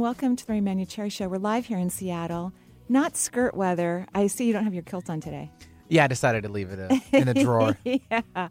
And 0.00 0.04
welcome 0.04 0.34
to 0.34 0.46
the 0.46 0.54
Marie 0.54 0.62
Manuchehri 0.62 1.12
Show. 1.12 1.28
We're 1.28 1.36
live 1.36 1.66
here 1.66 1.76
in 1.76 1.90
Seattle. 1.90 2.54
Not 2.88 3.18
skirt 3.18 3.54
weather. 3.54 4.06
I 4.14 4.28
see 4.28 4.46
you 4.46 4.54
don't 4.54 4.64
have 4.64 4.72
your 4.72 4.82
kilt 4.82 5.10
on 5.10 5.20
today. 5.20 5.52
Yeah, 5.90 6.04
I 6.04 6.06
decided 6.06 6.42
to 6.44 6.48
leave 6.48 6.70
it 6.70 6.78
uh, 6.90 6.98
in 7.12 7.28
a 7.28 7.34
drawer. 7.34 7.76
yeah. 7.84 8.48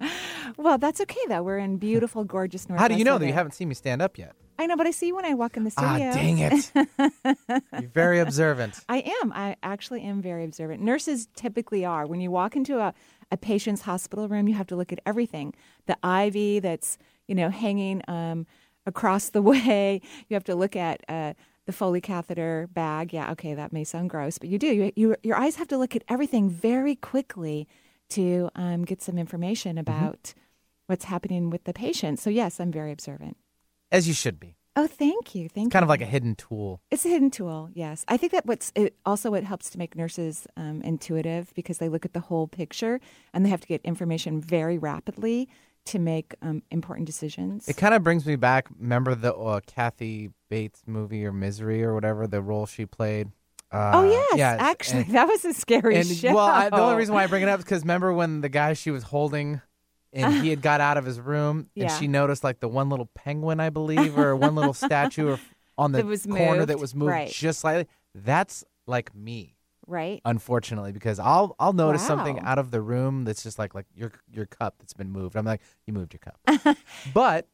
Well, 0.58 0.78
that's 0.78 1.02
okay, 1.02 1.20
though. 1.28 1.42
We're 1.42 1.58
in 1.58 1.78
beautiful, 1.78 2.24
gorgeous 2.24 2.70
North. 2.70 2.80
How 2.80 2.88
do 2.88 2.94
you 2.94 3.04
know 3.04 3.18
that 3.18 3.26
you 3.26 3.34
haven't 3.34 3.54
seen 3.54 3.68
me 3.68 3.74
stand 3.74 4.00
up 4.00 4.20
yet? 4.20 4.36
I 4.60 4.68
know, 4.68 4.78
but 4.78 4.86
I 4.86 4.92
see 4.92 5.08
you 5.08 5.16
when 5.16 5.26
I 5.26 5.34
walk 5.34 5.58
in 5.58 5.64
the 5.64 5.72
studio. 5.72 5.90
Ah, 5.90 6.14
dang 6.14 6.38
it. 6.38 6.72
You're 7.82 7.90
very 7.96 8.20
observant. 8.20 8.76
I 8.88 9.00
am. 9.24 9.34
I 9.34 9.56
actually 9.64 10.04
am 10.04 10.22
very 10.22 10.46
observant. 10.46 10.84
Nurses 10.84 11.30
typically 11.36 11.84
are. 11.84 12.06
When 12.06 12.22
you 12.22 12.30
walk 12.30 12.58
into 12.58 12.78
a, 12.78 12.94
a 13.32 13.38
patient's 13.38 13.82
hospital 13.82 14.28
room, 14.28 14.48
you 14.48 14.54
have 14.54 14.68
to 14.68 14.76
look 14.76 14.94
at 14.94 15.00
everything. 15.04 15.56
The 15.88 15.98
IV 16.04 16.62
that's, 16.62 17.00
you 17.28 17.34
know, 17.34 17.50
hanging 17.50 18.04
um, 18.08 18.46
across 18.90 19.30
the 19.30 19.42
way. 19.52 20.02
You 20.28 20.34
have 20.34 20.44
to 20.46 20.56
look 20.56 20.76
at 20.76 21.04
uh, 21.08 21.34
the 21.66 21.72
Foley 21.72 22.02
catheter 22.02 22.68
bag. 22.74 23.14
Yeah, 23.14 23.32
okay, 23.32 23.54
that 23.54 23.72
may 23.72 23.86
sound 23.86 24.10
gross, 24.10 24.38
but 24.38 24.50
you 24.50 24.60
do. 24.60 24.68
You, 24.68 24.92
you, 24.98 25.16
your 25.24 25.38
eyes 25.38 25.56
have 25.56 25.68
to 25.70 25.78
look 25.78 25.96
at 25.96 26.04
everything 26.10 26.50
very 26.50 26.96
quickly 26.96 27.68
to 28.10 28.50
um, 28.56 28.84
get 28.86 29.02
some 29.02 29.18
information 29.18 29.78
Mm-hmm. 29.78 29.80
about 29.92 30.34
what's 30.88 31.06
happening 31.06 31.52
with 31.52 31.64
the 31.66 31.74
patient. 31.74 32.18
So, 32.20 32.30
yes, 32.32 32.60
I'm 32.60 32.72
very 32.72 32.92
observant. 32.92 33.38
As 33.92 34.08
you 34.08 34.14
should 34.16 34.40
be. 34.40 34.56
Oh, 34.76 34.88
thank 34.88 35.36
you. 35.36 35.50
Thank 35.50 35.68
It's 35.68 35.74
kind 35.74 35.84
you. 35.84 35.86
of 35.86 35.90
like 35.90 36.02
a 36.02 36.06
hidden 36.06 36.36
tool. 36.36 36.82
It's 36.90 37.06
a 37.06 37.10
hidden 37.10 37.30
tool, 37.32 37.70
yes. 37.74 38.06
I 38.08 38.18
think 38.18 38.32
that 38.32 38.46
what's 38.46 38.72
it 38.76 38.96
also 39.06 39.30
what 39.32 39.44
helps 39.44 39.70
to 39.72 39.78
make 39.78 39.96
nurses 39.96 40.48
um, 40.58 40.82
intuitive 40.84 41.54
because 41.54 41.80
they 41.80 41.90
look 41.90 42.06
at 42.06 42.14
the 42.14 42.20
whole 42.22 42.48
picture 42.48 43.00
and 43.34 43.46
they 43.46 43.50
have 43.50 43.62
to 43.62 43.68
get 43.68 43.82
information 43.84 44.40
very 44.40 44.78
rapidly 44.78 45.50
to 45.86 46.00
make 46.00 46.36
um, 46.42 46.62
important 46.72 47.06
decisions. 47.06 47.68
It 47.68 47.78
kind 47.78 47.94
of 47.94 48.04
brings 48.04 48.26
me 48.26 48.36
back. 48.36 48.68
Remember 48.80 49.16
the 49.16 49.34
uh, 49.34 49.60
Kathy 49.66 50.30
Bates 50.50 50.84
movie 50.86 51.26
or 51.26 51.32
Misery 51.32 51.84
or 51.84 51.94
whatever, 51.94 52.28
the 52.28 52.42
role 52.42 52.66
she 52.66 52.86
played? 52.86 53.30
Uh, 53.72 53.92
oh 53.94 54.10
yes, 54.10 54.34
yeah, 54.36 54.58
actually, 54.60 55.04
and- 55.04 55.14
that 55.14 55.28
was 55.28 55.46
a 55.46 55.54
scary 55.54 55.96
and, 55.98 56.08
show. 56.08 56.34
Well, 56.34 56.46
I, 56.46 56.70
the 56.70 56.78
only 56.78 56.96
reason 56.96 57.14
why 57.14 57.24
I 57.24 57.28
bring 57.28 57.44
it 57.44 57.50
up 57.50 57.60
is 57.60 57.66
because 57.66 57.82
remember 57.84 58.12
when 58.12 58.42
the 58.42 58.50
guy 58.50 58.74
she 58.74 58.90
was 58.90 59.04
holding 59.04 59.62
and 60.12 60.34
he 60.42 60.50
had 60.50 60.62
got 60.62 60.82
out 60.82 60.98
of 60.98 61.06
his 61.06 61.20
room 61.20 61.70
and 61.76 61.84
Yeah. 61.84 61.98
she 62.00 62.08
noticed 62.08 62.44
like 62.44 62.60
the 62.62 62.68
one 62.68 62.90
little 62.90 63.10
penguin, 63.14 63.60
I 63.60 63.70
believe, 63.70 64.18
or 64.18 64.36
one 64.36 64.56
little 64.56 64.74
statue 64.74 65.30
or 65.30 65.40
on 65.78 65.92
the 65.92 66.02
corner 66.02 66.58
moved, 66.58 66.70
that 66.70 66.80
was 66.80 66.96
moved 66.96 67.12
right. 67.12 67.30
just 67.30 67.60
slightly. 67.60 67.86
That's 68.16 68.64
like 68.88 69.14
me. 69.16 69.56
Right? 69.90 70.22
unfortunately, 70.26 70.92
because 70.92 71.20
I'll 71.20 71.56
I'll 71.60 71.74
notice 71.74 72.06
something 72.06 72.40
out 72.40 72.60
of 72.60 72.72
the 72.72 72.82
room 72.82 73.24
that's 73.26 73.44
just 73.44 73.58
like 73.60 73.74
like 73.76 73.86
your 73.96 74.12
your 74.32 74.46
cup 74.46 74.76
that's 74.80 74.94
been 74.94 75.12
moved. 75.12 75.36
I'm 75.36 75.46
like, 75.46 75.62
you 75.88 75.94
moved 75.94 76.14
your 76.14 76.20
cup, 76.20 76.78
but 77.14 77.48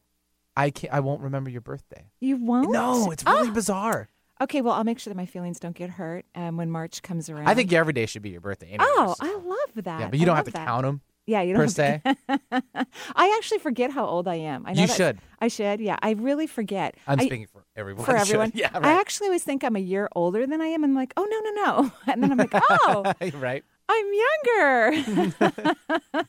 I 0.56 0.70
can't. 0.70 0.92
I 0.92 1.00
won't 1.00 1.20
remember 1.22 1.50
your 1.50 1.60
birthday. 1.60 2.10
You 2.20 2.36
won't? 2.36 2.70
No, 2.72 3.10
it's 3.10 3.24
really 3.24 3.48
Oh. 3.48 3.52
bizarre. 3.52 4.08
Okay, 4.40 4.60
well, 4.60 4.74
I'll 4.74 4.84
make 4.84 4.98
sure 4.98 5.10
that 5.10 5.16
my 5.16 5.24
feelings 5.24 5.58
don't 5.58 5.74
get 5.74 5.88
hurt 5.88 6.26
um, 6.34 6.58
when 6.58 6.70
March 6.70 7.00
comes 7.02 7.30
around. 7.30 7.48
I 7.48 7.54
think 7.54 7.72
every 7.72 7.94
day 7.94 8.04
should 8.04 8.20
be 8.20 8.28
your 8.30 8.42
birthday. 8.42 8.66
Anyways. 8.68 8.86
Oh, 8.90 9.14
I 9.18 9.32
love 9.34 9.84
that. 9.84 10.00
yeah, 10.00 10.08
but 10.08 10.18
you 10.18 10.24
I 10.24 10.26
don't 10.26 10.36
have 10.36 10.44
to 10.44 10.50
that. 10.52 10.66
count 10.66 10.82
them. 10.84 11.00
Yeah, 11.26 11.42
you 11.42 11.54
don't 11.56 11.74
per 11.76 11.98
to- 12.02 12.16
I 13.16 13.34
actually 13.36 13.58
forget 13.58 13.90
how 13.90 14.06
old 14.06 14.28
I 14.28 14.36
am. 14.36 14.64
I 14.66 14.72
know 14.74 14.82
You 14.82 14.86
should. 14.88 15.18
I 15.40 15.48
should. 15.48 15.80
Yeah, 15.80 15.96
I 16.00 16.12
really 16.12 16.46
forget. 16.46 16.94
I'm 17.06 17.18
I- 17.18 17.26
speaking 17.26 17.46
for 17.46 17.64
everyone. 17.74 18.04
for 18.04 18.12
should. 18.18 18.20
everyone. 18.20 18.52
Yeah, 18.54 18.70
I 18.72 18.92
actually 19.00 19.26
always 19.28 19.42
think 19.42 19.64
I'm 19.64 19.74
a 19.76 19.80
year 19.80 20.08
older 20.14 20.46
than 20.46 20.60
I 20.60 20.66
am. 20.66 20.84
and 20.84 20.92
I'm 20.92 20.96
like, 20.96 21.12
oh 21.16 21.24
no, 21.24 21.40
no, 21.50 21.82
no, 21.82 21.92
and 22.12 22.22
then 22.22 22.30
I'm 22.32 22.38
like, 22.38 22.52
oh, 22.54 23.12
right. 23.34 23.64
I'm 23.88 24.06
younger. 24.12 25.52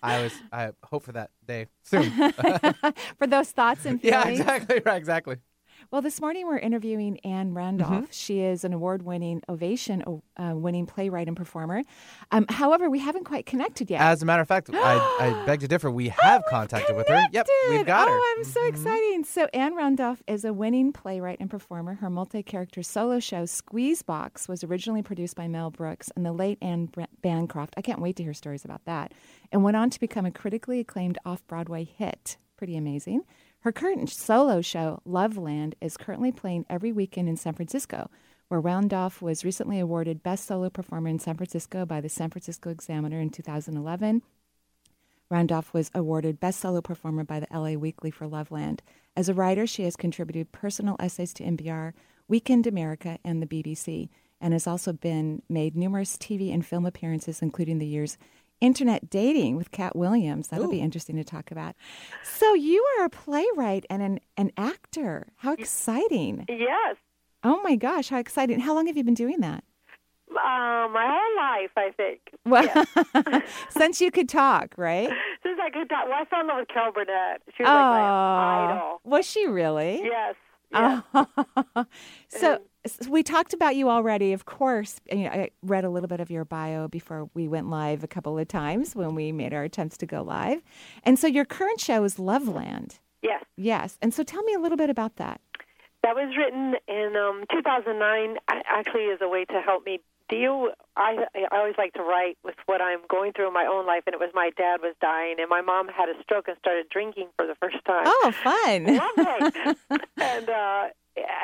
I 0.04 0.16
always 0.18 0.34
I 0.52 0.72
hope 0.84 1.04
for 1.04 1.12
that 1.14 1.32
day 1.46 1.66
soon. 1.84 2.12
For 3.18 3.26
those 3.28 3.50
thoughts 3.50 3.86
and 3.86 4.00
feelings. 4.02 4.38
yeah, 4.40 4.54
exactly. 4.56 4.82
Right. 4.86 4.98
Exactly. 4.98 5.36
Well, 5.90 6.02
this 6.02 6.20
morning 6.20 6.48
we're 6.48 6.58
interviewing 6.58 7.18
Ann 7.22 7.54
Randolph. 7.54 7.92
Mm-hmm. 7.92 8.12
She 8.12 8.42
is 8.42 8.66
an 8.66 8.74
award-winning, 8.74 9.42
ovation-winning 9.48 10.86
playwright 10.86 11.28
and 11.30 11.38
performer. 11.38 11.84
Um, 12.30 12.46
however, 12.50 12.90
we 12.90 13.00
haven't 13.00 13.24
quite 13.24 13.46
connected 13.46 13.90
yet. 13.90 14.02
As 14.02 14.22
a 14.22 14.26
matter 14.26 14.42
of 14.42 14.50
fact, 14.50 14.70
I, 14.74 14.76
I 14.76 15.44
beg 15.46 15.62
to 15.62 15.68
differ. 15.70 15.90
We 15.90 16.10
have 16.10 16.44
contacted 16.50 16.94
with 16.98 17.08
her. 17.08 17.24
Yep, 17.32 17.48
we've 17.48 17.70
Connected. 17.70 17.88
got 17.88 18.10
her. 18.10 18.14
Mm-hmm. 18.14 18.20
Oh, 18.22 18.36
I'm 18.38 18.44
so 18.44 18.68
exciting. 18.68 19.24
So, 19.24 19.48
Ann 19.54 19.76
Randolph 19.76 20.22
is 20.28 20.44
a 20.44 20.52
winning 20.52 20.92
playwright 20.92 21.40
and 21.40 21.50
performer. 21.50 21.94
Her 21.96 22.10
multi 22.10 22.44
character 22.44 22.84
solo 22.84 23.22
show, 23.22 23.46
Squeeze 23.46 24.02
Box, 24.02 24.50
was 24.50 24.66
originally 24.66 25.02
produced 25.04 25.38
by 25.38 25.48
Mel 25.48 25.72
Brooks 25.72 26.12
and 26.18 26.26
the 26.26 26.34
late 26.34 26.58
Anne 26.62 26.90
Bancroft. 27.22 27.76
I 27.78 27.82
can't 27.82 28.02
wait 28.02 28.18
to 28.18 28.24
hear 28.24 28.34
stories 28.34 28.66
about 28.66 28.84
that. 28.86 29.14
And 29.54 29.64
went 29.64 29.78
on 29.78 29.90
to 29.92 30.00
become 30.02 30.26
a 30.26 30.32
critically 30.32 30.82
acclaimed 30.82 31.18
off 31.26 31.48
Broadway 31.48 31.86
hit. 31.86 32.36
Pretty 32.58 32.76
amazing. 32.76 33.22
Her 33.68 33.74
current 33.74 34.10
solo 34.10 34.62
show, 34.62 35.02
Loveland, 35.04 35.76
is 35.82 35.98
currently 35.98 36.32
playing 36.32 36.66
every 36.70 36.94
weekend 36.94 37.28
in 37.28 37.36
San 37.36 37.52
Francisco, 37.52 38.10
where 38.48 38.62
Randolph 38.62 39.22
was 39.22 39.44
recently 39.44 39.78
awarded 39.78 40.24
Best 40.24 40.46
Solo 40.46 40.70
Performer 40.70 41.10
in 41.10 41.20
San 41.20 41.36
Francisco 41.36 41.86
by 41.86 42.00
the 42.00 42.08
San 42.08 42.30
Francisco 42.30 42.70
Examiner 42.70 43.20
in 43.20 43.30
2011. 43.30 44.22
Randolph 45.30 45.74
was 45.74 45.92
awarded 45.94 46.40
Best 46.40 46.62
Solo 46.62 46.82
Performer 46.82 47.26
by 47.26 47.42
the 47.42 47.48
LA 47.52 47.72
Weekly 47.72 48.10
for 48.10 48.26
Loveland. 48.26 48.84
As 49.18 49.28
a 49.28 49.34
writer, 49.34 49.68
she 49.68 49.84
has 49.84 49.98
contributed 49.98 50.54
personal 50.54 50.96
essays 51.02 51.34
to 51.34 51.44
NPR, 51.44 51.92
Weekend 52.30 52.68
America, 52.68 53.20
and 53.26 53.44
the 53.44 53.48
BBC, 53.48 54.08
and 54.40 54.54
has 54.54 54.66
also 54.66 54.94
been 54.94 55.42
made 55.50 55.76
numerous 55.76 56.16
TV 56.16 56.54
and 56.54 56.66
film 56.66 56.86
appearances, 56.86 57.42
including 57.42 57.80
the 57.80 57.86
year's 57.86 58.18
Internet 58.62 59.10
Dating 59.10 59.56
with 59.56 59.72
Katt 59.72 59.96
Williams. 59.96 60.48
That'll 60.48 60.70
be 60.70 60.82
interesting 60.82 61.16
to 61.18 61.24
talk 61.24 61.52
about. 61.52 61.76
So 62.24 62.54
you 62.54 62.84
are 63.00 63.06
a 63.06 63.10
playwright 63.10 63.86
and 63.90 64.02
an, 64.02 64.20
an 64.38 64.52
actor. 64.58 65.28
How 65.38 65.54
exciting! 65.54 66.46
Yes, 66.50 66.96
Oh 67.44 67.62
my 67.64 67.76
gosh, 67.76 68.10
how 68.10 68.18
exciting! 68.18 68.60
How 68.60 68.74
long 68.74 68.88
have 68.88 68.98
you 68.98 69.04
been 69.04 69.14
doing 69.14 69.40
that? 69.42 69.64
uh, 70.32 70.88
my 70.90 71.06
whole 71.08 71.36
life, 71.38 71.72
I 71.78 71.92
think. 71.96 72.20
Well, 72.46 73.42
since 73.70 74.02
you 74.02 74.12
could 74.12 74.28
talk, 74.30 74.74
right? 74.78 75.10
Since 75.44 75.60
I 75.64 75.70
could 75.70 75.88
talk, 75.90 76.06
well, 76.06 76.18
I 76.22 76.26
fell 76.26 76.42
in 76.42 76.48
love 76.48 76.58
with 76.60 76.68
Carol 76.70 76.92
Burnett. 76.92 77.42
She 77.56 77.64
was 77.64 77.68
like 77.70 77.76
my 77.76 78.74
idol. 78.74 79.02
was 79.04 79.26
she 79.26 79.46
really? 79.48 80.02
Yes. 80.04 80.36
so, 82.28 82.60
so 82.86 83.10
we 83.10 83.24
talked 83.24 83.54
about 83.54 83.76
you 83.76 83.90
already. 83.90 84.34
Of 84.34 84.46
course, 84.46 85.00
you 85.12 85.24
know, 85.24 85.30
I 85.30 85.50
read 85.64 85.86
a 85.86 85.90
little 85.90 86.08
bit 86.08 86.20
of 86.20 86.30
your 86.30 86.46
bio 86.46 86.88
before 86.88 87.30
we 87.34 87.48
went 87.48 87.70
live 87.70 88.04
a 88.04 88.08
couple 88.08 88.38
of 88.38 88.48
times 88.48 88.96
when 88.96 89.16
we 89.16 89.32
made 89.32 89.54
our 89.54 89.64
attempts 89.64 89.98
to 89.98 90.06
go 90.06 90.22
live. 90.22 90.62
And 91.04 91.18
so 91.18 91.28
your 91.28 91.46
current 91.46 91.80
show 91.80 92.04
is 92.04 92.20
Loveland. 92.20 93.00
Yes. 93.22 93.44
Yes. 93.56 93.98
And 94.02 94.14
so 94.14 94.24
tell 94.24 94.44
me 94.44 94.54
a 94.54 94.60
little 94.60 94.78
bit 94.78 94.90
about 94.90 95.16
that. 95.18 95.42
That 96.04 96.16
was 96.16 96.36
written 96.38 96.76
in 96.88 97.16
um, 97.18 97.44
2009, 97.52 98.38
actually, 98.48 99.10
as 99.10 99.20
a 99.22 99.28
way 99.28 99.46
to 99.46 99.62
help 99.62 99.86
me 99.86 100.00
deal. 100.30 100.70
I 100.96 101.26
I 101.36 101.58
always 101.58 101.76
like 101.78 101.94
to 101.94 102.02
write 102.02 102.38
with 102.44 102.56
what 102.66 102.82
I'm 102.82 103.00
going 103.10 103.34
through 103.34 103.48
in 103.48 103.54
my 103.54 103.68
own 103.72 103.86
life, 103.86 104.04
and 104.06 104.14
it 104.14 104.20
was 104.20 104.30
my 104.34 104.52
dad 104.58 104.82
was 104.82 104.96
dying, 105.02 105.36
and 105.40 105.50
my 105.50 105.62
mom 105.62 105.88
had 105.88 106.10
a 106.10 106.22
stroke 106.24 106.48
and 106.48 106.58
started 106.60 106.90
drinking 106.90 107.28
for 107.38 107.48
the 107.48 107.56
first 107.56 107.78
time. 107.86 108.04
Oh, 108.06 108.32
fun. 108.32 108.86
Lovely. 108.98 109.76
and 110.18 110.50
uh, 110.50 110.88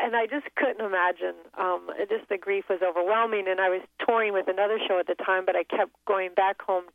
and 0.03 0.15
I 0.15 0.27
just 0.29 0.47
couldn't 0.55 0.85
imagine. 0.85 1.35
Um, 1.57 1.89
just 2.09 2.29
the 2.29 2.37
grief 2.37 2.65
was 2.69 2.79
overwhelming, 2.83 3.47
and 3.47 3.59
I 3.59 3.69
was 3.69 3.81
touring 4.05 4.33
with 4.33 4.47
another 4.47 4.77
show 4.87 4.99
at 4.99 5.07
the 5.07 5.15
time, 5.15 5.45
but 5.45 5.55
I 5.55 5.63
kept 5.63 5.91
going 6.05 6.31
back 6.35 6.61
home 6.61 6.85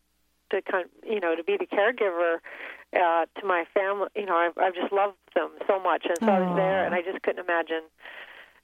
to 0.51 0.63
kind, 0.63 0.89
you 1.05 1.21
know, 1.21 1.37
to 1.37 1.45
be 1.45 1.57
the 1.57 1.67
caregiver 1.67 2.39
uh, 2.95 3.27
to 3.41 3.47
my 3.47 3.65
family. 3.75 4.09
You 4.17 4.27
know, 4.27 4.35
I, 4.37 4.51
I 4.57 4.71
just 4.71 4.93
loved 4.93 5.17
them 5.35 5.51
so 5.67 5.81
much, 5.81 6.07
and 6.07 6.19
so 6.21 6.27
I 6.27 6.41
was 6.41 6.57
there, 6.57 6.85
and 6.85 6.95
I 6.95 7.03
just 7.03 7.23
couldn't 7.23 7.45
imagine. 7.45 7.83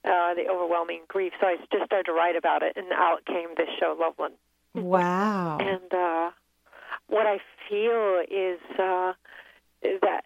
Uh, 0.05 0.33
the 0.35 0.45
overwhelming 0.49 1.01
grief, 1.07 1.33
so 1.41 1.47
I 1.47 1.55
just 1.71 1.85
started 1.85 2.05
to 2.05 2.13
write 2.13 2.35
about 2.35 2.61
it, 2.61 2.73
and 2.77 2.85
out 2.93 3.25
came 3.25 3.49
this 3.57 3.69
show, 3.79 3.95
Loveland. 3.99 4.35
wow. 4.75 5.57
And 5.59 5.91
uh, 5.93 6.29
what 7.07 7.25
I 7.25 7.39
feel 7.67 8.21
is 8.29 8.59
uh, 8.79 9.13
that 10.01 10.25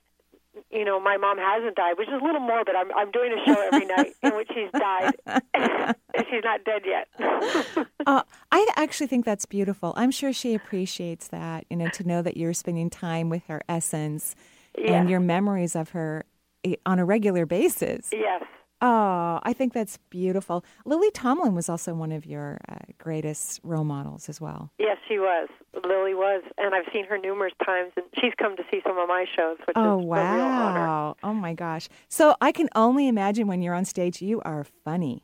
you 0.69 0.83
know 0.83 0.99
my 0.99 1.15
mom 1.17 1.37
hasn't 1.37 1.75
died, 1.77 1.93
which 1.97 2.09
is 2.09 2.21
a 2.21 2.25
little 2.25 2.41
morbid. 2.41 2.75
I'm 2.75 2.91
I'm 2.93 3.11
doing 3.11 3.31
a 3.31 3.45
show 3.45 3.61
every 3.71 3.85
night 3.85 4.13
in 4.21 4.35
which 4.35 4.49
she's 4.53 4.71
died, 4.73 5.15
and 5.53 6.25
she's 6.29 6.43
not 6.43 6.63
dead 6.65 6.81
yet. 6.85 7.07
Uh, 8.05 8.23
I 8.51 8.65
actually 8.75 9.05
think 9.05 9.23
that's 9.23 9.45
beautiful. 9.45 9.93
I'm 9.95 10.09
sure 10.09 10.33
she 10.33 10.55
appreciates 10.55 11.27
that, 11.27 11.65
you 11.69 11.75
know, 11.77 11.89
to 11.89 12.07
know 12.07 12.23
that 12.23 12.37
you're 12.37 12.53
spending 12.55 12.89
time 12.89 13.29
with 13.29 13.43
her 13.47 13.61
essence 13.69 14.35
Yes. 14.75 14.89
and 14.91 15.09
your 15.09 15.19
memories 15.19 15.75
of 15.75 15.89
her 15.89 16.25
eh, 16.63 16.75
on 16.87 16.97
a 16.97 17.05
regular 17.05 17.45
basis. 17.45 18.09
yes, 18.11 18.41
Oh, 18.81 19.39
I 19.43 19.53
think 19.53 19.73
that's 19.73 19.97
beautiful. 20.09 20.63
Lily 20.85 21.11
Tomlin 21.11 21.53
was 21.53 21.67
also 21.67 21.93
one 21.93 22.13
of 22.13 22.25
your 22.25 22.59
uh, 22.69 22.75
greatest 22.97 23.59
role 23.63 23.83
models 23.83 24.29
as 24.29 24.39
well. 24.39 24.71
Yes, 24.79 24.97
she 25.07 25.19
was. 25.19 25.49
Lily 25.73 26.13
was, 26.13 26.43
and 26.57 26.73
I've 26.73 26.85
seen 26.93 27.05
her 27.05 27.17
numerous 27.17 27.53
times, 27.65 27.91
and 27.97 28.05
she's 28.19 28.33
come 28.37 28.55
to 28.55 28.63
see 28.71 28.81
some 28.85 28.97
of 28.97 29.07
my 29.07 29.25
shows, 29.35 29.57
which 29.67 29.75
oh, 29.75 29.99
is 29.99 30.05
wow. 30.05 30.31
a 30.31 30.35
real 30.35 30.45
honor. 30.45 31.15
Oh, 31.23 31.33
my 31.33 31.53
gosh. 31.53 31.89
So 32.07 32.35
I 32.39 32.53
can 32.53 32.69
only 32.73 33.07
imagine 33.07 33.47
when 33.47 33.61
you're 33.61 33.75
on 33.75 33.83
stage, 33.85 34.21
you 34.21 34.41
are 34.41 34.65
funny. 34.85 35.23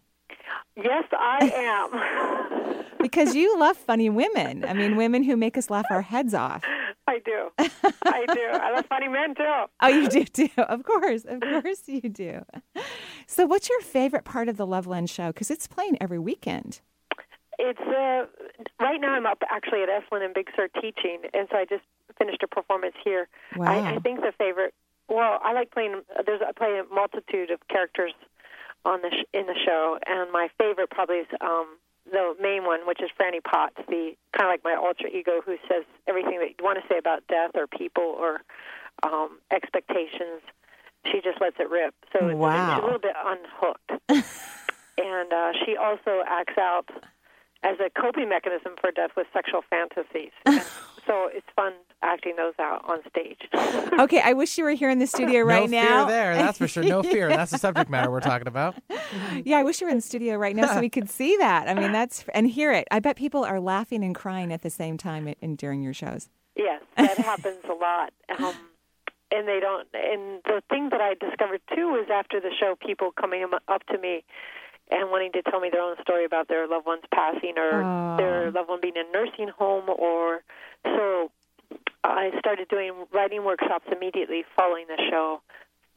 Yes, 0.76 1.06
I 1.14 1.52
am. 2.76 2.86
because 3.02 3.36
you 3.36 3.58
love 3.58 3.78
funny 3.78 4.10
women. 4.10 4.66
I 4.66 4.74
mean, 4.74 4.98
women 4.98 5.24
who 5.24 5.38
make 5.38 5.58
us 5.58 5.70
laugh 5.70 5.86
our 5.90 6.02
heads 6.02 6.34
off. 6.34 6.64
I 7.08 7.20
do. 7.20 7.50
I 7.60 8.26
do. 8.34 8.42
I 8.52 8.72
love 8.76 8.86
funny 8.88 9.08
men 9.08 9.36
too. 9.36 9.64
Oh, 9.82 9.88
you 9.88 10.08
do 10.10 10.24
too. 10.26 10.50
Of 10.58 10.84
course, 10.84 11.24
of 11.26 11.40
course 11.42 11.84
you 11.88 12.02
do. 12.02 12.44
So, 13.28 13.46
what's 13.46 13.70
your 13.70 13.82
favorite 13.82 14.26
part 14.26 14.50
of 14.50 14.58
the 14.58 14.66
Loveland 14.66 15.10
show? 15.10 15.28
Because 15.28 15.52
it's 15.52 15.68
playing 15.68 15.98
every 16.02 16.20
weekend. 16.20 16.82
It's 17.60 17.80
uh, 17.80 18.26
right 18.80 19.00
now. 19.00 19.14
I'm 19.14 19.26
up 19.26 19.42
actually 19.50 19.84
at 19.84 19.90
Esalen 19.90 20.26
and 20.26 20.34
Big 20.34 20.50
Sur 20.56 20.68
teaching, 20.82 21.20
and 21.34 21.48
so 21.52 21.58
I 21.58 21.66
just 21.66 21.84
finished 22.18 22.44
a 22.44 22.48
performance 22.48 22.96
here. 23.04 23.28
Wow. 23.56 23.68
I, 23.68 23.96
I 23.96 24.00
think 24.00 24.22
the 24.22 24.34
favorite. 24.38 24.74
Well, 25.08 25.40
I 25.44 25.54
like 25.54 25.72
playing. 25.72 26.02
There's 26.26 26.42
I 26.42 26.52
play 26.52 26.80
a 26.80 26.94
multitude 26.94 27.52
of 27.52 27.60
characters 27.70 28.14
on 28.84 29.02
the 29.02 29.10
sh- 29.12 29.26
in 29.34 29.46
the 29.46 29.56
show, 29.66 29.98
and 30.06 30.32
my 30.32 30.50
favorite 30.58 30.90
probably 30.90 31.18
is 31.18 31.28
um, 31.42 31.68
the 32.12 32.36
main 32.42 32.66
one, 32.66 32.86
which 32.88 33.02
is 33.02 33.10
Franny 33.20 33.44
Potts, 33.44 33.76
the 33.88 34.16
kind 34.32 34.48
of 34.48 34.50
like 34.50 34.64
my 34.64 34.76
alter 34.76 35.08
ego 35.08 35.42
who 35.46 35.58
says 35.70 35.84
everything 36.08 36.40
that 36.40 36.50
you 36.50 36.64
want 36.64 36.80
to 36.82 36.88
say 36.88 36.98
about 36.98 37.24
death 37.28 37.52
or 37.56 37.68
people 37.68 38.04
or 38.04 38.42
um, 39.04 39.40
expectations. 39.52 40.42
She 41.12 41.22
just 41.22 41.40
lets 41.42 41.58
it 41.60 41.70
rip. 41.70 41.94
So 42.14 42.28
it's, 42.30 42.36
Wow. 42.38 42.78
it's 42.78 42.82
a 42.82 42.86
little 42.86 43.00
bit 43.00 43.16
unhooked. 43.24 43.92
and 44.98 45.34
uh, 45.34 45.52
she 45.66 45.76
also 45.78 46.24
acts 46.28 46.58
out 46.58 46.90
as 47.64 47.78
a 47.80 47.90
coping 48.00 48.30
mechanism 48.30 48.74
for 48.80 48.92
death 48.92 49.12
with 49.18 49.28
sexual 49.34 49.62
fantasies. 49.70 50.32
And 50.46 50.64
so 51.08 51.30
it's 51.32 51.46
fun 51.56 51.74
acting 52.02 52.36
those 52.36 52.54
out 52.60 52.84
on 52.88 53.00
stage. 53.10 53.40
Okay, 53.98 54.20
I 54.22 54.34
wish 54.34 54.58
you 54.58 54.66
were 54.66 54.72
here 54.72 54.90
in 54.90 55.00
the 55.00 55.08
studio 55.08 55.42
right 55.42 55.70
no 55.70 55.82
now. 55.82 56.06
fear 56.06 56.16
there. 56.16 56.36
That's 56.36 56.58
for 56.58 56.68
sure. 56.68 56.84
No 56.84 57.02
fear. 57.14 57.30
That's 57.30 57.52
the 57.52 57.58
subject 57.58 57.90
matter 57.90 58.12
we're 58.12 58.20
talking 58.20 58.48
about. 58.48 58.76
Yeah, 59.46 59.58
I 59.58 59.64
wish 59.64 59.80
you 59.80 59.88
were 59.88 59.92
in 59.92 59.98
the 59.98 60.02
studio 60.02 60.36
right 60.36 60.56
now 60.56 60.74
so 60.74 60.82
we 60.82 60.90
could 60.90 61.10
see 61.10 61.38
that. 61.38 61.70
I 61.70 61.74
mean, 61.74 61.94
that's 61.94 62.26
and 62.34 62.48
hear 62.48 62.74
it. 62.74 62.88
I 62.92 63.00
bet 63.00 63.16
people 63.16 63.46
are 63.46 63.60
laughing 63.60 64.04
and 64.04 64.14
crying 64.14 64.52
at 64.52 64.64
the 64.64 64.70
same 64.70 64.98
time 64.98 65.30
in, 65.30 65.36
in 65.42 65.56
during 65.56 65.82
your 65.82 65.94
shows. 65.94 66.30
Yes, 66.58 66.82
that 66.98 67.18
happens 67.18 67.64
a 67.70 67.74
lot. 67.74 68.12
Um, 68.38 68.54
and 69.32 69.48
they 69.48 69.60
don't. 69.60 69.88
And 69.94 70.42
the 70.44 70.62
thing 70.70 70.90
that 70.90 71.02
I 71.02 71.14
discovered 71.14 71.62
too 71.74 71.88
was 71.88 72.08
after 72.12 72.40
the 72.42 72.52
show, 72.60 72.76
people 72.76 73.12
coming 73.12 73.46
up 73.68 73.86
to 73.88 73.98
me 73.98 74.24
and 74.92 75.10
wanting 75.12 75.32
to 75.34 75.42
tell 75.44 75.60
me 75.60 75.70
their 75.72 75.82
own 75.82 75.96
story 76.02 76.26
about 76.26 76.48
their 76.48 76.68
loved 76.68 76.86
ones 76.86 77.04
passing 77.14 77.58
or 77.58 77.84
Oh. 77.84 78.18
their 78.18 78.52
loved 78.52 78.70
one 78.70 78.80
being 78.82 78.96
in 78.96 79.06
a 79.08 79.12
nursing 79.12 79.48
home. 79.50 79.90
Or 79.90 80.44
so 80.84 81.32
I 82.04 82.32
started 82.40 82.68
doing 82.70 82.94
writing 83.12 83.44
workshops 83.44 83.86
immediately 83.92 84.44
following 84.56 84.86
the 84.88 85.02
show 85.10 85.42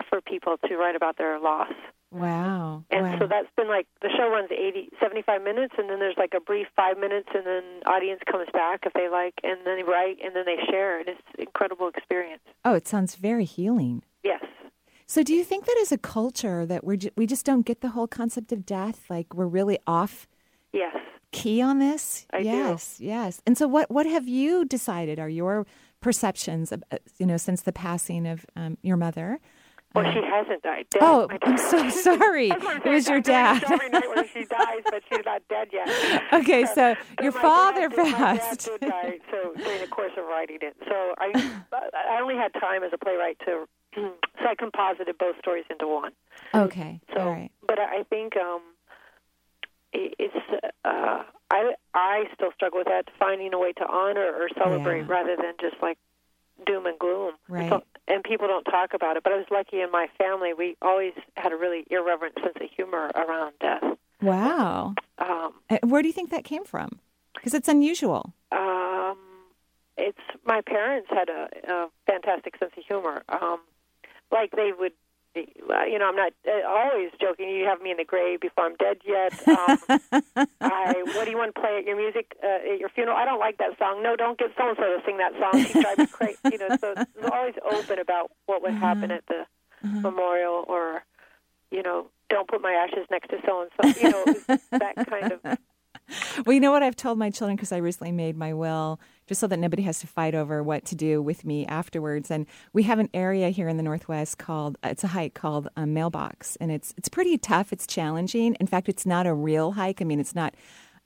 for 0.08 0.20
people 0.20 0.56
to 0.68 0.76
write 0.76 0.96
about 0.96 1.18
their 1.18 1.38
loss. 1.38 1.72
Wow. 2.10 2.84
And 2.90 3.04
wow. 3.04 3.18
so 3.18 3.26
that's 3.26 3.48
been 3.54 3.68
like 3.68 3.86
the 4.00 4.08
show 4.16 4.30
runs 4.30 4.48
80, 4.50 4.88
75 4.98 5.42
minutes, 5.42 5.74
and 5.76 5.90
then 5.90 5.98
there's 5.98 6.16
like 6.16 6.32
a 6.34 6.40
brief 6.40 6.66
five 6.74 6.96
minutes, 6.96 7.28
and 7.34 7.44
then 7.44 7.62
audience 7.84 8.22
comes 8.30 8.48
back 8.54 8.84
if 8.86 8.94
they 8.94 9.10
like, 9.10 9.34
and 9.42 9.58
then 9.66 9.76
they 9.76 9.82
write, 9.82 10.16
and 10.24 10.34
then 10.34 10.46
they 10.46 10.56
share. 10.70 10.98
And 11.00 11.08
it's 11.10 11.20
an 11.36 11.42
incredible 11.42 11.88
experience. 11.88 12.40
oh, 12.64 12.72
it 12.72 12.88
sounds 12.88 13.14
very 13.16 13.44
healing. 13.44 14.02
Yes. 14.24 14.42
So, 15.10 15.22
do 15.22 15.32
you 15.32 15.42
think 15.42 15.64
that 15.64 15.78
as 15.80 15.90
a 15.90 15.96
culture 15.98 16.66
that 16.66 16.84
we're 16.84 16.96
ju- 16.96 17.10
we 17.16 17.26
just 17.26 17.46
don't 17.46 17.64
get 17.64 17.80
the 17.80 17.88
whole 17.88 18.06
concept 18.06 18.52
of 18.52 18.66
death? 18.66 19.06
Like 19.08 19.32
we're 19.34 19.46
really 19.46 19.78
off 19.86 20.28
Yes. 20.72 20.94
key 21.32 21.62
on 21.62 21.78
this? 21.78 22.26
I 22.30 22.42
do. 22.42 22.48
yes, 22.48 23.00
yes. 23.00 23.40
And 23.46 23.56
so, 23.56 23.66
what 23.66 23.90
what 23.90 24.04
have 24.06 24.28
you 24.28 24.66
decided 24.66 25.18
are 25.18 25.28
your 25.30 25.66
perceptions? 26.02 26.72
Of, 26.72 26.84
uh, 26.92 26.98
you 27.18 27.24
know, 27.26 27.38
since 27.38 27.62
the 27.62 27.72
passing 27.72 28.26
of 28.26 28.44
um, 28.54 28.76
your 28.82 28.98
mother. 28.98 29.40
Well, 29.94 30.06
Uh, 30.06 30.12
she 30.12 30.20
hasn't 30.20 30.62
died. 30.62 30.84
Dead. 30.90 31.00
Oh, 31.02 31.26
I'm 31.40 31.56
so 31.56 31.88
sorry. 31.88 32.50
It 32.84 32.84
was 32.84 33.08
your 33.08 33.22
dad. 33.22 33.64
Every 33.64 33.88
night 33.88 34.08
when 34.14 34.28
she 34.28 34.44
dies, 34.60 34.82
but 34.84 35.02
she's 35.08 35.24
not 35.24 35.40
dead 35.48 35.68
yet. 35.72 35.88
Okay, 36.34 36.66
so 36.66 36.94
But 37.16 37.22
your 37.24 37.32
father 37.32 37.88
dad 37.88 37.96
passed. 38.14 38.68
My 38.70 38.76
dad 38.76 38.80
did 38.80 38.90
die, 38.90 39.18
so 39.32 39.54
during 39.56 39.80
the 39.80 39.86
course 39.86 40.12
of 40.18 40.26
writing 40.26 40.58
it. 40.60 40.76
So 40.86 41.14
I, 41.16 41.32
I 41.72 42.20
only 42.20 42.36
had 42.36 42.52
time 42.60 42.82
as 42.82 42.90
a 42.92 42.98
playwright 42.98 43.38
to, 43.46 43.64
so 44.38 44.46
I 44.48 44.54
composited 44.54 45.16
both 45.18 45.36
stories 45.38 45.64
into 45.70 45.86
one. 45.88 46.12
Okay, 46.54 47.00
So, 47.14 47.20
all 47.20 47.32
right. 47.32 47.50
but 47.66 47.78
I 47.78 48.02
think 48.04 48.36
um, 48.36 48.60
it, 49.92 50.14
it's 50.18 50.64
uh, 50.84 51.22
I 51.50 51.72
I 51.94 52.24
still 52.34 52.50
struggle 52.54 52.78
with 52.78 52.88
that, 52.88 53.06
finding 53.18 53.52
a 53.54 53.58
way 53.58 53.72
to 53.72 53.86
honor 53.86 54.32
or 54.34 54.48
celebrate 54.56 55.00
Yeah. 55.00 55.06
rather 55.08 55.36
than 55.36 55.54
just 55.60 55.76
like 55.82 55.98
doom 56.66 56.86
and 56.86 56.98
gloom. 56.98 57.32
Right. 57.48 57.68
So- 57.70 57.82
and 58.10 58.24
people 58.24 58.46
don't 58.48 58.64
talk 58.64 58.94
about 58.94 59.18
it. 59.18 59.22
But 59.22 59.34
I 59.34 59.36
was 59.36 59.44
lucky 59.50 59.80
in 59.82 59.90
my 59.90 60.08
family; 60.16 60.54
we 60.54 60.76
always 60.80 61.12
had 61.36 61.52
a 61.52 61.56
really 61.56 61.84
irreverent 61.90 62.34
sense 62.42 62.56
of 62.58 62.70
humor 62.74 63.10
around 63.14 63.52
death. 63.60 63.84
Wow. 64.22 64.94
Um, 65.18 65.52
Uh, 65.70 65.76
Where 65.84 66.00
do 66.02 66.08
you 66.08 66.14
think 66.14 66.30
that 66.30 66.44
came 66.44 66.64
from? 66.64 67.00
Because 67.34 67.52
it's 67.54 67.68
unusual. 67.68 68.32
um, 68.50 69.18
it's 69.98 70.18
my 70.44 70.60
parents 70.62 71.08
had 71.10 71.28
a, 71.28 71.48
a 71.68 71.88
fantastic 72.06 72.56
sense 72.58 72.72
of 72.76 72.82
humor. 72.84 73.22
Um, 73.28 73.60
like 74.30 74.50
they 74.52 74.72
would, 74.78 74.92
you 75.34 75.98
know, 75.98 76.08
I'm 76.08 76.16
not 76.16 76.32
uh, 76.46 76.66
always 76.66 77.10
joking. 77.20 77.48
You 77.48 77.66
have 77.66 77.80
me 77.80 77.90
in 77.90 77.96
the 77.96 78.04
grave 78.04 78.40
before 78.40 78.64
I'm 78.64 78.76
dead 78.76 78.98
yet. 79.06 79.32
Um, 79.48 80.46
I, 80.60 81.02
what 81.14 81.24
do 81.24 81.30
you 81.30 81.36
want 81.36 81.54
to 81.54 81.60
play 81.60 81.78
at 81.78 81.84
your 81.84 81.96
music 81.96 82.36
uh, 82.42 82.72
at 82.72 82.78
your 82.78 82.88
funeral? 82.90 83.16
I 83.16 83.24
don't 83.24 83.38
like 83.38 83.58
that 83.58 83.78
song. 83.78 84.02
No, 84.02 84.16
don't 84.16 84.38
get 84.38 84.50
so 84.56 84.68
and 84.68 84.76
so 84.76 84.82
to 84.84 85.02
sing 85.04 85.18
that 85.18 85.32
song. 85.38 85.64
She 85.64 85.80
drives 85.80 85.98
me 85.98 86.06
crazy. 86.12 86.38
You 86.44 86.58
know, 86.58 86.76
so 86.80 86.94
they're 86.94 87.34
always 87.34 87.54
open 87.70 87.98
about 87.98 88.30
what 88.46 88.62
would 88.62 88.74
happen 88.74 89.10
at 89.10 89.24
the 89.26 89.46
memorial, 89.82 90.64
or 90.68 91.04
you 91.70 91.82
know, 91.82 92.06
don't 92.30 92.48
put 92.48 92.60
my 92.60 92.72
ashes 92.72 93.06
next 93.10 93.28
to 93.28 93.36
so 93.46 93.62
and 93.62 93.70
so. 93.94 94.00
You 94.00 94.10
know, 94.10 94.58
that 94.72 95.06
kind 95.08 95.32
of. 95.32 95.58
Well, 96.46 96.54
you 96.54 96.60
know 96.60 96.72
what 96.72 96.82
I've 96.82 96.96
told 96.96 97.18
my 97.18 97.30
children 97.30 97.56
because 97.56 97.72
I 97.72 97.78
recently 97.78 98.12
made 98.12 98.36
my 98.36 98.54
will, 98.54 99.00
just 99.28 99.40
so 99.40 99.46
that 99.46 99.58
nobody 99.58 99.82
has 99.82 100.00
to 100.00 100.06
fight 100.06 100.34
over 100.34 100.62
what 100.62 100.84
to 100.86 100.94
do 100.94 101.22
with 101.22 101.44
me 101.44 101.66
afterwards. 101.66 102.30
And 102.30 102.46
we 102.72 102.82
have 102.84 102.98
an 102.98 103.08
area 103.14 103.50
here 103.50 103.68
in 103.68 103.76
the 103.76 103.82
Northwest 103.82 104.38
called 104.38 104.78
it's 104.82 105.04
a 105.04 105.08
hike 105.08 105.34
called 105.34 105.68
um, 105.76 105.94
Mailbox, 105.94 106.56
and 106.56 106.72
it's 106.72 106.94
it's 106.96 107.08
pretty 107.08 107.38
tough. 107.38 107.72
It's 107.72 107.86
challenging. 107.86 108.56
In 108.58 108.66
fact, 108.66 108.88
it's 108.88 109.06
not 109.06 109.26
a 109.26 109.34
real 109.34 109.72
hike. 109.72 110.00
I 110.00 110.04
mean, 110.04 110.20
it's 110.20 110.34
not. 110.34 110.54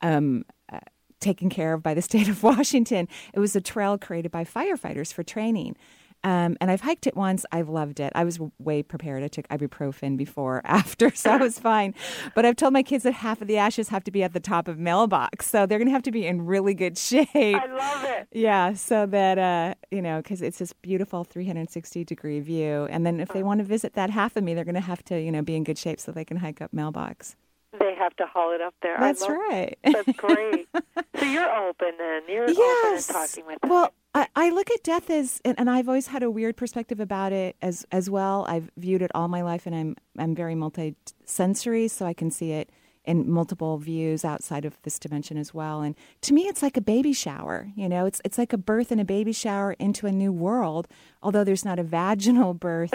Um, 0.00 0.44
uh, 0.72 0.80
taken 1.20 1.48
care 1.48 1.74
of 1.74 1.82
by 1.84 1.94
the 1.94 2.02
state 2.10 2.28
of 2.28 2.42
Washington. 2.42 3.08
It 3.32 3.38
was 3.38 3.54
a 3.54 3.60
trail 3.60 3.96
created 3.96 4.32
by 4.32 4.44
firefighters 4.44 5.12
for 5.12 5.22
training. 5.22 5.76
Um, 6.24 6.56
and 6.60 6.70
I've 6.70 6.82
hiked 6.82 7.06
it 7.06 7.16
once. 7.16 7.44
I've 7.50 7.68
loved 7.68 8.00
it. 8.00 8.12
I 8.14 8.24
was 8.24 8.38
way 8.58 8.82
prepared. 8.82 9.22
I 9.22 9.28
took 9.28 9.48
ibuprofen 9.48 10.16
before, 10.16 10.62
after, 10.64 11.10
so 11.14 11.30
I 11.30 11.36
was 11.36 11.58
fine. 11.58 11.94
But 12.34 12.46
I've 12.46 12.56
told 12.56 12.72
my 12.72 12.82
kids 12.82 13.04
that 13.04 13.12
half 13.12 13.40
of 13.42 13.48
the 13.48 13.58
ashes 13.58 13.88
have 13.88 14.04
to 14.04 14.10
be 14.10 14.22
at 14.22 14.32
the 14.32 14.40
top 14.40 14.68
of 14.68 14.78
mailbox, 14.78 15.46
so 15.46 15.66
they're 15.66 15.78
going 15.78 15.88
to 15.88 15.92
have 15.92 16.02
to 16.02 16.12
be 16.12 16.26
in 16.26 16.46
really 16.46 16.74
good 16.74 16.96
shape. 17.12 17.28
I 17.34 17.66
love 17.66 18.04
it. 18.04 18.28
Yeah, 18.32 18.74
so 18.74 19.06
that 19.06 19.38
uh, 19.38 19.74
you 19.90 20.02
know, 20.02 20.18
because 20.18 20.42
it's 20.42 20.58
this 20.58 20.72
beautiful 20.72 21.24
360 21.24 22.04
degree 22.04 22.40
view, 22.40 22.86
and 22.90 23.04
then 23.04 23.20
if 23.20 23.28
they 23.28 23.42
want 23.42 23.58
to 23.58 23.64
visit 23.64 23.94
that 23.94 24.10
half 24.10 24.36
of 24.36 24.44
me, 24.44 24.54
they're 24.54 24.64
going 24.64 24.74
to 24.74 24.80
have 24.80 25.04
to, 25.04 25.20
you 25.20 25.32
know, 25.32 25.42
be 25.42 25.56
in 25.56 25.64
good 25.64 25.78
shape 25.78 26.00
so 26.00 26.12
they 26.12 26.24
can 26.24 26.36
hike 26.38 26.60
up 26.60 26.72
mailbox. 26.72 27.36
They 27.78 27.94
have 27.94 28.14
to 28.16 28.26
haul 28.26 28.52
it 28.52 28.60
up 28.60 28.74
there. 28.82 28.98
That's 28.98 29.26
right. 29.26 29.78
That's 29.82 30.12
great. 30.18 30.68
so 31.16 31.24
you're 31.24 31.50
open 31.50 31.92
then. 31.98 32.22
You're 32.28 32.50
yes. 32.50 33.10
open 33.10 33.16
and 33.16 33.28
talking 33.28 33.46
with 33.46 33.60
them. 33.62 33.70
well, 33.70 33.94
I, 34.14 34.28
I 34.36 34.50
look 34.50 34.70
at 34.70 34.82
death 34.82 35.08
as, 35.10 35.40
and, 35.44 35.58
and 35.58 35.70
I've 35.70 35.88
always 35.88 36.08
had 36.08 36.22
a 36.22 36.30
weird 36.30 36.56
perspective 36.56 37.00
about 37.00 37.32
it 37.32 37.56
as 37.62 37.86
as 37.90 38.10
well. 38.10 38.44
I've 38.48 38.70
viewed 38.76 39.02
it 39.02 39.10
all 39.14 39.28
my 39.28 39.42
life, 39.42 39.66
and 39.66 39.74
I'm 39.74 39.96
I'm 40.18 40.34
very 40.34 40.54
multi-sensory, 40.54 41.88
so 41.88 42.06
I 42.06 42.12
can 42.12 42.30
see 42.30 42.52
it 42.52 42.70
in 43.04 43.28
multiple 43.30 43.78
views 43.78 44.24
outside 44.24 44.64
of 44.64 44.80
this 44.82 44.98
dimension 44.98 45.36
as 45.36 45.52
well. 45.52 45.82
And 45.82 45.96
to 46.20 46.32
me, 46.32 46.42
it's 46.42 46.62
like 46.62 46.76
a 46.76 46.80
baby 46.80 47.12
shower. 47.12 47.68
You 47.74 47.88
know, 47.88 48.06
it's 48.06 48.20
it's 48.24 48.38
like 48.38 48.52
a 48.52 48.58
birth 48.58 48.92
and 48.92 49.00
a 49.00 49.04
baby 49.04 49.32
shower 49.32 49.72
into 49.72 50.06
a 50.06 50.12
new 50.12 50.32
world. 50.32 50.88
Although 51.22 51.44
there's 51.44 51.64
not 51.64 51.78
a 51.78 51.82
vaginal 51.82 52.54
birth, 52.68 52.94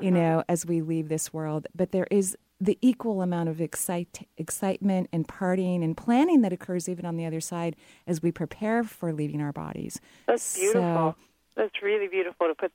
you 0.00 0.10
know, 0.10 0.44
as 0.48 0.64
we 0.64 0.80
leave 0.80 1.08
this 1.08 1.32
world, 1.32 1.66
but 1.74 1.92
there 1.92 2.08
is 2.10 2.36
the 2.64 2.78
equal 2.80 3.20
amount 3.20 3.48
of 3.50 3.60
excite, 3.60 4.26
excitement 4.38 5.08
and 5.12 5.28
partying 5.28 5.84
and 5.84 5.96
planning 5.96 6.40
that 6.40 6.52
occurs 6.52 6.88
even 6.88 7.04
on 7.04 7.16
the 7.16 7.26
other 7.26 7.40
side 7.40 7.76
as 8.06 8.22
we 8.22 8.32
prepare 8.32 8.82
for 8.82 9.12
leaving 9.12 9.42
our 9.42 9.52
bodies. 9.52 10.00
That's 10.26 10.58
beautiful. 10.58 10.80
So- 10.82 11.16
That's 11.56 11.82
really 11.82 12.08
beautiful 12.08 12.48
to 12.48 12.54
put 12.54 12.72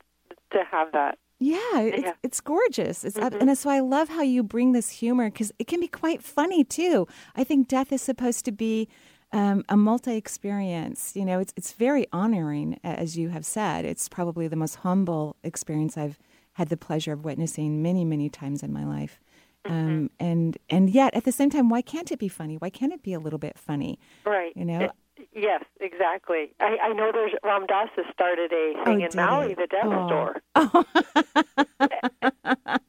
to 0.52 0.64
have 0.72 0.92
that. 0.94 1.18
Yeah, 1.40 1.80
it's, 1.80 2.04
Yeah. 2.04 2.14
it's 2.24 2.40
gorgeous. 2.42 3.04
It's, 3.04 3.18
And 3.18 3.58
so 3.58 3.70
I 3.70 3.80
love 3.80 4.10
how 4.10 4.22
you 4.22 4.44
bring 4.44 4.74
this 4.74 4.90
humor 4.90 5.30
because 5.30 5.52
it 5.60 5.68
can 5.68 5.80
be 5.80 5.88
quite 5.88 6.22
funny 6.24 6.64
too. 6.64 7.08
I 7.36 7.44
think 7.44 7.68
death 7.68 7.92
is 7.92 8.02
supposed 8.02 8.46
to 8.46 8.52
be 8.52 8.88
um, 9.32 9.64
a 9.70 9.78
multi 9.78 10.16
experience. 10.16 11.16
You 11.16 11.26
know, 11.26 11.40
it's, 11.40 11.54
it's 11.56 11.74
very 11.74 12.06
honoring, 12.12 12.80
as 12.84 13.18
you 13.18 13.30
have 13.30 13.46
said. 13.46 13.86
It's 13.86 14.10
probably 14.10 14.48
the 14.48 14.56
most 14.56 14.78
humble 14.78 15.36
experience 15.44 15.98
I've 15.98 16.18
had 16.54 16.70
the 16.70 16.78
pleasure 16.78 17.14
of 17.14 17.24
witnessing 17.24 17.82
many, 17.82 18.04
many 18.06 18.30
times 18.30 18.64
in 18.64 18.74
my 18.74 18.86
life. 18.86 19.20
Um, 19.66 20.10
and 20.20 20.58
and 20.70 20.90
yet 20.90 21.14
at 21.16 21.26
the 21.26 21.32
same 21.32 21.50
time, 21.50 21.70
why 21.70 21.82
can't 21.82 22.12
it 22.12 22.20
be 22.20 22.28
funny? 22.30 22.56
Why 22.56 22.70
can't 22.70 22.94
it 22.94 23.04
be 23.04 23.14
a 23.14 23.20
little 23.20 23.40
bit 23.40 23.58
funny? 23.60 24.00
Right. 24.26 24.54
You 24.56 24.66
know? 24.66 24.80
It- 24.82 24.92
yes, 25.34 25.64
exactly. 25.82 26.54
I, 26.62 26.78
I 26.82 26.94
know 26.94 27.12
there's 27.14 27.34
Ram 27.44 27.66
Dass 27.68 27.90
has 27.98 28.06
started 28.14 28.52
a 28.54 28.74
Oh, 28.78 28.84
thing 28.86 29.02
in 29.02 29.10
Maui, 29.16 29.50
he? 29.50 29.54
the 29.56 29.68
Death 29.68 29.86
Oh. 29.86 30.08
Store, 30.08 30.42
Oh, 30.56 30.86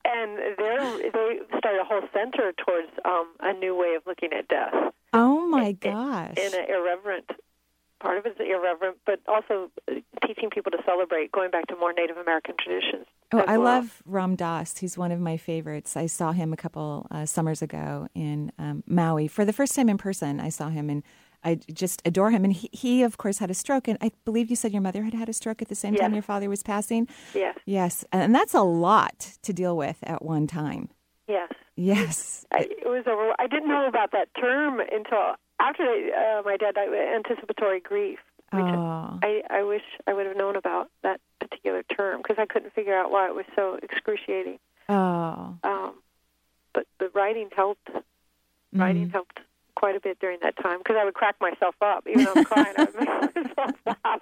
and 0.04 0.38
they're 0.58 0.98
they 1.12 1.40
started 1.58 1.80
a 1.80 1.84
whole 1.84 2.02
center 2.12 2.52
towards 2.64 2.88
um, 3.04 3.28
a 3.40 3.52
new 3.52 3.74
way 3.76 3.94
of 3.96 4.02
looking 4.06 4.30
at 4.32 4.48
death 4.48 4.72
oh 5.12 5.46
my 5.48 5.66
in- 5.66 5.76
gosh! 5.80 6.34
in 6.36 6.54
an 6.54 6.66
irreverent. 6.70 7.30
Part 8.00 8.18
of 8.18 8.26
it's 8.26 8.40
irreverent, 8.40 8.96
but 9.06 9.20
also 9.28 9.70
uh, 9.88 9.94
teaching 10.26 10.50
people 10.50 10.72
to 10.72 10.78
celebrate, 10.86 11.30
going 11.32 11.50
back 11.50 11.66
to 11.66 11.76
more 11.76 11.92
Native 11.92 12.16
American 12.16 12.54
traditions. 12.58 13.06
Oh, 13.32 13.44
I 13.46 13.58
well. 13.58 13.76
love 13.76 14.02
Ram 14.06 14.36
Dass. 14.36 14.78
He's 14.78 14.96
one 14.98 15.12
of 15.12 15.20
my 15.20 15.36
favorites. 15.36 15.96
I 15.96 16.06
saw 16.06 16.32
him 16.32 16.52
a 16.52 16.56
couple 16.56 17.06
uh, 17.10 17.26
summers 17.26 17.62
ago 17.62 18.08
in 18.14 18.52
um, 18.58 18.82
Maui 18.86 19.28
for 19.28 19.44
the 19.44 19.52
first 19.52 19.74
time 19.74 19.88
in 19.88 19.98
person. 19.98 20.40
I 20.40 20.48
saw 20.48 20.68
him 20.70 20.88
and 20.90 21.02
I 21.44 21.54
just 21.72 22.02
adore 22.04 22.30
him. 22.30 22.44
And 22.44 22.52
he, 22.52 22.68
he, 22.72 23.02
of 23.02 23.18
course, 23.18 23.38
had 23.38 23.50
a 23.50 23.54
stroke. 23.54 23.86
And 23.86 23.98
I 24.00 24.12
believe 24.24 24.50
you 24.50 24.56
said 24.56 24.72
your 24.72 24.82
mother 24.82 25.02
had 25.04 25.14
had 25.14 25.28
a 25.28 25.32
stroke 25.32 25.62
at 25.62 25.68
the 25.68 25.74
same 25.74 25.94
time 25.94 26.12
your 26.14 26.22
father 26.22 26.48
was 26.48 26.62
passing. 26.62 27.06
Yes, 27.34 27.56
Yes, 27.66 28.04
and 28.12 28.34
that's 28.34 28.54
a 28.54 28.62
lot 28.62 29.36
to 29.42 29.52
deal 29.52 29.76
with 29.76 29.98
at 30.02 30.22
one 30.24 30.46
time. 30.46 30.88
yes. 31.28 31.50
Yes. 31.76 32.44
I, 32.52 32.66
it 32.68 32.86
was 32.88 33.04
over. 33.06 33.32
I 33.38 33.46
didn't 33.46 33.68
know 33.68 33.86
about 33.88 34.12
that 34.12 34.28
term 34.38 34.80
until 34.80 35.36
after 35.60 35.82
uh, 35.84 36.42
my 36.44 36.56
dad 36.56 36.74
died. 36.74 36.88
Anticipatory 37.14 37.80
grief. 37.80 38.18
Which 38.52 38.64
Oh, 38.64 39.20
I, 39.22 39.42
I 39.48 39.62
wish 39.62 39.82
I 40.08 40.12
would 40.12 40.26
have 40.26 40.36
known 40.36 40.56
about 40.56 40.90
that 41.04 41.20
particular 41.38 41.84
term 41.84 42.20
because 42.20 42.36
I 42.40 42.46
couldn't 42.46 42.72
figure 42.74 42.98
out 42.98 43.12
why 43.12 43.28
it 43.28 43.34
was 43.36 43.44
so 43.54 43.78
excruciating. 43.80 44.58
oh. 44.88 45.54
Um, 45.62 45.94
but 46.74 46.84
the 46.98 47.10
writing 47.14 47.48
helped. 47.54 47.88
Writing 48.72 49.08
Mm. 49.08 49.12
helped 49.12 49.38
quite 49.76 49.94
a 49.96 50.00
bit 50.00 50.18
during 50.20 50.38
that 50.42 50.56
time 50.56 50.78
because 50.78 50.96
I 51.00 51.04
would 51.04 51.14
crack 51.14 51.36
myself 51.40 51.74
up 51.80 52.06
even 52.08 52.24
though 52.24 52.34
I'm 52.36 52.44
crying. 52.44 52.74
I 52.76 52.84
would 52.84 52.94
make 52.96 53.34
myself 53.56 53.74
laugh. 54.04 54.20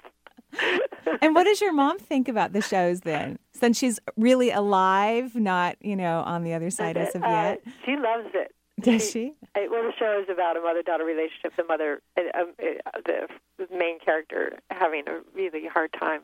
And 1.23 1.35
what 1.35 1.45
does 1.45 1.61
your 1.61 1.73
mom 1.73 1.99
think 1.99 2.29
about 2.29 2.53
the 2.53 2.61
shows 2.63 3.01
then? 3.03 3.39
Since 3.53 3.79
she's 3.79 3.99
really 4.17 4.51
alive, 4.51 5.35
not 5.35 5.77
you 5.81 5.97
know 5.97 6.21
on 6.21 6.45
the 6.45 6.53
other 6.55 6.71
side 6.71 6.97
as 6.99 7.15
of 7.15 7.23
Uh, 7.23 7.29
yet. 7.29 7.63
she 7.85 7.97
loves 7.97 8.29
it. 8.35 8.55
Does 8.81 9.11
she? 9.11 9.33
Uh, 9.55 9.61
well, 9.71 9.83
the 9.83 9.93
show 9.99 10.21
is 10.23 10.29
about 10.33 10.57
a 10.57 10.61
mother-daughter 10.61 11.05
relationship. 11.05 11.55
The 11.57 11.65
mother, 11.65 12.01
uh, 12.17 12.39
um, 12.41 12.53
uh, 12.63 13.01
the, 13.05 13.29
the 13.59 13.77
main 13.77 13.99
character, 13.99 14.59
having 14.71 15.05
a 15.09 15.21
really 15.35 15.67
hard 15.67 15.93
time, 15.99 16.21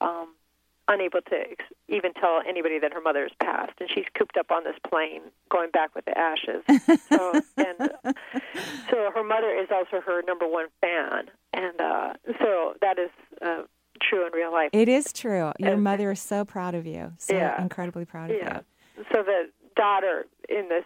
um, 0.00 0.34
unable 0.88 1.20
to 1.20 1.34
ex- 1.50 1.64
even 1.88 2.14
tell 2.14 2.40
anybody 2.48 2.78
that 2.78 2.92
her 2.94 3.00
mother 3.00 3.22
has 3.22 3.32
passed, 3.42 3.72
and 3.80 3.90
she's 3.94 4.06
cooped 4.16 4.36
up 4.38 4.50
on 4.50 4.64
this 4.64 4.76
plane, 4.88 5.20
going 5.50 5.70
back 5.70 5.94
with 5.94 6.04
the 6.06 6.16
ashes. 6.16 6.62
so, 7.08 7.40
and 7.58 7.90
uh, 8.04 8.12
so 8.90 9.10
her 9.14 9.22
mother 9.24 9.50
is 9.54 9.68
also 9.70 10.00
her 10.04 10.22
number 10.26 10.46
one 10.48 10.66
fan, 10.80 11.24
and 11.52 11.78
uh, 11.80 12.12
so 12.40 12.74
that 12.80 12.98
is 12.98 13.10
uh, 13.42 13.62
true 14.00 14.26
in 14.26 14.32
real 14.32 14.52
life. 14.52 14.70
It 14.72 14.88
is 14.88 15.12
true. 15.12 15.52
Your 15.58 15.72
And- 15.74 15.82
mother 15.84 16.12
is 16.12 16.20
so 16.22 16.44
proud 16.46 16.74
of 16.74 16.86
you. 16.86 17.12
So 17.18 17.34
Yeah. 17.34 17.60
incredibly 17.60 18.04
proud 18.06 18.30
of 18.30 18.36
Yeah. 18.38 18.60
you. 18.96 19.04
So 19.12 19.22
the 19.22 19.50
daughter 19.76 20.24
in 20.48 20.68
this 20.68 20.84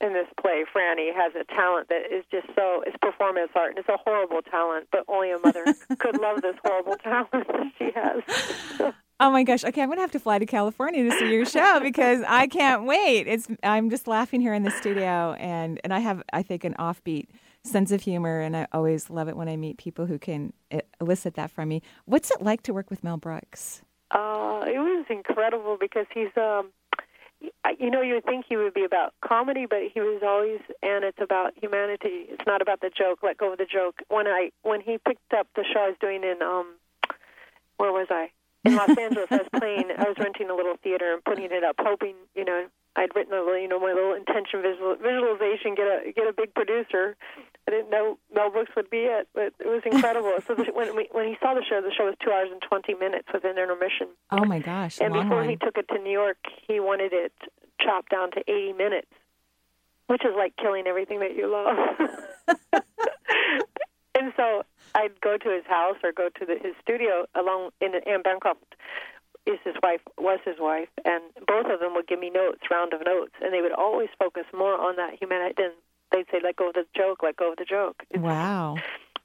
in 0.00 0.12
this 0.12 0.26
play, 0.40 0.64
Franny, 0.74 1.14
has 1.14 1.32
a 1.34 1.44
talent 1.44 1.88
that 1.88 2.12
is 2.12 2.24
just 2.30 2.46
so 2.54 2.82
it's 2.86 2.96
performance 3.00 3.50
art 3.54 3.70
and 3.70 3.78
it's 3.78 3.88
a 3.88 3.96
horrible 3.96 4.42
talent, 4.42 4.88
but 4.90 5.04
only 5.08 5.30
a 5.30 5.38
mother 5.38 5.64
could 5.98 6.20
love 6.20 6.42
this 6.42 6.56
horrible 6.64 6.96
talent 6.96 7.30
that 7.32 7.72
she 7.78 7.90
has. 7.94 8.94
Oh 9.20 9.30
my 9.30 9.44
gosh. 9.44 9.62
Okay, 9.62 9.80
I'm 9.80 9.88
going 9.88 9.98
to 9.98 10.02
have 10.02 10.10
to 10.10 10.18
fly 10.18 10.40
to 10.40 10.44
California 10.44 11.04
to 11.04 11.16
see 11.16 11.32
your 11.32 11.46
show 11.46 11.78
because 11.80 12.22
I 12.26 12.48
can't 12.48 12.84
wait. 12.84 13.28
It's 13.28 13.46
I'm 13.62 13.88
just 13.88 14.08
laughing 14.08 14.40
here 14.40 14.52
in 14.52 14.64
the 14.64 14.72
studio 14.72 15.34
and 15.38 15.80
and 15.84 15.94
I 15.94 16.00
have 16.00 16.20
I 16.32 16.42
think 16.42 16.64
an 16.64 16.74
offbeat 16.80 17.28
sense 17.62 17.92
of 17.92 18.02
humor 18.02 18.40
and 18.40 18.56
I 18.56 18.66
always 18.72 19.10
love 19.10 19.28
it 19.28 19.36
when 19.36 19.48
I 19.48 19.56
meet 19.56 19.78
people 19.78 20.06
who 20.06 20.18
can 20.18 20.52
elicit 21.00 21.34
that 21.34 21.52
from 21.52 21.68
me. 21.68 21.80
What's 22.06 22.32
it 22.32 22.42
like 22.42 22.62
to 22.64 22.74
work 22.74 22.90
with 22.90 23.04
Mel 23.04 23.16
Brooks? 23.16 23.82
Uh, 24.10 24.64
it 24.66 24.78
was 24.78 25.06
incredible 25.08 25.76
because 25.80 26.06
he's 26.12 26.36
um 26.36 26.70
you 27.78 27.90
know 27.90 28.00
you 28.00 28.14
would 28.14 28.24
think 28.24 28.46
he 28.48 28.56
would 28.56 28.74
be 28.74 28.84
about 28.84 29.14
comedy 29.24 29.66
but 29.68 29.80
he 29.92 30.00
was 30.00 30.22
always 30.24 30.60
and 30.82 31.04
it's 31.04 31.18
about 31.20 31.52
humanity. 31.60 32.26
It's 32.28 32.46
not 32.46 32.62
about 32.62 32.80
the 32.80 32.90
joke 32.90 33.20
let 33.22 33.38
go 33.38 33.52
of 33.52 33.58
the 33.58 33.66
joke. 33.66 34.00
When 34.08 34.26
i 34.26 34.50
when 34.62 34.80
he 34.80 34.98
picked 34.98 35.32
up 35.36 35.48
the 35.54 35.64
show 35.64 35.80
i 35.80 35.88
was 35.88 35.96
doing 36.00 36.22
in 36.24 36.42
um 36.42 36.74
where 37.76 37.92
was 37.92 38.08
i? 38.10 38.30
In 38.64 38.76
los 38.76 38.88
angeles 38.98 39.28
i 39.30 39.38
was 39.38 39.48
playing 39.58 39.90
i 39.98 40.04
was 40.04 40.16
renting 40.18 40.50
a 40.50 40.54
little 40.54 40.76
theater 40.82 41.12
and 41.12 41.24
putting 41.24 41.50
it 41.50 41.64
up 41.64 41.76
hoping 41.78 42.14
you 42.34 42.44
know 42.44 42.66
i'd 42.96 43.14
written 43.14 43.34
a 43.34 43.38
little 43.38 43.58
you 43.58 43.68
know 43.68 43.80
my 43.80 43.92
little 43.92 44.14
intention 44.14 44.62
visual, 44.62 44.96
visualization 44.96 45.74
get 45.74 45.86
a 45.86 46.12
get 46.12 46.26
a 46.26 46.32
big 46.32 46.54
producer 46.54 47.16
i 47.68 47.70
didn't 47.70 47.90
know 47.90 48.18
mel 48.34 48.50
brooks 48.50 48.70
would 48.76 48.90
be 48.90 49.04
it 49.08 49.28
but 49.34 49.52
it 49.58 49.66
was 49.66 49.82
incredible 49.84 50.34
so 50.46 50.54
the, 50.54 50.64
when 50.72 50.94
we, 50.96 51.08
when 51.12 51.26
he 51.26 51.36
saw 51.40 51.54
the 51.54 51.64
show 51.68 51.80
the 51.80 51.92
show 51.96 52.04
was 52.04 52.14
two 52.22 52.30
hours 52.30 52.48
and 52.50 52.62
twenty 52.62 52.94
minutes 52.94 53.28
with 53.32 53.44
an 53.44 53.58
intermission 53.58 54.08
Oh 54.30 54.44
my 54.44 54.58
gosh, 54.58 55.00
and 55.00 55.12
before 55.12 55.42
one. 55.42 55.48
he 55.48 55.56
took 55.56 55.76
it 55.78 55.86
to 55.88 55.98
New 55.98 56.10
York, 56.10 56.38
he 56.66 56.80
wanted 56.80 57.12
it 57.12 57.32
chopped 57.80 58.10
down 58.10 58.30
to 58.32 58.40
80 58.48 58.72
minutes, 58.72 59.10
which 60.06 60.24
is 60.24 60.32
like 60.36 60.56
killing 60.56 60.86
everything 60.86 61.20
that 61.20 61.36
you 61.36 61.50
love. 61.50 61.76
and 64.14 64.32
so 64.36 64.62
I'd 64.94 65.20
go 65.20 65.36
to 65.36 65.50
his 65.50 65.64
house 65.66 65.96
or 66.02 66.12
go 66.12 66.28
to 66.28 66.46
the, 66.46 66.54
his 66.60 66.74
studio 66.82 67.26
along 67.34 67.70
in 67.80 67.92
Anne 68.06 68.22
Bancroft 68.22 68.74
is 69.46 69.58
his 69.62 69.74
wife 69.82 70.00
was 70.18 70.40
his 70.44 70.56
wife, 70.58 70.88
and 71.04 71.22
both 71.46 71.66
of 71.66 71.78
them 71.78 71.94
would 71.94 72.06
give 72.06 72.18
me 72.18 72.30
notes, 72.30 72.62
round 72.70 72.94
of 72.94 73.04
notes, 73.04 73.34
and 73.42 73.52
they 73.52 73.60
would 73.60 73.72
always 73.72 74.08
focus 74.18 74.44
more 74.56 74.74
on 74.74 74.96
that 74.96 75.20
humanity. 75.20 75.62
They'd 76.14 76.26
say, 76.30 76.38
"Let 76.42 76.54
go 76.56 76.68
of 76.68 76.74
the 76.74 76.86
joke, 76.96 77.22
let 77.22 77.34
go 77.36 77.50
of 77.52 77.58
the 77.58 77.64
joke." 77.64 78.04
It's- 78.10 78.22
Wow. 78.22 78.76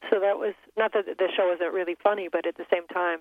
so 0.10 0.20
that 0.20 0.40
was 0.40 0.56
not 0.76 0.92
that 0.94 1.06
the 1.06 1.30
show 1.38 1.48
wasn't 1.50 1.72
really 1.74 1.96
funny, 2.04 2.28
but 2.32 2.48
at 2.48 2.56
the 2.58 2.66
same 2.74 2.88
time, 2.88 3.20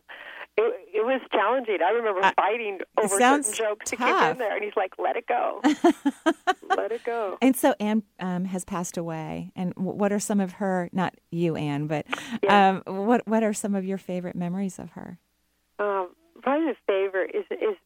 it 0.56 0.88
it 0.94 1.04
was 1.04 1.20
challenging. 1.30 1.78
I 1.82 1.90
remember 1.90 2.22
Uh, 2.24 2.32
fighting 2.36 2.80
over 2.96 3.18
certain 3.18 3.52
jokes 3.52 3.90
to 3.90 3.96
keep 3.96 4.08
in 4.08 4.38
there, 4.38 4.54
and 4.54 4.64
he's 4.64 4.76
like, 4.76 4.94
"Let 4.98 5.16
it 5.16 5.26
go, 5.26 5.60
let 6.76 6.92
it 6.92 7.04
go." 7.04 7.36
And 7.42 7.54
so 7.56 7.74
Anne 7.80 8.02
um, 8.20 8.44
has 8.46 8.64
passed 8.64 8.96
away. 8.96 9.52
And 9.56 9.72
what 9.76 10.12
are 10.12 10.18
some 10.20 10.40
of 10.40 10.52
her, 10.54 10.88
not 10.92 11.14
you, 11.30 11.56
Ann, 11.56 11.86
but 11.88 12.06
Yeah. 12.42 12.82
um, 12.86 13.06
what 13.06 13.26
what 13.26 13.42
are 13.42 13.52
some 13.52 13.74
of 13.74 13.84
your 13.84 13.98
favorite 13.98 14.36
memories 14.36 14.78
of 14.78 14.90
her? 14.92 15.18
Um, 15.78 16.10
probably 16.42 16.66
the 16.72 16.76
favorite 16.86 17.34
is 17.34 17.44
is 17.50 17.76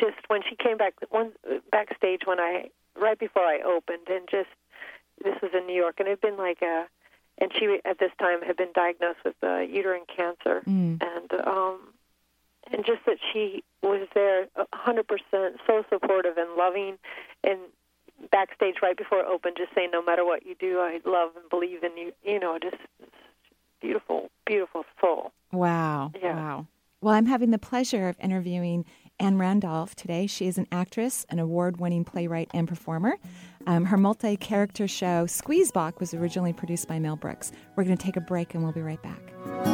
just 0.00 0.16
when 0.28 0.42
she 0.48 0.56
came 0.56 0.76
back 0.76 0.94
one 1.10 1.32
backstage 1.70 2.22
when 2.26 2.40
I 2.40 2.70
right 2.96 3.18
before 3.18 3.42
I 3.44 3.60
opened, 3.60 4.08
and 4.08 4.28
just 4.28 4.48
this 5.22 5.34
was 5.42 5.50
in 5.54 5.66
New 5.66 5.74
York, 5.74 5.96
and 5.98 6.08
it 6.08 6.12
had 6.12 6.20
been 6.20 6.36
like 6.36 6.62
a, 6.62 6.86
and 7.38 7.52
she 7.58 7.80
at 7.84 7.98
this 7.98 8.12
time 8.18 8.42
had 8.42 8.56
been 8.56 8.72
diagnosed 8.74 9.18
with 9.24 9.34
uh, 9.42 9.58
uterine 9.58 10.04
cancer, 10.14 10.62
Mm. 10.66 11.02
and 11.02 11.46
um, 11.46 11.78
and 12.72 12.84
just 12.86 13.04
that 13.06 13.18
she 13.32 13.62
was 13.82 14.08
there 14.14 14.46
hundred 14.72 15.06
percent, 15.06 15.56
so 15.66 15.84
supportive 15.90 16.36
and 16.38 16.54
loving, 16.56 16.96
and 17.42 17.58
backstage 18.30 18.76
right 18.82 18.96
before 18.96 19.20
it 19.20 19.26
opened, 19.26 19.56
just 19.58 19.74
saying, 19.74 19.90
no 19.92 20.02
matter 20.02 20.24
what 20.24 20.46
you 20.46 20.54
do, 20.54 20.78
I 20.80 21.00
love 21.04 21.30
and 21.36 21.48
believe 21.50 21.82
in 21.84 21.96
you. 21.96 22.12
You 22.24 22.38
know, 22.40 22.58
just 22.58 22.76
beautiful, 23.80 24.30
beautiful 24.46 24.84
soul. 25.00 25.32
Wow. 25.52 26.12
Yeah. 26.20 26.34
Wow. 26.36 26.66
Well, 27.00 27.14
I'm 27.14 27.26
having 27.26 27.50
the 27.50 27.58
pleasure 27.58 28.08
of 28.08 28.16
interviewing 28.18 28.86
Ann 29.18 29.38
Randolph 29.38 29.94
today. 29.94 30.26
She 30.26 30.46
is 30.46 30.58
an 30.58 30.66
actress, 30.72 31.26
an 31.28 31.38
award 31.38 31.78
winning 31.78 32.04
playwright, 32.04 32.50
and 32.52 32.68
performer. 32.68 33.16
Um, 33.66 33.86
her 33.86 33.96
multi 33.96 34.36
character 34.36 34.86
show, 34.86 35.26
Squeeze 35.26 35.70
Box, 35.70 35.98
was 36.00 36.14
originally 36.14 36.52
produced 36.52 36.88
by 36.88 36.98
Mel 36.98 37.16
Brooks. 37.16 37.52
We're 37.76 37.84
going 37.84 37.96
to 37.96 38.02
take 38.02 38.16
a 38.16 38.20
break 38.20 38.54
and 38.54 38.62
we'll 38.62 38.72
be 38.72 38.82
right 38.82 39.02
back. 39.02 39.73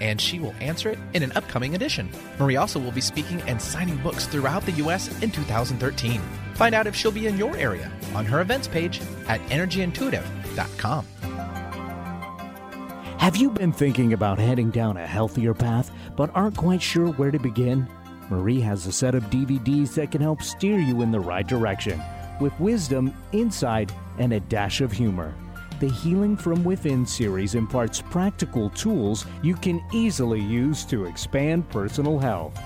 and 0.00 0.20
she 0.20 0.38
will 0.38 0.54
answer 0.60 0.90
it 0.90 0.98
in 1.14 1.22
an 1.22 1.32
upcoming 1.32 1.74
edition. 1.74 2.10
Marie 2.38 2.56
also 2.56 2.78
will 2.78 2.92
be 2.92 3.00
speaking 3.00 3.40
and 3.42 3.60
signing 3.60 3.96
books 3.98 4.26
throughout 4.26 4.64
the 4.64 4.72
U.S. 4.72 5.08
in 5.22 5.30
2013. 5.30 6.20
Find 6.54 6.74
out 6.74 6.86
if 6.86 6.94
she'll 6.94 7.12
be 7.12 7.26
in 7.26 7.36
your 7.36 7.56
area 7.56 7.90
on 8.14 8.24
her 8.24 8.40
events 8.40 8.68
page 8.68 9.00
at 9.28 9.40
energyintuitive.com. 9.48 11.06
Have 13.18 13.36
you 13.36 13.50
been 13.50 13.72
thinking 13.72 14.12
about 14.12 14.38
heading 14.38 14.70
down 14.70 14.96
a 14.96 15.06
healthier 15.06 15.54
path 15.54 15.90
but 16.16 16.30
aren't 16.34 16.56
quite 16.56 16.82
sure 16.82 17.08
where 17.12 17.30
to 17.30 17.38
begin? 17.38 17.88
Marie 18.30 18.60
has 18.60 18.86
a 18.86 18.92
set 18.92 19.14
of 19.14 19.24
DVDs 19.24 19.94
that 19.94 20.12
can 20.12 20.20
help 20.20 20.42
steer 20.42 20.78
you 20.78 21.02
in 21.02 21.10
the 21.10 21.20
right 21.20 21.46
direction 21.46 22.00
with 22.40 22.58
wisdom, 22.60 23.14
insight, 23.32 23.92
and 24.18 24.32
a 24.32 24.40
dash 24.40 24.80
of 24.80 24.92
humor. 24.92 25.34
The 25.78 25.90
Healing 25.90 26.38
from 26.38 26.64
Within 26.64 27.04
series 27.04 27.54
imparts 27.54 28.00
practical 28.00 28.70
tools 28.70 29.26
you 29.42 29.54
can 29.54 29.84
easily 29.92 30.40
use 30.40 30.86
to 30.86 31.04
expand 31.04 31.68
personal 31.68 32.18
health. 32.18 32.58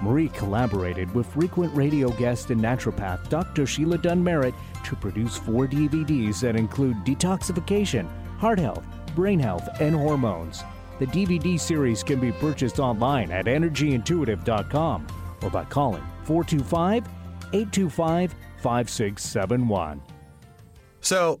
Marie 0.00 0.28
collaborated 0.28 1.12
with 1.12 1.26
frequent 1.26 1.74
radio 1.74 2.10
guest 2.10 2.50
and 2.50 2.60
naturopath 2.60 3.28
Dr. 3.28 3.66
Sheila 3.66 3.98
Dunn 3.98 4.22
to 4.22 4.96
produce 5.00 5.36
four 5.36 5.66
DVDs 5.66 6.40
that 6.42 6.54
include 6.54 6.98
detoxification, 6.98 8.08
heart 8.38 8.60
health, 8.60 8.84
brain 9.16 9.40
health, 9.40 9.68
and 9.80 9.96
hormones. 9.96 10.62
The 11.00 11.06
DVD 11.06 11.58
series 11.58 12.04
can 12.04 12.20
be 12.20 12.30
purchased 12.30 12.78
online 12.78 13.32
at 13.32 13.46
energyintuitive.com 13.46 15.06
or 15.42 15.50
by 15.50 15.64
calling 15.64 16.04
425 16.22 17.08
825 17.52 18.36
5671. 18.62 20.00
So, 21.00 21.40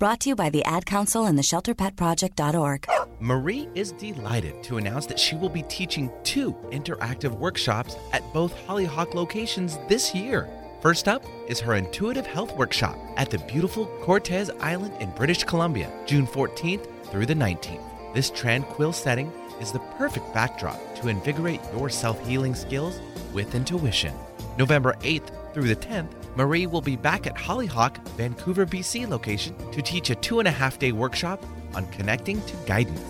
Brought 0.00 0.20
to 0.20 0.30
you 0.30 0.34
by 0.34 0.48
the 0.48 0.64
Ad 0.64 0.86
Council 0.86 1.26
and 1.26 1.36
the 1.36 1.42
ShelterPetProject.org. 1.42 2.86
Marie 3.20 3.68
is 3.74 3.92
delighted 3.92 4.62
to 4.62 4.78
announce 4.78 5.04
that 5.04 5.18
she 5.18 5.36
will 5.36 5.50
be 5.50 5.62
teaching 5.64 6.10
two 6.24 6.54
interactive 6.70 7.36
workshops 7.36 7.96
at 8.14 8.22
both 8.32 8.56
Hollyhock 8.66 9.12
locations 9.12 9.78
this 9.90 10.14
year. 10.14 10.48
First 10.80 11.06
up 11.06 11.22
is 11.48 11.60
her 11.60 11.74
intuitive 11.74 12.26
health 12.26 12.56
workshop 12.56 12.96
at 13.18 13.28
the 13.28 13.40
beautiful 13.40 13.88
Cortes 14.00 14.48
Island 14.60 14.94
in 15.02 15.10
British 15.10 15.44
Columbia, 15.44 15.92
June 16.06 16.26
14th 16.26 16.88
through 17.10 17.26
the 17.26 17.34
19th. 17.34 18.14
This 18.14 18.30
tranquil 18.30 18.94
setting 18.94 19.30
is 19.60 19.70
the 19.70 19.80
perfect 19.98 20.32
backdrop 20.32 20.80
to 20.96 21.08
invigorate 21.08 21.60
your 21.76 21.90
self 21.90 22.26
healing 22.26 22.54
skills 22.54 22.98
with 23.34 23.54
intuition. 23.54 24.14
November 24.56 24.96
8th 25.00 25.30
through 25.52 25.68
the 25.68 25.76
10th, 25.76 26.12
Marie 26.36 26.66
will 26.66 26.80
be 26.80 26.96
back 26.96 27.26
at 27.26 27.36
Hollyhock, 27.36 27.98
Vancouver, 28.10 28.66
BC 28.66 29.08
location 29.08 29.54
to 29.72 29.82
teach 29.82 30.10
a 30.10 30.14
two 30.14 30.38
and 30.38 30.48
a 30.48 30.50
half 30.50 30.78
day 30.78 30.92
workshop 30.92 31.44
on 31.74 31.86
connecting 31.88 32.40
to 32.42 32.56
guidance. 32.66 33.00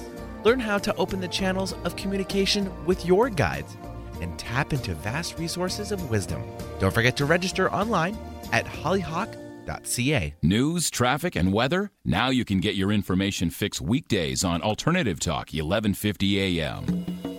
Learn 0.45 0.61
how 0.61 0.79
to 0.79 0.95
open 0.97 1.21
the 1.21 1.29
channels 1.29 1.75
of 1.85 1.97
communication 1.97 2.71
with 2.87 3.05
your 3.05 3.29
guides 3.29 3.77
and 4.21 4.39
tap 4.39 4.73
into 4.73 4.95
vast 4.95 5.39
resources 5.39 5.93
of 5.93 6.11
wisdom. 6.11 6.43
Don't 6.79 6.93
forget 6.93 7.17
to 7.19 7.25
register 7.25 7.73
online 7.73 8.17
at 8.53 8.67
hollyhock.ca. 8.67 10.35
News, 10.43 10.91
traffic, 10.91 11.37
and 11.37 11.53
weather? 11.53 11.93
Now 12.05 12.31
you 12.31 12.45
can 12.45 12.61
get 12.61 12.75
your 12.75 12.93
information 12.93 13.51
fix 13.51 13.81
weekdays 13.81 14.45
on 14.45 14.63
Alternative 14.63 15.21
Talk 15.21 15.51
1150 15.53 16.61
AM. 16.61 17.30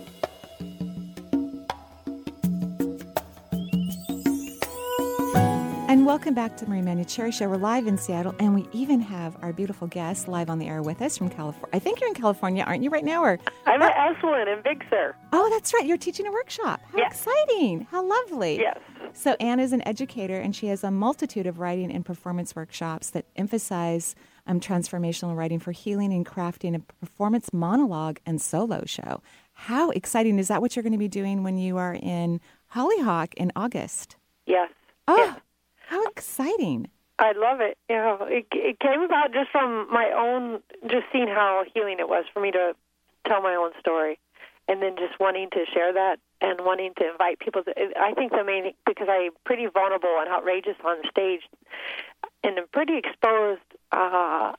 Welcome 6.12 6.34
back 6.34 6.58
to 6.58 6.68
Marie 6.68 6.82
Manuchehri 6.82 7.32
Show. 7.32 7.48
We're 7.48 7.56
live 7.56 7.86
in 7.86 7.96
Seattle, 7.96 8.34
and 8.38 8.54
we 8.54 8.68
even 8.72 9.00
have 9.00 9.34
our 9.40 9.50
beautiful 9.50 9.86
guest 9.88 10.28
live 10.28 10.50
on 10.50 10.58
the 10.58 10.68
air 10.68 10.82
with 10.82 11.00
us 11.00 11.16
from 11.16 11.30
California. 11.30 11.70
I 11.72 11.78
think 11.78 12.00
you're 12.00 12.08
in 12.10 12.14
California, 12.14 12.64
aren't 12.64 12.82
you, 12.82 12.90
right 12.90 13.02
now? 13.02 13.22
Or 13.22 13.38
I'm 13.64 13.80
at 13.80 13.94
Esalen 13.94 14.54
in 14.54 14.62
Big 14.62 14.84
Sur. 14.90 15.16
oh, 15.32 15.48
that's 15.48 15.72
right, 15.72 15.86
you're 15.86 15.96
teaching 15.96 16.26
a 16.26 16.30
workshop. 16.30 16.82
How 16.92 16.98
Yes. 16.98 17.12
exciting! 17.26 17.86
How 17.90 18.04
lovely. 18.06 18.58
Yes. 18.58 18.78
So 19.14 19.36
Ann 19.40 19.58
is 19.58 19.72
an 19.72 19.80
educator, 19.88 20.38
and 20.38 20.54
she 20.54 20.66
has 20.66 20.84
a 20.84 20.90
multitude 20.90 21.46
of 21.46 21.58
writing 21.60 21.90
and 21.90 22.04
performance 22.04 22.54
workshops 22.54 23.08
that 23.08 23.24
emphasize 23.36 24.14
um, 24.46 24.60
transformational 24.60 25.34
writing 25.34 25.60
for 25.60 25.72
healing 25.72 26.12
and 26.12 26.26
crafting 26.26 26.76
a 26.76 26.80
performance 27.06 27.54
monologue 27.54 28.18
and 28.26 28.38
solo 28.38 28.82
show. 28.84 29.22
How 29.54 29.88
exciting 29.88 30.38
is 30.38 30.48
that? 30.48 30.60
What 30.60 30.76
you're 30.76 30.82
going 30.82 30.92
to 30.92 30.98
be 30.98 31.08
doing 31.08 31.42
when 31.42 31.56
you 31.56 31.78
are 31.78 31.94
in 31.94 32.38
Hollyhock 32.66 33.32
in 33.36 33.50
August? 33.56 34.16
Yes. 34.44 34.68
Oh, 35.08 35.16
Yes. 35.16 35.38
How 35.92 36.02
exciting! 36.04 36.88
I 37.18 37.32
love 37.32 37.60
it. 37.60 37.76
You 37.90 37.96
know, 37.96 38.18
it, 38.22 38.46
it 38.50 38.80
came 38.80 39.02
about 39.02 39.32
just 39.34 39.50
from 39.50 39.86
my 39.92 40.10
own, 40.16 40.60
just 40.88 41.04
seeing 41.12 41.28
how 41.28 41.64
healing 41.74 41.98
it 42.00 42.08
was 42.08 42.24
for 42.32 42.40
me 42.40 42.50
to 42.50 42.74
tell 43.28 43.42
my 43.42 43.54
own 43.54 43.72
story, 43.78 44.18
and 44.68 44.80
then 44.80 44.96
just 44.96 45.20
wanting 45.20 45.50
to 45.50 45.64
share 45.72 45.92
that 45.92 46.18
and 46.40 46.62
wanting 46.62 46.94
to 46.96 47.10
invite 47.10 47.40
people. 47.40 47.62
To, 47.62 47.72
I 48.00 48.14
think 48.14 48.32
the 48.32 48.42
main 48.42 48.72
because 48.86 49.08
I'm 49.10 49.32
pretty 49.44 49.66
vulnerable 49.66 50.16
and 50.18 50.30
outrageous 50.30 50.76
on 50.82 50.96
stage, 51.10 51.42
and 52.42 52.58
I'm 52.58 52.68
pretty 52.72 52.96
exposed. 52.96 53.60
Uh, 53.92 54.52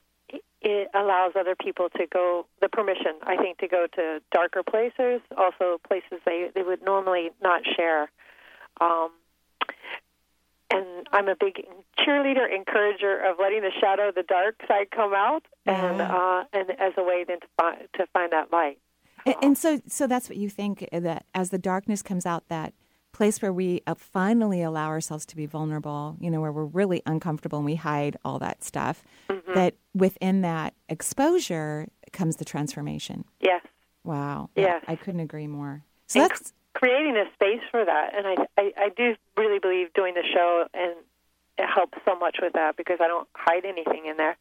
it 0.62 0.88
allows 0.94 1.32
other 1.36 1.56
people 1.56 1.88
to 1.96 2.06
go 2.06 2.46
the 2.62 2.68
permission. 2.68 3.14
I 3.24 3.36
think 3.36 3.58
to 3.58 3.66
go 3.66 3.88
to 3.96 4.20
darker 4.30 4.62
places, 4.62 5.20
also 5.36 5.80
places 5.86 6.20
they 6.24 6.50
they 6.54 6.62
would 6.62 6.84
normally 6.84 7.30
not 7.42 7.62
share. 7.76 8.08
Um, 8.80 9.10
and 10.74 11.08
I'm 11.12 11.28
a 11.28 11.36
big 11.38 11.64
cheerleader, 11.98 12.46
encourager 12.54 13.18
of 13.28 13.36
letting 13.40 13.62
the 13.62 13.70
shadow, 13.80 14.10
the 14.14 14.24
dark 14.24 14.56
side 14.68 14.90
come 14.90 15.14
out, 15.14 15.44
and 15.66 16.00
uh, 16.00 16.44
and 16.52 16.70
as 16.78 16.92
a 16.96 17.02
way 17.02 17.24
then 17.26 17.40
to 17.40 17.46
find 17.58 17.78
to 17.96 18.06
find 18.12 18.32
that 18.32 18.52
light. 18.52 18.78
And, 19.26 19.36
and 19.42 19.58
so, 19.58 19.80
so 19.88 20.06
that's 20.06 20.28
what 20.28 20.36
you 20.36 20.50
think 20.50 20.86
uh, 20.92 21.00
that 21.00 21.24
as 21.34 21.50
the 21.50 21.58
darkness 21.58 22.02
comes 22.02 22.26
out, 22.26 22.48
that 22.48 22.74
place 23.12 23.40
where 23.40 23.52
we 23.52 23.80
uh, 23.86 23.94
finally 23.94 24.60
allow 24.60 24.88
ourselves 24.88 25.24
to 25.26 25.36
be 25.36 25.46
vulnerable, 25.46 26.16
you 26.20 26.30
know, 26.30 26.40
where 26.40 26.52
we're 26.52 26.64
really 26.64 27.00
uncomfortable 27.06 27.58
and 27.58 27.64
we 27.64 27.76
hide 27.76 28.16
all 28.24 28.38
that 28.40 28.62
stuff, 28.64 29.02
Mm-hmm. 29.30 29.54
that 29.54 29.74
within 29.94 30.40
that 30.42 30.74
exposure 30.88 31.88
comes 32.12 32.36
the 32.36 32.44
transformation. 32.44 33.24
Yes, 33.40 33.62
Wow. 34.04 34.50
Yes. 34.56 34.84
I 34.86 34.96
couldn't 34.96 35.20
agree 35.20 35.46
more. 35.46 35.84
So 36.08 36.20
And 36.20 36.30
that's 36.30 36.52
creating 36.74 37.16
a 37.16 37.24
space 37.34 37.62
for 37.70 37.84
that, 37.84 38.14
and 38.14 38.26
I, 38.26 38.34
I 38.56 38.72
I 38.76 38.88
do 38.96 39.14
really 39.36 39.58
believe 39.58 39.92
doing 39.94 40.14
the 40.14 40.24
show 40.32 40.66
and 40.74 40.94
it 41.56 41.66
helps 41.66 41.98
so 42.04 42.18
much 42.18 42.38
with 42.42 42.54
that 42.54 42.76
because 42.76 42.98
I 43.00 43.06
don't 43.06 43.28
hide 43.34 43.64
anything 43.64 44.06
in 44.06 44.16
there, 44.16 44.36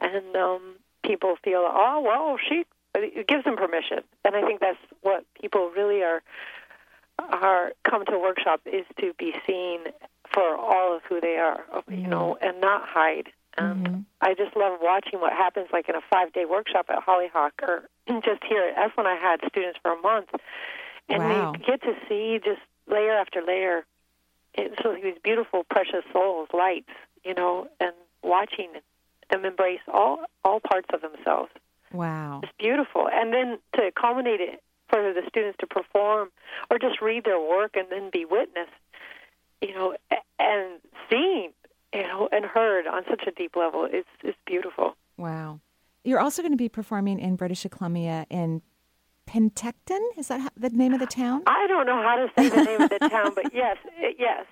and 0.00 0.36
um, 0.36 0.76
people 1.04 1.36
feel 1.42 1.66
oh 1.68 2.00
well 2.04 2.38
she 2.48 2.64
it 2.94 3.26
gives 3.26 3.44
them 3.44 3.56
permission, 3.56 4.00
and 4.24 4.36
I 4.36 4.42
think 4.42 4.60
that's 4.60 4.78
what 5.00 5.24
people 5.40 5.70
really 5.74 6.02
are 6.02 6.22
are 7.18 7.72
come 7.88 8.04
to 8.06 8.14
a 8.14 8.18
workshop 8.18 8.60
is 8.66 8.84
to 9.00 9.12
be 9.18 9.34
seen 9.46 9.80
for 10.32 10.56
all 10.56 10.96
of 10.96 11.02
who 11.08 11.20
they 11.20 11.36
are, 11.36 11.62
you 11.88 12.06
know, 12.06 12.36
and 12.40 12.60
not 12.60 12.82
hide. 12.86 13.28
And 13.58 14.06
I 14.20 14.34
just 14.34 14.56
love 14.56 14.78
watching 14.80 15.20
what 15.20 15.32
happens, 15.32 15.68
like 15.72 15.88
in 15.88 15.94
a 15.94 16.00
five-day 16.10 16.46
workshop 16.46 16.86
at 16.88 17.02
Hollyhock, 17.02 17.52
or 17.62 17.88
just 18.24 18.42
here 18.48 18.64
at 18.64 18.76
Esalen. 18.76 19.06
I 19.06 19.16
had 19.16 19.40
students 19.48 19.78
for 19.82 19.92
a 19.92 20.00
month, 20.00 20.30
and 21.12 21.22
Wow. 21.22 21.52
they 21.52 21.64
get 21.64 21.80
to 21.82 21.94
see 22.08 22.40
just 22.44 22.60
layer 22.86 23.12
after 23.12 23.42
layer. 23.42 23.84
It's 24.54 24.74
so 24.82 24.94
these 24.94 25.16
beautiful, 25.22 25.64
precious 25.70 26.04
souls, 26.12 26.48
lights, 26.52 26.90
you 27.24 27.34
know, 27.34 27.68
and 27.80 27.92
watching 28.22 28.70
them 29.30 29.44
embrace 29.44 29.80
all 29.88 30.24
all 30.44 30.60
parts 30.60 30.88
of 30.92 31.00
themselves. 31.00 31.50
wow. 31.92 32.40
It's 32.42 32.52
beautiful. 32.58 33.08
And 33.10 33.32
then 33.32 33.58
to 33.76 33.90
culminate 33.92 34.40
it 34.40 34.62
for 34.88 35.12
the 35.14 35.22
students 35.28 35.56
to 35.60 35.66
perform 35.66 36.28
or 36.70 36.78
just 36.78 37.00
read 37.00 37.24
their 37.24 37.40
work 37.40 37.76
and 37.76 37.86
then 37.90 38.10
be 38.10 38.24
witnessed, 38.26 38.70
you 39.62 39.74
know, 39.74 39.96
and 40.38 40.80
seen, 41.10 41.50
you 41.94 42.02
know, 42.02 42.28
and 42.30 42.44
heard 42.44 42.86
on 42.86 43.04
such 43.08 43.22
a 43.26 43.30
deep 43.30 43.56
level. 43.56 43.86
It's 43.90 44.08
it's 44.22 44.36
beautiful. 44.46 44.96
Wow. 45.16 45.60
You're 46.04 46.20
also 46.20 46.42
going 46.42 46.52
to 46.52 46.58
be 46.58 46.68
performing 46.68 47.20
in 47.20 47.36
British 47.36 47.64
Columbia 47.70 48.26
in 48.28 48.60
Penticton? 49.32 50.00
Is 50.18 50.28
that 50.28 50.52
the 50.58 50.68
name 50.70 50.92
of 50.92 51.00
the 51.00 51.06
town? 51.06 51.42
I 51.46 51.66
don't 51.66 51.86
know 51.86 52.02
how 52.02 52.16
to 52.16 52.28
say 52.36 52.50
the 52.50 52.64
name 52.64 52.82
of 52.82 52.90
the 52.90 52.98
town, 53.08 53.32
but 53.34 53.46
yes, 53.54 53.78
yes. 54.18 54.44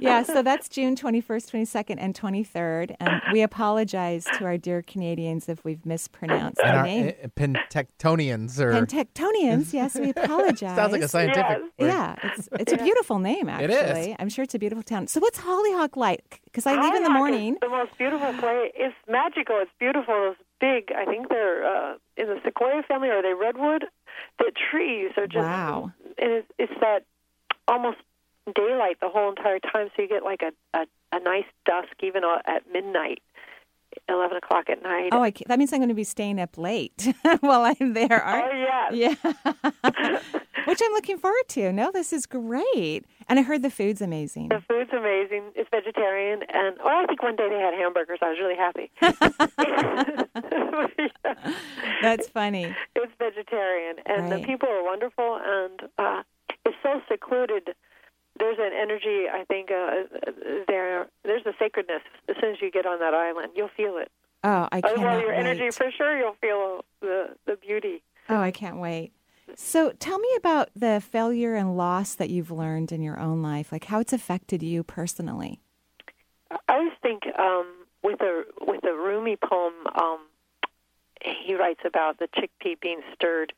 yeah, 0.00 0.22
so 0.22 0.42
that's 0.42 0.68
June 0.68 0.94
21st, 0.94 1.50
22nd, 1.50 1.96
and 1.98 2.14
23rd. 2.14 2.94
And 3.00 3.22
we 3.32 3.40
apologize 3.40 4.26
to 4.38 4.44
our 4.44 4.58
dear 4.58 4.82
Canadians 4.82 5.48
if 5.48 5.64
we've 5.64 5.86
mispronounced 5.86 6.60
And 6.62 6.74
the 6.74 6.78
our 6.78 6.84
name. 6.84 7.12
uh, 7.24 7.28
Pentectonians 7.28 8.60
or 8.60 8.72
Pentectonians, 8.72 9.72
yes, 9.72 9.94
we 9.98 10.10
apologize. 10.16 10.76
sounds 10.76 10.92
like 10.92 11.00
a 11.02 11.08
scientific 11.08 11.44
Yes. 11.44 11.60
word. 11.78 11.86
Yeah, 11.88 12.14
it's, 12.24 12.48
it's 12.60 12.72
a 12.72 12.76
beautiful 12.76 13.18
name, 13.18 13.48
actually. 13.48 14.10
is. 14.10 14.16
I'm 14.18 14.28
sure 14.28 14.42
it's 14.42 14.54
a 14.54 14.58
beautiful 14.58 14.82
town. 14.82 15.06
So, 15.06 15.18
what's 15.20 15.38
Hollyhock 15.38 15.96
like? 15.96 16.40
Because 16.44 16.66
I 16.66 16.78
leave 16.80 16.94
in 16.94 17.02
the 17.04 17.10
morning. 17.10 17.54
Is 17.54 17.60
the 17.62 17.68
most 17.70 17.96
beautiful 17.96 18.32
place. 18.34 18.70
It's 18.74 18.94
magical. 19.08 19.56
It's 19.60 19.70
beautiful. 19.78 20.32
It's 20.32 20.40
big. 20.60 20.90
I 20.96 21.04
think 21.04 21.28
they're 21.28 21.64
uh, 21.64 21.94
in 22.16 22.26
the 22.26 22.40
sequoia 22.44 22.82
family. 22.82 23.08
Are 23.08 23.22
they 23.22 23.34
redwood? 23.34 23.86
The 24.38 24.52
trees 24.70 25.12
are 25.16 25.26
just. 25.26 25.44
Wow. 25.44 25.92
And 26.18 26.32
it's, 26.32 26.48
it's 26.58 26.72
that 26.80 27.04
almost 27.66 27.98
daylight 28.54 28.98
the 29.00 29.08
whole 29.08 29.30
entire 29.30 29.58
time, 29.58 29.88
so 29.96 30.02
you 30.02 30.08
get 30.08 30.22
like 30.22 30.42
a 30.42 30.52
a, 30.78 30.86
a 31.12 31.20
nice 31.20 31.46
dusk 31.64 31.92
even 32.02 32.22
at 32.46 32.70
midnight, 32.70 33.22
eleven 34.08 34.36
o'clock 34.36 34.68
at 34.68 34.82
night. 34.82 35.10
Oh, 35.12 35.22
I 35.22 35.30
ca 35.30 35.44
that 35.48 35.58
means 35.58 35.72
I'm 35.72 35.78
going 35.78 35.88
to 35.88 35.94
be 35.94 36.04
staying 36.04 36.40
up 36.40 36.58
late 36.58 37.12
while 37.40 37.62
I'm 37.64 37.94
there. 37.94 38.22
Oh, 38.24 38.30
Aren't 38.30 38.92
yes. 38.92 39.18
Yeah. 39.22 40.18
Which 40.66 40.80
I'm 40.82 40.92
looking 40.92 41.18
forward 41.18 41.48
to. 41.48 41.72
No, 41.72 41.90
this 41.92 42.12
is 42.12 42.26
great. 42.26 43.04
And 43.28 43.38
I 43.38 43.42
heard 43.42 43.62
the 43.62 43.70
food's 43.70 44.02
amazing. 44.02 44.48
The 44.48 44.62
food's 44.68 44.92
amazing. 44.92 45.44
It's 45.54 45.68
vegetarian, 45.70 46.42
and 46.52 46.76
oh, 46.84 47.02
I 47.02 47.06
think 47.06 47.22
one 47.22 47.36
day 47.36 47.48
they 47.48 47.58
had 47.58 47.74
hamburgers. 47.74 48.18
I 48.22 48.28
was 48.30 48.38
really 48.38 48.56
happy. 48.56 48.90
That's 52.02 52.28
funny. 52.28 52.74
it's 52.94 53.12
vegetarian, 53.18 53.96
and 54.06 54.30
Right. 54.30 54.40
the 54.40 54.46
people 54.46 54.68
are 54.68 54.82
wonderful, 54.82 55.40
and 55.42 55.80
uh, 55.98 56.22
it's 56.64 56.76
so 56.82 57.00
secluded. 57.10 57.74
There's 58.38 58.58
an 58.58 58.72
energy, 58.78 59.26
I 59.32 59.44
think, 59.44 59.70
uh, 59.70 60.02
there. 60.66 61.06
There's 61.22 61.46
a 61.46 61.52
sacredness. 61.58 62.02
As 62.28 62.36
soon 62.40 62.52
as 62.52 62.60
you 62.60 62.70
get 62.70 62.84
on 62.84 62.98
that 62.98 63.14
island, 63.14 63.52
you'll 63.54 63.70
feel 63.76 63.96
it. 63.98 64.10
Oh, 64.42 64.68
I 64.72 64.80
can't 64.80 64.98
well, 64.98 65.20
your 65.20 65.30
wait. 65.30 65.38
energy 65.38 65.70
for 65.70 65.90
sure. 65.96 66.18
You'll 66.18 66.36
feel 66.40 66.84
the 67.00 67.28
the 67.46 67.56
beauty. 67.56 68.02
Oh, 68.28 68.38
I 68.40 68.50
can't 68.50 68.78
wait. 68.78 69.12
So 69.56 69.92
tell 69.92 70.18
me 70.18 70.28
about 70.36 70.70
the 70.74 71.00
failure 71.00 71.54
and 71.54 71.76
loss 71.76 72.14
that 72.14 72.30
you've 72.30 72.50
learned 72.50 72.92
in 72.92 73.02
your 73.02 73.18
own 73.18 73.42
life, 73.42 73.72
like 73.72 73.84
how 73.84 74.00
it's 74.00 74.12
affected 74.12 74.62
you 74.62 74.82
personally. 74.82 75.60
I 76.50 76.58
always 76.68 76.92
think 77.02 77.22
um, 77.38 77.66
with 78.02 78.20
a 78.20 78.44
with 78.60 78.84
a 78.84 78.92
Rumi 78.92 79.36
poem, 79.36 79.74
um, 79.94 80.20
he 81.20 81.54
writes 81.54 81.80
about 81.84 82.18
the 82.18 82.28
chickpea 82.28 82.80
being 82.80 83.00
stirred, 83.14 83.52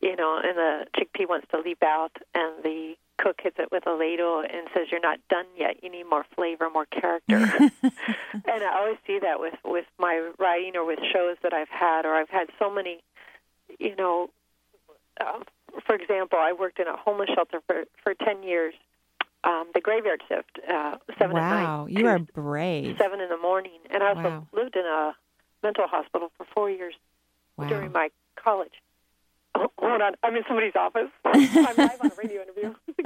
you 0.00 0.16
know, 0.16 0.40
and 0.42 0.56
the 0.56 0.86
chickpea 0.96 1.28
wants 1.28 1.48
to 1.50 1.60
leap 1.60 1.82
out, 1.82 2.12
and 2.34 2.62
the 2.62 2.94
cook 3.18 3.40
hits 3.42 3.56
it 3.58 3.70
with 3.70 3.86
a 3.86 3.92
ladle 3.92 4.40
and 4.40 4.68
says, 4.74 4.86
"You're 4.90 5.00
not 5.00 5.18
done 5.28 5.46
yet. 5.56 5.82
You 5.82 5.90
need 5.90 6.04
more 6.04 6.24
flavor, 6.34 6.70
more 6.70 6.86
character." 6.86 7.36
and 7.82 7.92
I 8.44 8.78
always 8.78 8.96
see 9.06 9.18
that 9.18 9.40
with 9.40 9.54
with 9.64 9.86
my 9.98 10.30
writing 10.38 10.76
or 10.76 10.84
with 10.84 11.00
shows 11.12 11.36
that 11.42 11.52
I've 11.52 11.68
had, 11.68 12.06
or 12.06 12.14
I've 12.14 12.30
had 12.30 12.48
so 12.58 12.70
many, 12.70 13.02
you 13.78 13.94
know. 13.96 14.30
Uh, 15.20 15.40
for 15.86 15.94
example, 15.94 16.38
I 16.40 16.52
worked 16.52 16.78
in 16.80 16.86
a 16.88 16.96
homeless 16.96 17.28
shelter 17.34 17.60
for 17.66 17.84
for 18.02 18.14
ten 18.14 18.42
years. 18.42 18.74
Um, 19.42 19.70
the 19.72 19.80
graveyard 19.80 20.22
shift, 20.28 20.58
uh, 20.68 20.96
seven 21.18 21.36
at 21.38 21.48
night. 21.48 21.62
wow, 21.62 21.86
you 21.88 22.06
are 22.06 22.18
brave. 22.34 22.96
seven 23.00 23.20
in 23.20 23.28
the 23.30 23.38
morning, 23.38 23.78
and 23.90 24.02
I 24.02 24.08
also 24.10 24.20
Wow. 24.28 24.46
lived 24.52 24.76
in 24.76 24.84
a 24.84 25.12
mental 25.62 25.86
hospital 25.88 26.30
for 26.36 26.46
four 26.54 26.68
years 26.70 26.94
Wow. 27.56 27.68
during 27.68 27.90
my 27.92 28.10
college. 28.36 28.74
Oh, 29.54 29.68
hold 29.78 30.02
on, 30.02 30.12
I'm 30.22 30.36
in 30.36 30.42
somebody's 30.46 30.76
office. 30.76 31.08
I'm 31.24 31.76
live 31.76 32.00
on 32.02 32.10
a 32.10 32.14
radio 32.14 32.42
interview. 32.42 32.74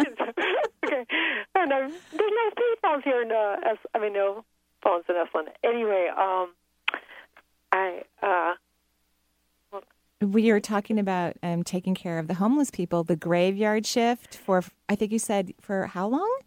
okay, 0.84 1.06
and 1.54 1.72
um, 1.72 1.92
there's 2.12 2.32
no 2.32 2.50
cell 2.56 2.74
phones 2.82 3.04
here 3.04 3.22
in 3.22 3.30
uh, 3.30 3.56
S- 3.70 3.86
I 3.94 3.98
mean 4.00 4.12
no 4.12 4.44
phones 4.82 5.04
in 5.08 5.14
Esalen. 5.14 5.48
Anyway, 5.62 6.08
um, 6.16 6.52
I 7.72 8.02
uh, 8.22 8.54
We 10.24 10.50
were 10.52 10.60
talking 10.60 10.98
about 10.98 11.36
um, 11.42 11.62
taking 11.62 11.94
care 11.94 12.18
of 12.18 12.28
the 12.28 12.34
homeless 12.34 12.70
people, 12.70 13.04
the 13.04 13.16
graveyard 13.16 13.86
shift 13.86 14.36
for, 14.36 14.62
I 14.88 14.94
think 14.94 15.12
you 15.12 15.18
said, 15.18 15.52
for 15.60 15.86
how 15.86 16.08
long? 16.08 16.38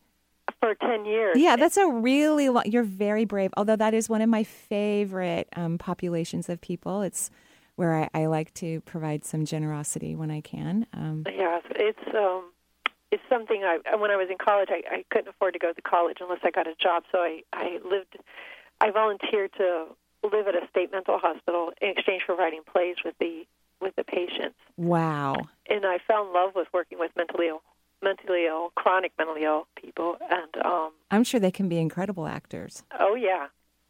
for 0.60 0.76
ten 0.76 1.06
years. 1.06 1.38
Yeah, 1.38 1.56
that's 1.56 1.78
a 1.78 1.88
really 1.88 2.50
long, 2.50 2.64
you're 2.66 2.84
very 2.84 3.26
brave. 3.26 3.52
Although 3.58 3.76
that 3.76 3.94
is 3.94 4.10
one 4.10 4.22
of 4.22 4.30
my 4.30 4.44
favorite 4.44 5.48
um, 5.56 5.78
populations 5.78 6.50
of 6.50 6.62
people. 6.62 7.02
It's 7.02 7.30
where 7.76 7.94
I, 7.94 8.22
I 8.22 8.26
like 8.26 8.54
to 8.56 8.82
provide 8.82 9.24
some 9.24 9.46
generosity 9.46 10.16
when 10.16 10.32
I 10.32 10.42
can. 10.42 10.88
Um, 10.94 11.26
Yes, 11.28 11.64
it's 11.76 12.16
um, 12.16 12.52
it's 13.12 13.24
something 13.30 13.64
I 13.64 13.96
when 13.98 14.12
I 14.12 14.16
was 14.16 14.30
in 14.30 14.38
college 14.38 14.70
I, 14.72 14.82
I 14.90 15.06
couldn't 15.12 15.30
afford 15.30 15.54
to 15.54 15.60
go 15.60 15.74
to 15.74 15.82
college 15.82 16.18
unless 16.20 16.40
I 16.44 16.52
got 16.52 16.68
a 16.68 16.76
job, 16.82 17.04
so 17.12 17.20
I 17.20 17.44
I 17.54 17.80
lived 17.88 18.18
I 18.82 18.92
volunteered 18.92 19.52
to 19.58 19.88
live 20.24 20.48
at 20.48 20.56
a 20.56 20.68
state 20.70 20.92
mental 20.92 21.20
hospital 21.20 21.72
in 21.82 21.90
exchange 21.90 22.24
for 22.26 22.36
writing 22.36 22.62
plays 22.72 22.96
with 23.06 23.16
the 23.20 23.46
with 23.82 23.96
the 23.96 24.04
patients, 24.04 24.58
wow. 24.78 25.36
and 25.70 25.86
I 25.86 25.98
fell 26.08 26.28
in 26.28 26.34
love 26.34 26.52
with 26.56 26.68
working 26.74 27.00
with 27.00 27.12
mentally 27.16 27.48
ill 27.48 27.62
mentally 28.04 28.46
ill 28.46 28.72
chronic 28.76 29.12
mentally 29.18 29.44
ill 29.44 29.68
people, 29.76 30.18
and 30.30 30.66
um, 30.66 30.92
I'm 31.12 31.24
sure 31.24 31.40
they 31.40 31.52
can 31.52 31.68
be 31.70 31.80
incredible 31.80 32.28
actors. 32.28 32.84
oh 33.00 33.16
yeah. 33.16 33.48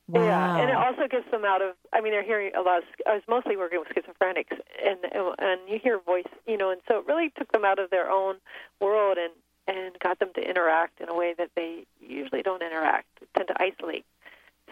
Wow. 0.10 0.24
Yeah, 0.24 0.58
and 0.62 0.70
it 0.70 0.76
also 0.78 1.06
gets 1.10 1.30
them 1.32 1.44
out 1.44 1.62
of. 1.62 1.76
I 1.92 2.00
mean, 2.00 2.14
they're 2.14 2.24
hearing 2.24 2.54
a 2.56 2.62
lot. 2.62 2.78
Of, 2.78 2.84
I 3.06 3.14
was 3.16 3.24
mostly 3.28 3.58
working 3.58 3.80
with 3.80 3.90
schizophrenics, 3.90 4.58
and 4.86 5.00
and 5.38 5.60
you 5.68 5.80
hear 5.84 6.00
voice, 6.00 6.24
you 6.48 6.56
know, 6.56 6.72
and 6.72 6.80
so 6.88 7.00
it 7.00 7.08
really 7.08 7.30
took 7.38 7.52
them 7.52 7.66
out 7.66 7.78
of 7.78 7.90
their 7.90 8.10
own 8.10 8.36
world 8.80 9.18
and 9.18 9.34
and 9.68 10.00
got 10.00 10.20
them 10.20 10.30
to 10.36 10.42
interact 10.42 11.02
in 11.02 11.10
a 11.10 11.14
way 11.14 11.34
that 11.38 11.50
they 11.56 11.86
usually 12.00 12.42
don't 12.42 12.62
interact, 12.62 13.08
tend 13.36 13.50
to 13.50 13.62
isolate. 13.62 14.06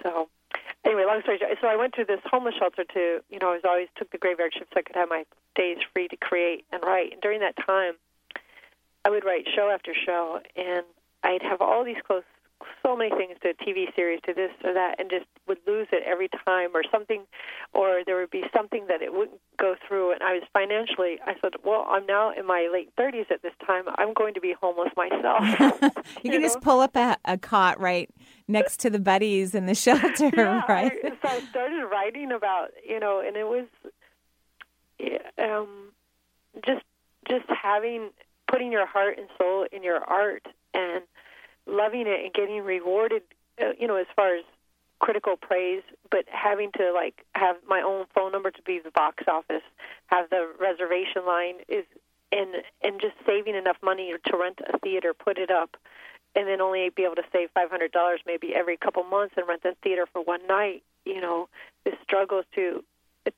So, 0.01 0.29
anyway, 0.85 1.03
long 1.05 1.21
story 1.21 1.37
short, 1.39 1.57
so 1.61 1.67
I 1.67 1.75
went 1.75 1.93
to 1.95 2.05
this 2.05 2.19
homeless 2.29 2.55
shelter 2.59 2.83
to, 2.93 3.21
you 3.29 3.39
know, 3.39 3.49
I 3.49 3.55
was 3.55 3.65
always 3.65 3.87
took 3.95 4.11
the 4.11 4.17
graveyard 4.17 4.53
shift 4.53 4.71
so 4.73 4.79
I 4.79 4.83
could 4.83 4.95
have 4.95 5.09
my 5.09 5.25
days 5.55 5.77
free 5.93 6.07
to 6.09 6.17
create 6.17 6.65
and 6.71 6.83
write. 6.83 7.13
And 7.13 7.21
during 7.21 7.39
that 7.41 7.55
time, 7.65 7.93
I 9.03 9.09
would 9.09 9.25
write 9.25 9.47
show 9.55 9.69
after 9.69 9.93
show, 9.93 10.39
and 10.55 10.83
I'd 11.23 11.41
have 11.43 11.61
all 11.61 11.83
these 11.83 11.97
close, 12.05 12.23
so 12.83 12.95
many 12.95 13.09
things 13.09 13.37
to 13.41 13.49
a 13.49 13.53
TV 13.53 13.93
series, 13.95 14.19
to 14.25 14.33
this 14.33 14.51
or 14.63 14.73
that, 14.73 14.99
and 14.99 15.09
just 15.09 15.25
would 15.47 15.59
lose 15.67 15.87
it 15.91 16.03
every 16.05 16.29
time, 16.45 16.69
or 16.73 16.83
something, 16.91 17.23
or 17.73 18.01
there 18.05 18.15
would 18.17 18.31
be 18.31 18.43
something 18.55 18.85
that 18.87 19.01
it 19.01 19.13
wouldn't 19.13 19.39
go 19.57 19.75
through. 19.87 20.11
And 20.13 20.23
I 20.23 20.33
was 20.33 20.43
financially, 20.53 21.17
I 21.25 21.33
said, 21.41 21.53
well, 21.63 21.85
I'm 21.89 22.05
now 22.05 22.31
in 22.31 22.45
my 22.45 22.69
late 22.71 22.95
30s 22.97 23.31
at 23.31 23.41
this 23.41 23.53
time. 23.65 23.83
I'm 23.97 24.13
going 24.13 24.33
to 24.35 24.41
be 24.41 24.53
homeless 24.59 24.91
myself. 24.95 25.43
You 26.23 26.31
can 26.31 26.41
know? 26.41 26.47
just 26.47 26.61
pull 26.61 26.79
up 26.79 26.95
a, 26.95 27.17
a 27.25 27.37
cot 27.37 27.79
right 27.79 28.09
next 28.47 28.79
to 28.81 28.89
the 28.89 28.99
buddies 28.99 29.53
in 29.53 29.65
the 29.65 29.75
shelter, 29.75 30.31
yeah, 30.35 30.63
right? 30.67 30.91
I, 31.03 31.09
so 31.09 31.17
I 31.23 31.39
started 31.49 31.85
writing 31.85 32.31
about, 32.31 32.69
you 32.87 32.99
know, 32.99 33.21
and 33.25 33.35
it 33.35 33.47
was 33.47 33.65
um, 35.37 35.91
just 36.65 36.83
just 37.27 37.45
having 37.49 38.09
putting 38.47 38.71
your 38.71 38.85
heart 38.85 39.17
and 39.17 39.27
soul 39.37 39.65
in 39.71 39.83
your 39.83 39.97
art 39.97 40.45
and 40.73 41.03
loving 41.67 42.07
it 42.07 42.23
and 42.23 42.33
getting 42.33 42.61
rewarded, 42.63 43.23
uh, 43.61 43.71
you 43.79 43.87
know, 43.87 43.95
as 43.95 44.07
far 44.15 44.35
as 44.35 44.43
critical 44.99 45.35
praise, 45.35 45.83
but 46.09 46.25
having 46.27 46.71
to 46.77 46.91
like 46.93 47.25
have 47.33 47.57
my 47.67 47.81
own 47.81 48.05
phone 48.13 48.31
number 48.31 48.51
to 48.51 48.61
be 48.61 48.79
the 48.83 48.91
box 48.91 49.23
office, 49.27 49.63
have 50.07 50.29
the 50.29 50.51
reservation 50.59 51.25
line 51.25 51.55
is 51.67 51.85
and 52.31 52.55
and 52.81 52.99
just 52.99 53.15
saving 53.25 53.55
enough 53.55 53.77
money 53.83 54.13
to 54.25 54.37
rent 54.37 54.59
a 54.73 54.77
theater, 54.79 55.13
put 55.13 55.37
it 55.37 55.51
up, 55.51 55.77
and 56.35 56.47
then 56.47 56.61
only 56.61 56.89
be 56.89 57.03
able 57.03 57.15
to 57.15 57.23
save 57.31 57.49
five 57.53 57.69
hundred 57.69 57.91
dollars 57.91 58.19
maybe 58.25 58.53
every 58.55 58.77
couple 58.77 59.03
months 59.03 59.35
and 59.37 59.47
rent 59.47 59.63
the 59.63 59.75
theater 59.83 60.05
for 60.11 60.21
one 60.23 60.45
night. 60.47 60.83
You 61.05 61.21
know, 61.21 61.49
the 61.83 61.91
struggles 62.03 62.45
to 62.55 62.83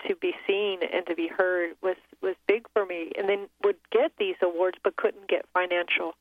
to 0.08 0.16
be 0.16 0.34
seen 0.46 0.80
and 0.84 1.06
to 1.08 1.16
be 1.16 1.28
heard 1.28 1.72
was 1.82 1.98
was 2.22 2.36
big 2.48 2.68
for 2.74 2.86
me. 2.86 3.12
And 3.18 3.28
then 3.28 3.48
would 3.64 3.78
get 3.92 4.12
these 4.18 4.36
awards, 4.42 4.78
but 4.84 4.96
couldn't 4.96 5.28
get 5.28 5.46
financial, 5.54 6.14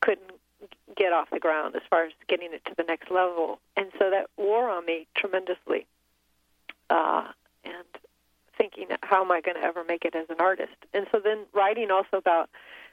couldn't 0.00 0.30
get 0.96 1.12
off 1.12 1.28
the 1.30 1.40
ground 1.40 1.76
as 1.76 1.82
far 1.88 2.04
as 2.04 2.12
getting 2.28 2.52
it 2.52 2.64
to 2.66 2.74
the 2.76 2.84
next 2.84 3.10
level. 3.10 3.58
And 3.76 3.86
so 3.98 4.10
that 4.10 4.30
wore 4.36 4.68
on 4.70 4.86
me 4.86 5.06
tremendously. 5.16 5.86
Uh, 6.90 7.28
and 7.64 7.84
thinking, 8.56 8.88
how 9.02 9.24
am 9.24 9.32
I 9.32 9.40
going 9.40 9.56
to 9.56 9.62
ever 9.62 9.84
make 9.84 10.04
it 10.04 10.14
as 10.14 10.26
an 10.28 10.36
artist? 10.38 10.74
And 10.92 11.06
so 11.10 11.20
then 11.22 11.46
writing 11.52 11.90
also 11.90 12.16
about, 12.16 12.50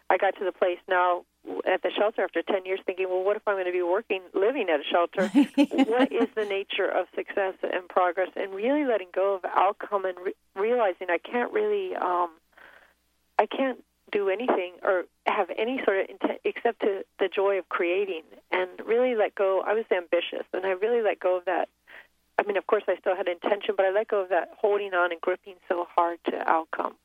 I 0.10 0.18
got 0.18 0.36
to 0.38 0.46
the 0.46 0.52
place 0.52 0.80
now 0.88 1.24
at 1.66 1.82
the 1.82 1.92
shelter 1.98 2.24
after 2.24 2.42
10 2.42 2.66
years 2.66 2.80
thinking, 2.86 3.10
well, 3.10 3.24
what 3.24 3.36
if 3.36 3.48
I'm 3.48 3.56
going 3.56 3.66
to 3.66 3.72
be 3.72 3.82
working, 3.82 4.22
living 4.34 4.68
at 4.70 4.80
a 4.80 4.84
shelter? 4.84 5.28
what 5.86 6.12
is 6.12 6.30
the 6.36 6.46
nature 6.46 6.88
of 6.88 7.08
success 7.16 7.56
and 7.64 7.88
progress? 7.90 8.30
And 8.36 8.54
really 8.54 8.86
letting 8.86 9.08
go 9.14 9.36
of 9.36 9.46
outcome 9.46 10.06
and 10.06 10.18
re- 10.18 10.34
realizing 10.56 11.08
I 11.10 11.18
can't 11.18 11.52
really, 11.52 11.96
um, 11.96 12.30
I 13.40 13.46
can't 13.46 13.84
do 14.12 14.30
anything 14.30 14.74
or 14.84 15.04
have 15.26 15.50
any 15.58 15.82
sort 15.86 16.00
of 16.00 16.10
intent 16.10 16.40
except 16.44 16.82
to 16.82 17.04
the 17.20 17.28
joy 17.28 17.58
of 17.58 17.70
creating 17.70 18.24
and 18.52 18.70
really 18.86 19.16
let 19.16 19.36
go. 19.36 19.62
I 19.66 19.74
was 19.74 19.86
ambitious 19.92 20.46
and 20.54 20.66
I 20.66 20.72
really 20.72 21.02
let 21.02 21.20
go 21.20 21.38
of 21.38 21.46
that. 21.46 21.70
I 22.38 22.44
mean, 22.44 22.58
of 22.58 22.66
course, 22.68 22.84
I 22.88 22.96
still 22.98 23.16
had 23.16 23.28
intention, 23.28 23.76
but 23.78 23.86
I 23.86 23.92
let 23.92 24.08
go 24.08 24.22
of 24.22 24.30
that 24.30 24.50
holding 24.58 24.94
on 24.94 25.12
and 25.12 25.22
gripping 25.22 25.56
so 25.68 25.88
hard 25.96 26.18
to 26.26 26.50
outcome 26.50 26.96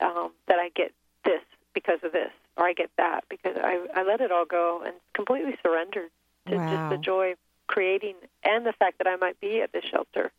um, 0.00 0.32
that 0.48 0.58
I 0.58 0.70
get 0.74 0.92
this 1.24 1.42
because 1.72 2.00
of 2.02 2.12
this, 2.12 2.30
or 2.56 2.66
I 2.66 2.72
get 2.72 2.90
that 2.96 3.24
because 3.28 3.56
I, 3.62 3.86
I 3.94 4.02
let 4.02 4.20
it 4.20 4.32
all 4.32 4.44
go 4.46 4.82
and 4.84 4.94
completely 5.14 5.56
surrendered 5.62 6.10
to 6.48 6.56
Wow. 6.56 6.66
just 6.70 6.88
the 6.90 6.98
joy 6.98 7.32
of 7.32 7.38
creating 7.66 8.14
and 8.44 8.64
the 8.64 8.72
fact 8.72 8.98
that 8.98 9.06
I 9.06 9.16
might 9.16 9.38
be 9.40 9.60
at 9.60 9.72
this 9.72 9.84
shelter, 9.84 10.32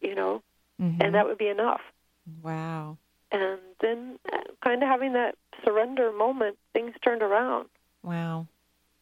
you 0.00 0.14
know, 0.14 0.42
Mhm. 0.80 1.02
and 1.02 1.14
that 1.14 1.26
would 1.26 1.38
be 1.38 1.48
enough. 1.48 1.80
wow. 2.42 2.96
And 3.30 3.58
then, 3.80 4.18
uh, 4.32 4.38
kind 4.64 4.82
of 4.82 4.88
having 4.88 5.12
that 5.12 5.34
surrender 5.64 6.12
moment, 6.12 6.56
things 6.72 6.94
turned 7.04 7.22
around. 7.22 7.68
Wow. 8.02 8.46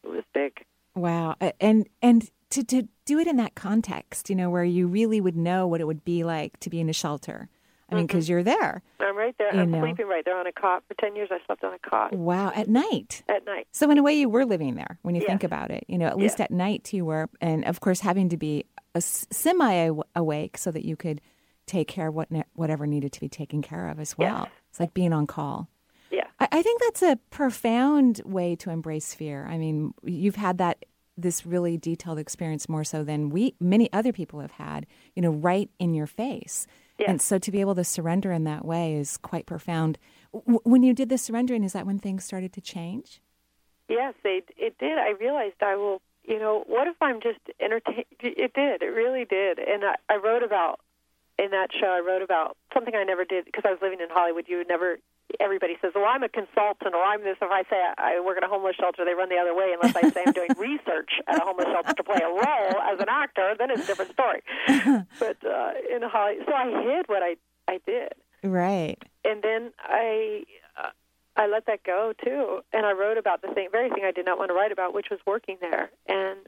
It 0.03 0.09
was 0.09 0.23
big. 0.33 0.63
Wow. 0.95 1.35
And 1.61 1.87
and 2.01 2.29
to 2.51 2.63
to 2.63 2.87
do 3.05 3.19
it 3.19 3.27
in 3.27 3.37
that 3.37 3.55
context, 3.55 4.29
you 4.29 4.35
know, 4.35 4.49
where 4.49 4.63
you 4.63 4.87
really 4.87 5.21
would 5.21 5.37
know 5.37 5.67
what 5.67 5.79
it 5.81 5.85
would 5.87 6.03
be 6.03 6.23
like 6.23 6.59
to 6.61 6.69
be 6.69 6.79
in 6.79 6.89
a 6.89 6.93
shelter. 6.93 7.49
I 7.89 7.95
mean, 7.95 8.05
because 8.05 8.27
you're 8.27 8.43
there. 8.43 8.81
I'm 8.99 9.15
right 9.15 9.33
there. 9.37 9.49
I'm 9.55 9.71
know. 9.71 9.79
sleeping 9.79 10.07
right 10.07 10.25
there 10.25 10.37
on 10.37 10.45
a 10.45 10.51
cot. 10.51 10.83
For 10.89 10.93
10 10.95 11.15
years, 11.15 11.29
I 11.31 11.37
slept 11.45 11.63
on 11.63 11.73
a 11.73 11.79
cot 11.79 12.11
Wow. 12.11 12.51
At 12.53 12.67
night. 12.67 13.23
at 13.29 13.45
night. 13.45 13.65
So 13.71 13.89
in 13.89 13.97
a 13.97 14.03
way, 14.03 14.13
you 14.13 14.27
were 14.27 14.43
living 14.43 14.75
there 14.75 14.99
when 15.03 15.15
you 15.15 15.21
think 15.25 15.41
about 15.45 15.71
it. 15.71 15.85
You 15.87 15.97
know, 15.97 16.07
at 16.07 16.17
least 16.17 16.39
Yes. 16.39 16.45
at 16.45 16.51
night 16.51 16.91
you 16.91 17.05
were, 17.05 17.29
and 17.39 17.63
of 17.63 17.79
course 17.79 18.01
having 18.01 18.27
to 18.27 18.35
be 18.35 18.65
a 18.93 18.99
semi 18.99 19.89
awake 20.17 20.57
so 20.57 20.69
that 20.71 20.83
you 20.83 20.97
could 20.97 21.21
take 21.67 21.87
care 21.87 22.07
of 22.07 22.15
what 22.15 22.31
ne- 22.31 22.45
whatever 22.53 22.87
needed 22.87 23.11
to 23.11 23.19
be 23.19 23.29
taken 23.29 23.61
care 23.61 23.87
of 23.89 23.99
as 23.99 24.17
well. 24.17 24.43
Yes. 24.45 24.51
It's 24.71 24.79
like 24.79 24.93
being 24.95 25.13
on 25.13 25.27
call. 25.27 25.69
Yeah. 26.09 26.25
I, 26.39 26.47
I 26.51 26.61
think 26.63 26.81
that's 26.81 27.03
a 27.03 27.19
profound 27.29 28.21
way 28.25 28.55
to 28.55 28.71
embrace 28.71 29.13
fear. 29.13 29.45
I 29.47 29.59
mean, 29.59 29.93
you've 30.03 30.37
had 30.37 30.57
that 30.57 30.85
this 31.15 31.45
really 31.45 31.77
detailed 31.77 32.19
experience 32.19 32.67
more 32.67 32.83
so 32.83 33.03
than 33.03 33.29
we 33.29 33.55
many 33.59 33.91
other 33.93 34.13
people 34.13 34.39
have 34.39 34.51
had. 34.51 34.87
You 35.15 35.21
know, 35.21 35.31
right 35.31 35.69
in 35.77 35.93
your 35.93 36.07
face. 36.07 36.65
Yes. 36.97 37.09
And 37.09 37.21
so 37.21 37.37
to 37.37 37.51
be 37.51 37.61
able 37.61 37.75
to 37.75 37.83
surrender 37.83 38.31
in 38.31 38.43
that 38.45 38.65
way 38.65 38.95
is 38.95 39.17
quite 39.17 39.45
profound. 39.45 39.99
W- 40.33 40.61
when 40.63 40.81
you 40.81 40.95
did 40.95 41.09
the 41.09 41.17
surrendering, 41.19 41.63
is 41.63 41.73
that 41.73 41.85
when 41.85 41.99
things 41.99 42.25
started 42.25 42.51
to 42.53 42.61
change? 42.61 43.21
Yes, 43.87 44.15
they, 44.23 44.41
it 44.57 44.77
did. 44.79 44.97
I 44.97 45.11
realized 45.19 45.61
I 45.61 45.75
will, 45.75 46.01
you 46.23 46.39
know, 46.39 46.63
what 46.65 46.87
if 46.87 46.95
I'm 46.99 47.21
just 47.21 47.39
entertained? 47.61 48.05
It 48.19 48.53
did. 48.53 48.81
It 48.81 48.93
really 48.93 49.25
did. 49.25 49.59
And 49.59 49.85
I, 49.85 49.95
I 50.09 50.15
wrote 50.15 50.41
about, 50.41 50.79
in 51.39 51.51
that 51.51 51.69
show, 51.79 51.87
I 51.87 51.99
wrote 52.05 52.21
about 52.21 52.57
something 52.73 52.95
I 52.95 53.03
never 53.03 53.25
did 53.25 53.45
because 53.45 53.63
I 53.65 53.71
was 53.71 53.79
living 53.81 53.99
in 54.01 54.07
Hollywood. 54.09 54.45
You 54.47 54.57
would 54.57 54.67
never, 54.67 54.97
everybody 55.39 55.77
says, 55.81 55.91
well, 55.95 56.05
I'm 56.07 56.23
a 56.23 56.29
consultant 56.29 56.95
or 56.95 57.03
I'm 57.03 57.23
this. 57.23 57.37
If 57.41 57.51
I 57.51 57.63
say 57.69 57.77
I 57.97 58.19
work 58.25 58.37
at 58.37 58.43
a 58.43 58.47
homeless 58.47 58.75
shelter, 58.75 59.05
they 59.05 59.13
run 59.13 59.29
the 59.29 59.37
other 59.37 59.53
way 59.55 59.73
unless 59.73 59.95
I 59.95 60.09
say 60.09 60.23
I'm 60.25 60.33
doing 60.33 60.49
research 60.57 61.11
at 61.27 61.37
a 61.41 61.45
homeless 61.45 61.67
shelter 61.67 61.93
to 61.93 62.03
play 62.03 62.19
a 62.23 62.27
role 62.29 62.81
as 62.81 62.99
an 62.99 63.07
actor, 63.09 63.53
then 63.57 63.69
it's 63.71 63.83
a 63.83 63.87
different 63.87 64.11
story. 64.13 64.41
but 65.19 65.37
uh, 65.45 65.71
in 65.93 66.01
Hollywood, 66.03 66.45
so 66.47 66.53
I 66.53 66.81
hid 66.83 67.07
what 67.07 67.21
I, 67.23 67.35
I 67.67 67.79
did 67.85 68.13
Right. 68.43 68.97
and 69.25 69.41
then 69.43 69.71
I 69.79 70.43
uh, 70.81 70.89
I 71.35 71.47
let 71.47 71.65
that 71.67 71.83
go 71.83 72.13
too, 72.23 72.61
and 72.73 72.85
I 72.85 72.93
wrote 72.93 73.17
about 73.17 73.41
the 73.41 73.49
thing, 73.53 73.67
very 73.71 73.89
thing 73.89 74.03
I 74.05 74.11
did 74.11 74.25
not 74.25 74.37
want 74.39 74.49
to 74.49 74.55
write 74.55 74.71
about, 74.71 74.93
which 74.93 75.07
was 75.11 75.19
working 75.27 75.57
there, 75.61 75.89
and 76.07 76.39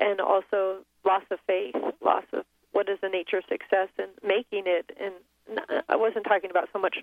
and 0.00 0.20
also 0.20 0.84
loss 1.04 1.22
of 1.30 1.38
faith, 1.46 1.74
loss 2.04 2.24
of 2.32 2.44
what 2.76 2.88
is 2.88 2.98
the 3.00 3.08
nature 3.08 3.38
of 3.38 3.44
success, 3.48 3.88
and 3.98 4.10
making 4.22 4.64
it. 4.66 4.90
And 5.00 5.14
I 5.88 5.96
wasn't 5.96 6.26
talking 6.26 6.50
about 6.50 6.68
so 6.72 6.78
much 6.78 6.98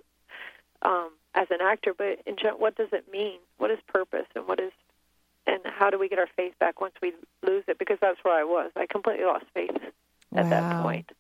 um, 0.82 1.10
as 1.34 1.48
an 1.50 1.62
actor, 1.62 1.94
but 1.98 2.20
in 2.26 2.36
general, 2.38 2.60
what 2.60 2.76
does 2.76 2.90
it 2.92 3.12
mean? 3.12 3.40
What 3.58 3.72
is 3.72 3.80
purpose, 3.88 4.28
and 4.36 4.48
what 4.48 4.60
is 4.60 4.72
and 5.46 5.60
how 5.66 5.90
do 5.90 6.00
we 6.00 6.08
get 6.08 6.20
our 6.20 6.30
faith 6.38 6.54
back 6.60 6.80
once 6.80 6.94
we 7.02 7.12
lose 7.42 7.66
it? 7.68 7.78
Because 7.78 7.98
that's 8.00 8.24
where 8.24 8.34
I 8.34 8.46
was. 8.46 8.72
I 8.78 8.86
completely 8.86 9.26
lost 9.26 9.46
faith 9.54 9.76
at 10.34 10.50
that 10.50 10.84
point. 10.84 11.12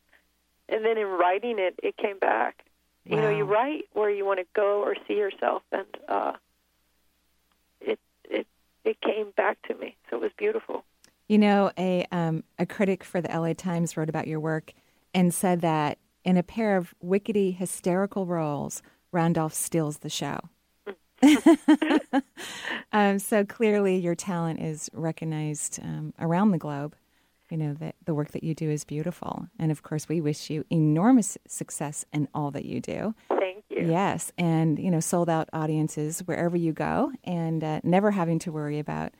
And 0.69 0.85
then 0.85 0.97
in 0.97 1.07
writing 1.07 1.59
it, 1.59 1.77
it 1.83 1.97
came 1.97 2.19
back 2.19 2.63
you 3.05 3.17
know 3.17 3.29
you 3.29 3.43
write 3.43 3.85
where 3.93 4.09
you 4.09 4.25
want 4.25 4.39
to 4.39 4.45
go 4.53 4.81
or 4.81 4.95
see 5.07 5.15
yourself 5.15 5.61
and 5.71 5.85
uh 6.07 6.33
it 7.81 7.99
it 8.29 8.47
it 8.85 8.99
came 9.01 9.31
back 9.35 9.57
to 9.67 9.75
me 9.75 9.95
so 10.09 10.17
it 10.17 10.21
was 10.21 10.31
beautiful 10.37 10.83
You 11.27 11.37
know, 11.37 11.71
a 11.77 12.05
um, 12.11 12.43
a 12.59 12.65
critic 12.65 13.03
for 13.03 13.21
the 13.21 13.29
LA 13.29 13.53
Times 13.53 13.95
wrote 13.95 14.09
about 14.09 14.27
your 14.27 14.39
work 14.39 14.73
and 15.13 15.33
said 15.33 15.61
that 15.61 15.97
in 16.23 16.37
a 16.37 16.43
pair 16.43 16.77
of 16.77 16.93
wickety 17.03 17.55
hysterical 17.55 18.25
roles, 18.25 18.81
Randolph 19.11 19.53
steals 19.53 19.99
the 19.99 20.09
show. 20.09 20.39
um, 22.91 23.19
so 23.19 23.45
clearly, 23.45 23.97
your 23.97 24.15
talent 24.15 24.59
is 24.59 24.89
recognized 24.93 25.79
um, 25.81 26.13
around 26.19 26.51
the 26.51 26.57
globe. 26.57 26.95
You 27.49 27.57
know 27.57 27.73
that 27.75 27.95
the 28.05 28.15
work 28.15 28.31
that 28.31 28.43
you 28.43 28.55
do 28.55 28.69
is 28.69 28.83
beautiful, 28.83 29.47
and 29.59 29.71
of 29.71 29.83
course, 29.83 30.09
we 30.09 30.19
wish 30.21 30.49
you 30.49 30.65
enormous 30.71 31.37
success 31.47 32.03
in 32.11 32.27
all 32.33 32.49
that 32.51 32.65
you 32.65 32.81
do. 32.81 33.13
thank 33.29 33.63
you 33.69 33.85
Yes, 33.85 34.31
and 34.37 34.79
you 34.79 34.89
know, 34.89 34.99
sold 34.99 35.29
out 35.29 35.49
audiences 35.53 36.21
wherever 36.21 36.57
you 36.57 36.73
go, 36.73 37.11
and 37.23 37.63
uh, 37.63 37.79
never 37.83 38.11
having 38.11 38.39
to 38.39 38.51
worry 38.51 38.79
about 38.79 39.13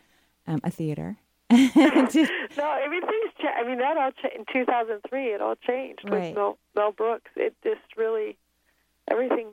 um, 0.48 0.60
a 0.64 0.72
theater. 0.72 1.18
No 1.52 2.80
everything's 2.84 3.34
cha- 3.42 3.56
i 3.60 3.68
mean 3.68 3.80
that 3.80 3.98
all 3.98 4.12
cha- 4.12 4.30
in 4.36 4.46
2003 4.52 5.26
it 5.34 5.42
all 5.42 5.56
changed 5.56 6.02
Right. 6.10 6.28
with 6.30 6.36
mel 6.36 6.58
mel 6.76 6.92
brooks 6.92 7.32
it 7.36 7.56
just 7.64 7.82
really 7.98 8.38
everything 9.10 9.48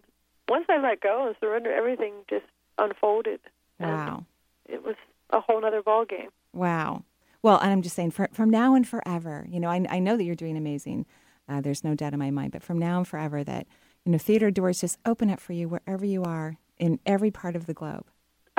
once 0.48 0.66
i 0.68 0.80
let 0.80 1.00
go 1.00 1.26
and 1.26 1.36
surrender 1.40 1.72
everything 1.72 2.12
just 2.28 2.44
unfolded 2.78 3.40
wow, 3.78 4.24
it 4.68 4.84
was 4.84 4.96
a 5.30 5.40
whole 5.40 5.64
other 5.64 5.82
ball 5.82 6.04
game 6.04 6.30
wow. 6.52 7.02
Well, 7.42 7.58
and 7.58 7.70
I'm 7.72 7.80
just 7.80 7.96
saying, 7.96 8.10
for, 8.10 8.28
from 8.34 8.50
now 8.50 8.74
and 8.74 8.86
forever, 8.86 9.46
you 9.48 9.60
know, 9.60 9.70
I, 9.70 9.82
I 9.88 9.98
know 9.98 10.18
that 10.18 10.24
you're 10.24 10.34
doing 10.34 10.58
amazing. 10.58 11.06
Uh, 11.48 11.62
there's 11.62 11.82
no 11.82 11.94
doubt 11.94 12.12
in 12.12 12.18
my 12.18 12.30
mind. 12.30 12.52
But 12.52 12.62
from 12.62 12.78
now 12.78 12.98
and 12.98 13.08
forever, 13.08 13.42
that 13.42 13.66
you 14.04 14.12
know, 14.12 14.18
theater 14.18 14.50
doors 14.50 14.82
just 14.82 14.98
open 15.06 15.30
up 15.30 15.40
for 15.40 15.54
you 15.54 15.66
wherever 15.66 16.04
you 16.04 16.22
are 16.22 16.58
in 16.76 17.00
every 17.06 17.30
part 17.30 17.56
of 17.56 17.64
the 17.64 17.72
globe. 17.72 18.04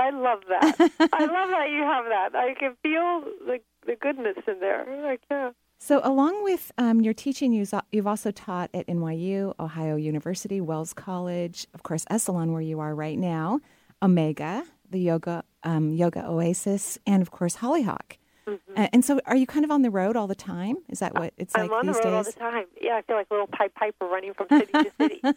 I 0.01 0.09
love 0.09 0.41
that. 0.49 0.75
I 1.13 1.25
love 1.25 1.49
that 1.57 1.69
you 1.75 1.83
have 1.83 2.05
that. 2.05 2.35
I 2.35 2.53
can 2.59 2.75
feel 2.83 3.23
the 3.45 3.59
the 3.85 3.95
goodness 3.95 4.37
in 4.47 4.59
there. 4.59 4.85
Like 5.03 5.21
yeah 5.29 5.51
So, 5.79 6.01
along 6.03 6.43
with 6.43 6.71
um, 6.77 7.01
your 7.01 7.13
teaching, 7.13 7.53
you've 7.53 8.07
also 8.07 8.31
taught 8.31 8.69
at 8.73 8.85
NYU, 8.87 9.53
Ohio 9.59 9.95
University, 9.95 10.61
Wells 10.61 10.93
College, 10.93 11.65
of 11.73 11.81
course, 11.81 12.05
Esalen, 12.11 12.53
where 12.53 12.61
you 12.61 12.79
are 12.79 12.93
right 12.93 13.17
now, 13.17 13.59
Omega, 14.01 14.63
the 14.89 14.99
yoga 14.99 15.43
um, 15.63 15.93
yoga 15.93 16.21
oasis, 16.27 16.97
and 17.05 17.21
of 17.21 17.31
course, 17.31 17.55
Hollyhock. 17.55 18.17
Uh, 18.47 18.87
and 18.91 19.05
so, 19.05 19.19
are 19.25 19.35
you 19.35 19.45
kind 19.45 19.63
of 19.63 19.71
on 19.71 19.81
the 19.81 19.89
road 19.91 20.15
all 20.15 20.27
the 20.27 20.35
time? 20.35 20.77
Is 20.89 20.99
that 20.99 21.13
what 21.13 21.33
it's 21.37 21.53
like 21.55 21.65
Mm-hmm. 21.69 21.73
I'm 21.73 21.79
on 21.79 21.85
the 21.85 21.93
these 21.93 22.05
road 22.05 22.13
all 22.13 22.23
days? 22.23 22.33
the 22.33 22.39
time. 22.39 22.65
Yeah, 22.81 22.95
I 22.95 23.01
feel 23.03 23.15
like 23.15 23.27
a 23.29 23.33
little 23.33 23.47
Pied 23.47 23.73
Piper 23.75 24.05
running 24.05 24.33
from 24.33 24.47
city 24.49 24.71
to 24.73 24.91
city. 24.99 25.21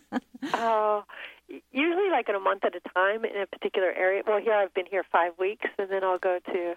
Uh, 0.52 1.00
usually, 1.72 2.10
like 2.10 2.28
in 2.28 2.34
a 2.34 2.40
month 2.40 2.64
at 2.64 2.74
a 2.74 2.80
time 2.90 3.24
in 3.24 3.40
a 3.40 3.46
particular 3.46 3.90
area. 3.92 4.22
Well, 4.26 4.40
here 4.40 4.52
I've 4.54 4.74
been 4.74 4.84
here 4.86 5.04
five 5.10 5.32
weeks, 5.38 5.66
and 5.78 5.88
then 5.90 6.04
I'll 6.04 6.18
go 6.18 6.38
to. 6.52 6.74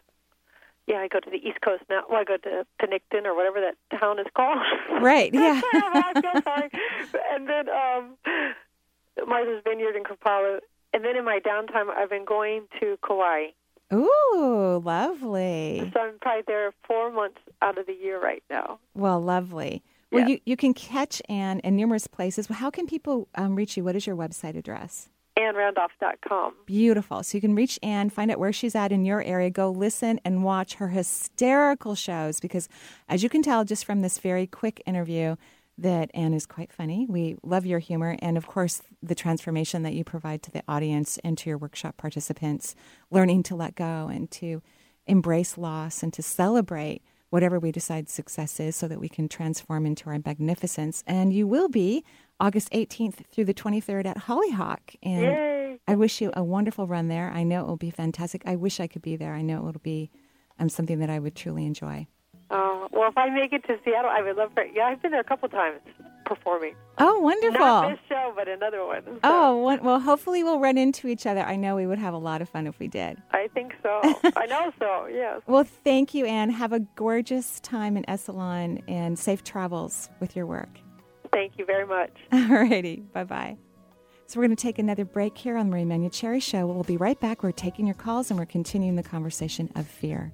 Yeah, 0.88 0.98
I 1.00 1.10
go 1.10 1.20
to 1.20 1.30
the 1.30 1.36
East 1.38 1.60
Coast 1.60 1.84
now. 1.90 2.04
Well, 2.10 2.22
I 2.22 2.24
go 2.24 2.38
to 2.38 2.66
Penickton 2.82 3.26
or 3.26 3.36
whatever 3.36 3.60
that 3.60 4.00
town 4.00 4.20
is 4.20 4.28
called. 4.36 4.60
Right, 5.02 5.34
yeah. 5.34 5.60
I 5.74 6.14
feel 6.22 6.42
sorry. 6.44 6.70
And 7.34 7.48
then 7.50 7.68
um, 7.70 8.16
Martha's 9.28 9.62
Vineyard 9.66 9.96
in 9.98 10.04
Kripalu. 10.04 10.60
And 10.94 11.04
then 11.04 11.18
in 11.18 11.26
my 11.26 11.40
downtime, 11.40 11.90
I've 11.90 12.10
been 12.10 12.24
going 12.26 12.68
to 12.80 12.98
Kauai. 13.06 13.48
Ooh, 13.94 14.82
lovely. 14.84 15.90
So 15.94 16.00
I'm 16.00 16.20
probably 16.20 16.44
there 16.48 16.74
four 16.86 17.12
months 17.12 17.40
out 17.62 17.78
of 17.78 17.86
the 17.86 17.94
year 17.94 18.22
right 18.22 18.44
now. 18.50 18.80
Well, 18.94 19.20
lovely. 19.22 19.84
Well, 20.12 20.22
Yeah. 20.22 20.28
you, 20.28 20.40
you 20.46 20.58
can 20.58 20.74
catch 20.74 21.22
Ann 21.30 21.60
in 21.62 21.76
numerous 21.76 22.08
places. 22.08 22.48
How 22.48 22.70
can 22.70 22.88
people 22.88 23.28
um, 23.36 23.56
reach 23.56 23.78
you? 23.78 23.84
What 23.84 23.96
is 23.96 24.06
your 24.08 24.16
website 24.16 24.56
address? 24.58 25.10
AnnRandolph.com. 25.38 26.54
Beautiful. 26.66 27.22
So 27.24 27.38
you 27.38 27.42
can 27.42 27.54
reach 27.56 27.78
Ann, 27.84 28.10
find 28.10 28.32
out 28.32 28.40
where 28.40 28.52
she's 28.52 28.74
at 28.76 28.92
in 28.92 29.06
your 29.06 29.22
area, 29.22 29.50
go 29.52 29.70
listen 29.70 30.20
and 30.26 30.44
watch 30.44 30.76
her 30.76 30.88
hysterical 30.88 31.94
shows 31.94 32.40
because, 32.40 32.68
as 33.08 33.22
you 33.22 33.30
can 33.30 33.44
tell 33.44 33.64
just 33.64 33.86
from 33.86 34.02
this 34.02 34.18
very 34.18 34.48
quick 34.48 34.82
interview, 34.88 35.36
that 35.78 36.10
Ann 36.14 36.34
is 36.34 36.46
quite 36.46 36.72
funny. 36.72 37.06
We 37.08 37.36
love 37.44 37.66
your 37.66 37.80
humor 37.80 38.18
and, 38.20 38.38
of 38.38 38.48
course, 38.48 38.82
the 39.02 39.16
transformation 39.16 39.84
that 39.84 39.94
you 39.94 40.04
provide 40.04 40.42
to 40.44 40.52
the 40.52 40.64
audience 40.68 41.20
and 41.24 41.38
to 41.38 41.50
your 41.50 41.58
workshop 41.58 41.98
participants, 41.98 42.76
learning 43.12 43.44
to 43.44 43.56
let 43.56 43.76
go 43.76 44.08
and 44.08 44.30
to 44.32 44.62
embrace 45.06 45.58
loss 45.58 46.04
and 46.04 46.12
to 46.14 46.24
celebrate 46.24 47.04
whatever 47.30 47.60
we 47.60 47.72
decide 47.72 48.10
success 48.10 48.60
is 48.60 48.76
so 48.76 48.88
that 48.88 49.00
we 49.00 49.10
can 49.10 49.28
transform 49.28 49.86
into 49.86 50.10
our 50.10 50.20
magnificence. 50.26 51.04
And 51.06 51.34
you 51.34 51.46
will 51.46 51.70
be 51.70 52.04
August 52.40 52.72
18th 52.72 53.26
through 53.32 53.46
the 53.46 53.54
23rd 53.54 54.06
at 54.06 54.18
Hollyhock. 54.18 54.96
And 55.04 55.22
Yay. 55.22 55.80
I 55.88 55.96
wish 55.96 56.22
you 56.22 56.32
a 56.34 56.44
wonderful 56.44 56.88
run 56.88 57.08
there. 57.08 57.30
I 57.30 57.44
know 57.44 57.62
it 57.62 57.68
will 57.68 57.78
be 57.78 57.92
fantastic. 57.92 58.44
I 58.46 58.56
wish 58.56 58.80
I 58.80 58.88
could 58.88 59.02
be 59.02 59.16
there. 59.16 59.34
I 59.34 59.42
know 59.42 59.60
it 59.60 59.64
will 59.64 59.82
be 59.84 60.10
um, 60.58 60.70
something 60.70 61.00
that 61.00 61.10
I 61.10 61.20
would 61.20 61.36
truly 61.36 61.66
enjoy. 61.66 62.08
Well, 62.92 63.10
if 63.10 63.18
I 63.18 63.30
make 63.30 63.54
it 63.54 63.64
to 63.68 63.78
Seattle, 63.84 64.10
I 64.12 64.22
would 64.22 64.36
love 64.38 64.52
for. 64.54 64.64
Yeah, 64.66 64.86
I've 64.86 65.02
been 65.02 65.12
there 65.12 65.22
a 65.22 65.24
couple 65.26 65.50
times 65.50 65.80
performing. 66.26 66.76
Oh, 66.98 67.20
wonderful. 67.20 67.60
Not 67.60 67.90
this 67.90 68.00
show, 68.10 68.34
but 68.36 68.48
another 68.48 68.86
one. 68.86 69.04
So 69.06 69.20
Oh, 69.24 69.78
well, 69.82 70.00
hopefully 70.00 70.44
we'll 70.44 70.60
run 70.60 70.78
into 70.78 71.08
each 71.08 71.26
other. 71.26 71.42
I 71.42 71.56
know 71.56 71.76
we 71.76 71.88
would 71.88 72.00
have 72.00 72.14
a 72.14 72.18
lot 72.18 72.42
of 72.42 72.50
fun 72.50 72.68
if 72.68 72.78
we 72.80 72.88
did. 72.88 73.22
I 73.32 73.48
think 73.54 73.74
so. 73.82 74.02
I 74.36 74.46
know 74.46 74.72
so. 74.80 75.08
Yes. 75.08 75.42
Well, 75.48 75.64
thank 75.64 76.14
you, 76.14 76.26
Ann. 76.26 76.50
Have 76.50 76.74
a 76.74 76.80
gorgeous 76.80 77.60
time 77.62 77.98
in 77.98 78.04
Esalen 78.04 78.82
and 78.88 79.18
safe 79.18 79.44
travels 79.44 80.10
with 80.20 80.36
your 80.36 80.46
work. 80.46 80.70
Thank 81.32 81.54
you 81.58 81.66
very 81.66 81.86
much. 81.86 82.12
Alrighty, 82.32 83.12
bye 83.12 83.24
bye. 83.24 83.58
So 84.26 84.40
we're 84.40 84.48
going 84.48 84.58
to 84.58 84.62
take 84.62 84.78
another 84.80 85.06
break 85.06 85.38
here 85.38 85.56
on 85.56 85.70
the 85.70 85.86
Marie 85.86 86.10
Cherry 86.10 86.42
Show. 86.42 86.68
We'll 86.68 86.84
be 86.84 86.98
right 86.98 87.20
back. 87.20 87.44
We're 87.44 87.52
taking 87.54 87.86
your 87.86 87.96
calls 87.96 88.30
and 88.30 88.38
we're 88.38 88.46
continuing 88.46 88.96
the 88.96 89.04
conversation 89.04 89.72
of 89.76 89.88
fear. 89.88 90.34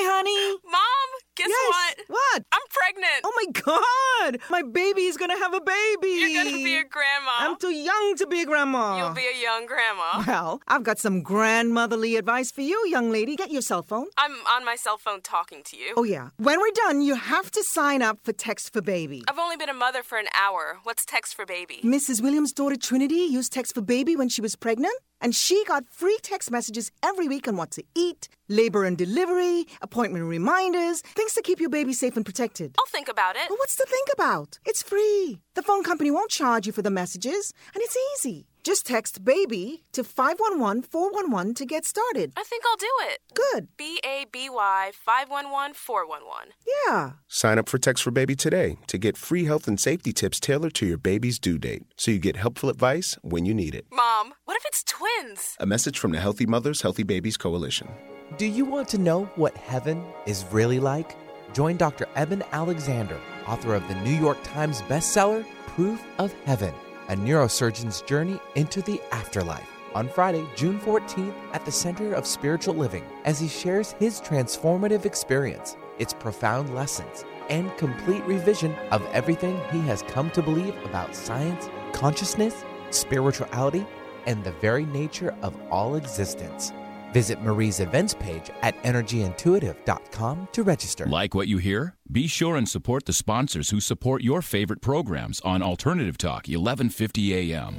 Hi, 0.00 0.14
honey. 0.14 0.60
Mom, 0.64 1.08
guess 1.34 1.48
yes. 1.48 1.96
what? 2.06 2.16
What? 2.16 2.44
I'm 2.52 2.60
pregnant. 2.70 3.20
Oh 3.24 3.32
my 3.34 3.50
God! 3.50 4.38
My 4.48 4.62
baby's 4.62 5.16
gonna 5.16 5.36
have 5.36 5.52
a 5.52 5.60
baby. 5.60 6.08
You're 6.20 6.44
gonna 6.44 6.56
be 6.56 6.76
a 6.76 6.84
grandma. 6.84 7.32
I'm 7.38 7.56
too 7.56 7.72
young 7.72 8.14
to 8.18 8.26
be 8.28 8.42
a 8.42 8.46
grandma. 8.46 8.96
You'll 8.96 9.14
be 9.14 9.26
a 9.26 9.42
young 9.42 9.66
grandma. 9.66 10.22
Well, 10.24 10.60
I've 10.68 10.84
got 10.84 11.00
some 11.00 11.22
grandmotherly 11.22 12.14
advice 12.14 12.52
for 12.52 12.60
you, 12.60 12.86
young 12.86 13.10
lady. 13.10 13.34
Get 13.34 13.50
your 13.50 13.62
cell 13.62 13.82
phone. 13.82 14.06
I'm 14.16 14.36
on 14.46 14.64
my 14.64 14.76
cell 14.76 14.98
phone 14.98 15.20
talking 15.20 15.62
to 15.64 15.76
you. 15.76 15.94
Oh 15.96 16.04
yeah. 16.04 16.28
When 16.36 16.60
we're 16.60 16.70
done, 16.86 17.02
you 17.02 17.16
have 17.16 17.50
to 17.50 17.64
sign 17.64 18.00
up 18.00 18.20
for 18.22 18.32
Text 18.32 18.72
for 18.72 18.80
Baby. 18.80 19.24
I've 19.26 19.38
only 19.38 19.56
been 19.56 19.68
a 19.68 19.74
mother 19.74 20.04
for 20.04 20.18
an 20.18 20.28
hour. 20.40 20.78
What's 20.84 21.04
Text 21.04 21.34
for 21.34 21.44
Baby? 21.44 21.80
Mrs. 21.82 22.22
Williams' 22.22 22.52
daughter 22.52 22.76
Trinity 22.76 23.16
used 23.16 23.52
Text 23.52 23.74
for 23.74 23.80
Baby 23.80 24.14
when 24.14 24.28
she 24.28 24.40
was 24.40 24.54
pregnant. 24.54 24.94
And 25.20 25.34
she 25.34 25.64
got 25.64 25.88
free 25.90 26.18
text 26.22 26.50
messages 26.50 26.90
every 27.02 27.28
week 27.28 27.48
on 27.48 27.56
what 27.56 27.70
to 27.72 27.84
eat, 27.94 28.28
labor 28.48 28.84
and 28.84 28.96
delivery, 28.96 29.66
appointment 29.82 30.24
reminders, 30.24 31.00
things 31.00 31.34
to 31.34 31.42
keep 31.42 31.60
your 31.60 31.70
baby 31.70 31.92
safe 31.92 32.16
and 32.16 32.24
protected. 32.24 32.74
I'll 32.78 32.86
think 32.86 33.08
about 33.08 33.36
it. 33.36 33.50
What's 33.50 33.76
to 33.76 33.86
think 33.88 34.08
about? 34.14 34.58
It's 34.64 34.82
free. 34.82 35.40
The 35.54 35.62
phone 35.62 35.82
company 35.82 36.10
won't 36.10 36.30
charge 36.30 36.66
you 36.66 36.72
for 36.72 36.82
the 36.82 36.90
messages, 36.90 37.52
and 37.74 37.82
it's 37.82 37.96
easy. 38.14 38.46
Just 38.68 38.84
text 38.84 39.24
baby 39.24 39.84
to 39.92 40.04
511 40.04 40.82
411 40.82 41.54
to 41.54 41.64
get 41.64 41.86
started. 41.86 42.34
I 42.36 42.42
think 42.42 42.64
I'll 42.66 42.76
do 42.76 42.92
it. 43.04 43.20
Good. 43.32 43.68
B 43.78 43.98
A 44.04 44.26
B 44.30 44.50
Y 44.50 44.92
511 44.94 45.72
411. 45.72 46.52
Yeah. 46.84 47.12
Sign 47.28 47.58
up 47.58 47.66
for 47.66 47.78
Text 47.78 48.04
for 48.04 48.10
Baby 48.10 48.36
today 48.36 48.76
to 48.88 48.98
get 48.98 49.16
free 49.16 49.46
health 49.46 49.68
and 49.68 49.80
safety 49.80 50.12
tips 50.12 50.38
tailored 50.38 50.74
to 50.74 50.86
your 50.86 50.98
baby's 50.98 51.38
due 51.38 51.56
date 51.56 51.84
so 51.96 52.10
you 52.10 52.18
get 52.18 52.36
helpful 52.36 52.68
advice 52.68 53.16
when 53.22 53.46
you 53.46 53.54
need 53.54 53.74
it. 53.74 53.86
Mom, 53.90 54.34
what 54.44 54.58
if 54.58 54.66
it's 54.66 54.84
twins? 54.84 55.56
A 55.58 55.64
message 55.64 55.98
from 55.98 56.10
the 56.10 56.20
Healthy 56.20 56.44
Mothers, 56.44 56.82
Healthy 56.82 57.04
Babies 57.04 57.38
Coalition. 57.38 57.88
Do 58.36 58.44
you 58.44 58.66
want 58.66 58.90
to 58.90 58.98
know 58.98 59.24
what 59.36 59.56
heaven 59.56 60.04
is 60.26 60.44
really 60.50 60.78
like? 60.78 61.16
Join 61.54 61.78
Dr. 61.78 62.06
Eben 62.16 62.44
Alexander, 62.52 63.18
author 63.46 63.74
of 63.74 63.88
the 63.88 63.94
New 64.02 64.12
York 64.20 64.36
Times 64.44 64.82
bestseller, 64.82 65.46
Proof 65.68 66.04
of 66.18 66.34
Heaven 66.44 66.74
A 67.10 67.16
Neurosurgeon's 67.16 68.02
Journey 68.02 68.38
into 68.54 68.82
the 68.82 69.00
Afterlife, 69.12 69.66
on 69.94 70.10
Friday, 70.10 70.46
June 70.54 70.78
14th 70.78 71.34
at 71.54 71.64
the 71.64 71.72
Center 71.72 72.12
of 72.12 72.26
Spiritual 72.26 72.74
Living 72.74 73.02
as 73.24 73.40
he 73.40 73.48
shares 73.48 73.92
his 73.92 74.20
transformative 74.20 75.06
experience, 75.06 75.78
its 75.98 76.12
profound 76.12 76.74
lessons, 76.74 77.24
and 77.48 77.74
complete 77.78 78.22
revision 78.24 78.74
of 78.90 79.02
everything 79.06 79.58
he 79.72 79.80
has 79.80 80.02
come 80.02 80.30
to 80.32 80.42
believe 80.42 80.76
about 80.84 81.16
science, 81.16 81.70
consciousness, 81.94 82.62
spirituality, 82.90 83.86
and 84.26 84.44
the 84.44 84.52
very 84.52 84.84
nature 84.84 85.34
of 85.40 85.56
all 85.70 85.94
existence. 85.94 86.72
Visit 87.12 87.40
Marie's 87.42 87.80
events 87.80 88.14
page 88.14 88.50
at 88.62 88.80
energyintuitive.com 88.82 90.48
to 90.52 90.62
register. 90.62 91.06
Like 91.06 91.34
what 91.34 91.48
you 91.48 91.58
hear? 91.58 91.94
Be 92.10 92.26
sure 92.26 92.56
and 92.56 92.68
support 92.68 93.06
the 93.06 93.12
sponsors 93.12 93.70
who 93.70 93.80
support 93.80 94.22
your 94.22 94.42
favorite 94.42 94.80
programs 94.80 95.40
on 95.40 95.62
Alternative 95.62 96.16
Talk 96.18 96.46
1150 96.46 97.52
AM. 97.52 97.78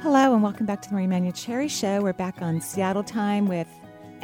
Hello, 0.00 0.32
and 0.32 0.42
welcome 0.42 0.64
back 0.64 0.80
to 0.82 0.88
the 0.88 0.94
Marie 0.94 1.06
Manuchehri 1.06 1.68
Show. 1.68 2.00
We're 2.00 2.12
back 2.12 2.40
on 2.40 2.60
Seattle 2.60 3.02
time 3.02 3.48
with 3.48 3.68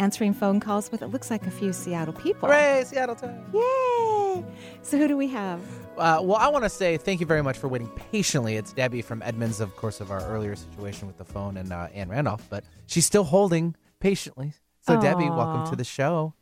answering 0.01 0.33
phone 0.33 0.61
calls 0.61 0.91
with 0.91 1.03
it 1.03 1.09
looks 1.09 1.31
like 1.31 1.47
a 1.47 1.51
few 1.51 1.73
Seattle 1.73 2.15
people. 2.15 2.49
Hooray, 2.49 2.85
Seattle 2.87 3.15
time. 3.15 3.45
Yay! 3.53 4.43
So 4.83 4.97
who 4.97 5.07
do 5.07 5.17
we 5.17 5.29
have? 5.29 5.61
Uh, 5.99 6.21
well, 6.23 6.39
I 6.39 6.49
want 6.49 6.65
to 6.65 6.71
say 6.71 6.97
thank 6.97 7.21
you 7.21 7.27
very 7.27 7.43
much 7.43 7.59
for 7.59 7.69
waiting 7.69 7.89
patiently. 8.11 8.57
It's 8.57 8.73
Debbie 8.73 9.03
from 9.03 9.21
Edmonds, 9.23 9.61
of 9.61 9.77
course, 9.77 10.01
of 10.01 10.11
our 10.11 10.25
earlier 10.27 10.57
situation 10.57 11.07
with 11.07 11.19
the 11.19 11.25
phone, 11.25 11.59
and 11.59 11.71
uh, 11.71 11.89
Ann 11.93 12.09
Randolph, 12.09 12.47
but 12.49 12.65
she's 12.87 13.05
still 13.05 13.25
holding 13.25 13.77
patiently. 14.01 14.55
So, 14.81 14.99
Debbie, 14.99 15.29
welcome 15.29 15.69
to 15.71 15.77
the 15.77 15.85
show. 15.85 16.33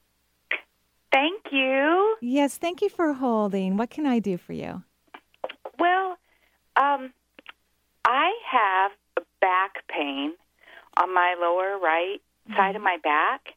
Thank 1.12 1.42
you. 1.50 2.16
Yes, 2.20 2.56
thank 2.56 2.80
you 2.80 2.88
for 2.88 3.12
holding. 3.12 3.76
What 3.76 3.90
can 3.90 4.06
I 4.06 4.20
do 4.20 4.38
for 4.38 4.52
you? 4.52 4.84
Well, 5.78 6.16
um, 6.76 7.12
I 8.06 8.32
have 8.48 8.92
back 9.40 9.86
pain 9.88 10.34
on 10.96 11.12
my 11.12 11.34
lower 11.40 11.78
right 11.78 12.20
side 12.56 12.76
of 12.76 12.82
my 12.82 12.98
back, 13.02 13.48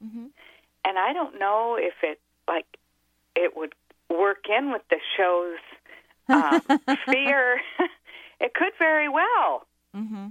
and 0.86 0.98
I 0.98 1.14
don't 1.14 1.40
know 1.40 1.78
if 1.80 1.94
it 2.04 2.20
like 2.48 2.66
it 3.36 3.56
would 3.56 3.74
work 4.10 4.46
in 4.50 4.72
with 4.72 4.82
the 4.90 5.00
show's 5.18 5.60
um, 6.28 6.98
fear. 7.12 7.60
it 8.40 8.54
could 8.54 8.74
very 8.78 9.10
well. 9.10 9.66
Mm-hmm. 9.96 10.28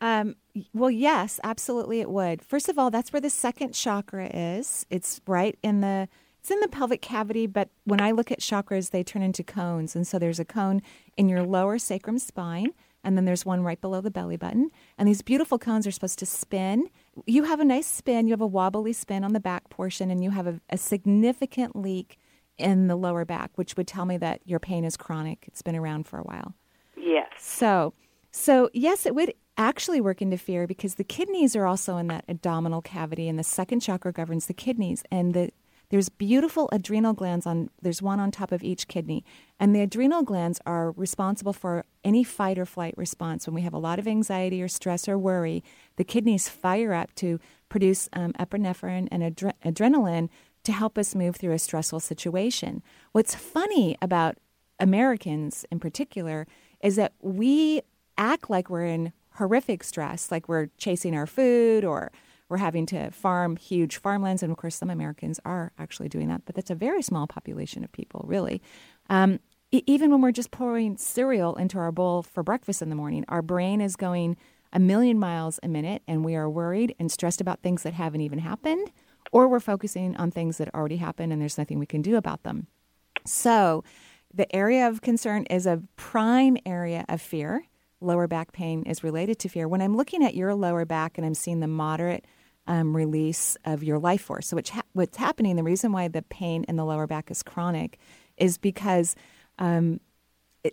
Um, 0.00 0.36
well, 0.72 0.90
yes, 0.90 1.40
absolutely, 1.42 2.00
it 2.00 2.10
would. 2.10 2.42
First 2.42 2.68
of 2.68 2.78
all, 2.78 2.90
that's 2.90 3.12
where 3.12 3.20
the 3.20 3.30
second 3.30 3.72
chakra 3.72 4.28
is. 4.32 4.86
It's 4.90 5.20
right 5.26 5.58
in 5.62 5.80
the 5.80 6.08
it's 6.40 6.50
in 6.50 6.60
the 6.60 6.68
pelvic 6.68 7.00
cavity, 7.00 7.46
but 7.46 7.70
when 7.84 8.02
I 8.02 8.10
look 8.10 8.30
at 8.30 8.40
chakras, 8.40 8.90
they 8.90 9.02
turn 9.02 9.22
into 9.22 9.42
cones, 9.42 9.96
and 9.96 10.06
so 10.06 10.18
there's 10.18 10.38
a 10.38 10.44
cone 10.44 10.82
in 11.16 11.30
your 11.30 11.42
lower 11.42 11.78
sacrum 11.78 12.18
spine, 12.18 12.74
and 13.04 13.16
then 13.16 13.24
there's 13.24 13.44
one 13.46 13.62
right 13.62 13.80
below 13.80 14.00
the 14.00 14.10
belly 14.10 14.36
button. 14.36 14.70
And 14.98 15.06
these 15.06 15.22
beautiful 15.22 15.58
cones 15.58 15.86
are 15.86 15.90
supposed 15.90 16.18
to 16.20 16.26
spin. 16.26 16.88
You 17.26 17.44
have 17.44 17.60
a 17.60 17.64
nice 17.64 17.86
spin. 17.86 18.26
You 18.26 18.32
have 18.32 18.40
a 18.40 18.46
wobbly 18.46 18.92
spin 18.92 19.22
on 19.22 19.32
the 19.32 19.40
back 19.40 19.68
portion, 19.70 20.10
and 20.10 20.24
you 20.24 20.30
have 20.30 20.46
a, 20.46 20.60
a 20.70 20.76
significant 20.76 21.76
leak 21.76 22.18
in 22.58 22.86
the 22.86 22.96
lower 22.96 23.24
back, 23.24 23.50
which 23.56 23.76
would 23.76 23.86
tell 23.86 24.04
me 24.04 24.16
that 24.18 24.40
your 24.44 24.58
pain 24.58 24.84
is 24.84 24.96
chronic. 24.96 25.44
It's 25.46 25.62
been 25.62 25.76
around 25.76 26.06
for 26.06 26.18
a 26.18 26.22
while. 26.22 26.54
Yes. 26.96 27.26
So, 27.38 27.94
so 28.30 28.70
yes, 28.72 29.06
it 29.06 29.14
would 29.14 29.34
actually 29.56 30.00
work 30.00 30.20
into 30.20 30.38
fear 30.38 30.66
because 30.66 30.96
the 30.96 31.04
kidneys 31.04 31.54
are 31.54 31.66
also 31.66 31.96
in 31.96 32.08
that 32.08 32.24
abdominal 32.28 32.82
cavity, 32.82 33.28
and 33.28 33.38
the 33.38 33.44
second 33.44 33.80
chakra 33.80 34.12
governs 34.12 34.46
the 34.46 34.54
kidneys. 34.54 35.04
And 35.10 35.34
the 35.34 35.50
there's 35.90 36.08
beautiful 36.08 36.68
adrenal 36.72 37.12
glands 37.12 37.46
on. 37.46 37.70
There's 37.80 38.02
one 38.02 38.20
on 38.20 38.30
top 38.30 38.52
of 38.52 38.62
each 38.62 38.88
kidney, 38.88 39.24
and 39.60 39.74
the 39.74 39.80
adrenal 39.80 40.22
glands 40.22 40.60
are 40.66 40.92
responsible 40.92 41.52
for 41.52 41.84
any 42.02 42.24
fight 42.24 42.58
or 42.58 42.66
flight 42.66 42.94
response. 42.96 43.46
When 43.46 43.54
we 43.54 43.62
have 43.62 43.74
a 43.74 43.78
lot 43.78 43.98
of 43.98 44.08
anxiety 44.08 44.62
or 44.62 44.68
stress 44.68 45.08
or 45.08 45.18
worry, 45.18 45.62
the 45.96 46.04
kidneys 46.04 46.48
fire 46.48 46.94
up 46.94 47.14
to 47.16 47.38
produce 47.68 48.08
um, 48.12 48.32
epinephrine 48.34 49.08
and 49.10 49.22
adre- 49.22 49.52
adrenaline 49.64 50.28
to 50.64 50.72
help 50.72 50.96
us 50.98 51.14
move 51.14 51.36
through 51.36 51.52
a 51.52 51.58
stressful 51.58 52.00
situation. 52.00 52.82
What's 53.12 53.34
funny 53.34 53.96
about 54.00 54.38
Americans 54.80 55.64
in 55.70 55.78
particular 55.78 56.46
is 56.82 56.96
that 56.96 57.12
we 57.20 57.82
act 58.16 58.50
like 58.50 58.70
we're 58.70 58.86
in 58.86 59.12
horrific 59.36 59.84
stress, 59.84 60.30
like 60.30 60.48
we're 60.48 60.68
chasing 60.78 61.14
our 61.14 61.26
food 61.26 61.84
or 61.84 62.12
we're 62.48 62.58
having 62.58 62.86
to 62.86 63.10
farm 63.10 63.56
huge 63.56 63.96
farmlands. 63.96 64.42
And 64.42 64.52
of 64.52 64.58
course, 64.58 64.76
some 64.76 64.90
Americans 64.90 65.40
are 65.44 65.72
actually 65.78 66.08
doing 66.08 66.28
that, 66.28 66.42
but 66.44 66.54
that's 66.54 66.70
a 66.70 66.74
very 66.74 67.02
small 67.02 67.26
population 67.26 67.84
of 67.84 67.92
people, 67.92 68.24
really. 68.26 68.62
Um, 69.08 69.40
even 69.70 70.10
when 70.10 70.20
we're 70.20 70.32
just 70.32 70.50
pouring 70.50 70.96
cereal 70.96 71.56
into 71.56 71.78
our 71.78 71.90
bowl 71.90 72.22
for 72.22 72.42
breakfast 72.42 72.80
in 72.80 72.90
the 72.90 72.94
morning, 72.94 73.24
our 73.28 73.42
brain 73.42 73.80
is 73.80 73.96
going 73.96 74.36
a 74.72 74.78
million 74.78 75.18
miles 75.18 75.58
a 75.62 75.68
minute 75.68 76.02
and 76.06 76.24
we 76.24 76.34
are 76.34 76.50
worried 76.50 76.94
and 76.98 77.10
stressed 77.10 77.40
about 77.40 77.62
things 77.62 77.82
that 77.82 77.94
haven't 77.94 78.20
even 78.20 78.38
happened, 78.38 78.92
or 79.32 79.48
we're 79.48 79.60
focusing 79.60 80.16
on 80.16 80.30
things 80.30 80.58
that 80.58 80.72
already 80.74 80.96
happened 80.96 81.32
and 81.32 81.40
there's 81.40 81.58
nothing 81.58 81.78
we 81.78 81.86
can 81.86 82.02
do 82.02 82.16
about 82.16 82.42
them. 82.42 82.66
So, 83.26 83.84
the 84.32 84.54
area 84.54 84.88
of 84.88 85.00
concern 85.00 85.44
is 85.44 85.64
a 85.64 85.82
prime 85.94 86.56
area 86.66 87.04
of 87.08 87.20
fear. 87.20 87.64
Lower 88.04 88.28
back 88.28 88.52
pain 88.52 88.82
is 88.84 89.02
related 89.02 89.38
to 89.40 89.48
fear. 89.48 89.66
When 89.66 89.80
I'm 89.80 89.96
looking 89.96 90.22
at 90.22 90.34
your 90.34 90.54
lower 90.54 90.84
back 90.84 91.16
and 91.16 91.26
I'm 91.26 91.34
seeing 91.34 91.60
the 91.60 91.66
moderate 91.66 92.26
um, 92.66 92.94
release 92.96 93.56
of 93.64 93.82
your 93.82 93.98
life 93.98 94.22
force. 94.22 94.46
So, 94.48 94.58
ha- 94.72 94.82
what's 94.92 95.16
happening, 95.16 95.56
the 95.56 95.62
reason 95.62 95.92
why 95.92 96.08
the 96.08 96.22
pain 96.22 96.64
in 96.68 96.76
the 96.76 96.84
lower 96.84 97.06
back 97.06 97.30
is 97.30 97.42
chronic 97.42 97.98
is 98.36 98.58
because 98.58 99.16
um, 99.58 100.00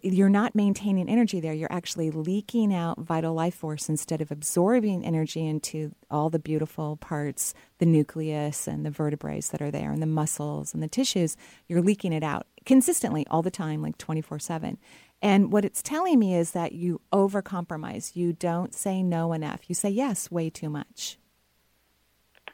you're 0.01 0.29
not 0.29 0.55
maintaining 0.55 1.09
energy 1.09 1.41
there. 1.41 1.53
You're 1.53 1.71
actually 1.71 2.11
leaking 2.11 2.73
out 2.73 2.99
vital 2.99 3.33
life 3.33 3.55
force 3.55 3.89
instead 3.89 4.21
of 4.21 4.31
absorbing 4.31 5.03
energy 5.05 5.45
into 5.45 5.93
all 6.09 6.29
the 6.29 6.39
beautiful 6.39 6.95
parts, 6.97 7.53
the 7.79 7.85
nucleus 7.85 8.67
and 8.67 8.85
the 8.85 8.91
vertebrae 8.91 9.41
that 9.51 9.61
are 9.61 9.71
there, 9.71 9.91
and 9.91 10.01
the 10.01 10.07
muscles 10.07 10.73
and 10.73 10.81
the 10.81 10.87
tissues. 10.87 11.35
You're 11.67 11.81
leaking 11.81 12.13
it 12.13 12.23
out 12.23 12.47
consistently 12.65 13.27
all 13.29 13.41
the 13.41 13.51
time, 13.51 13.81
like 13.81 13.97
24 13.97 14.39
7. 14.39 14.77
And 15.21 15.51
what 15.51 15.65
it's 15.65 15.81
telling 15.81 16.17
me 16.19 16.35
is 16.35 16.51
that 16.51 16.71
you 16.71 17.01
overcompromise. 17.13 18.15
You 18.15 18.33
don't 18.33 18.73
say 18.73 19.03
no 19.03 19.33
enough. 19.33 19.61
You 19.67 19.75
say 19.75 19.89
yes 19.89 20.31
way 20.31 20.49
too 20.49 20.69
much. 20.69 21.17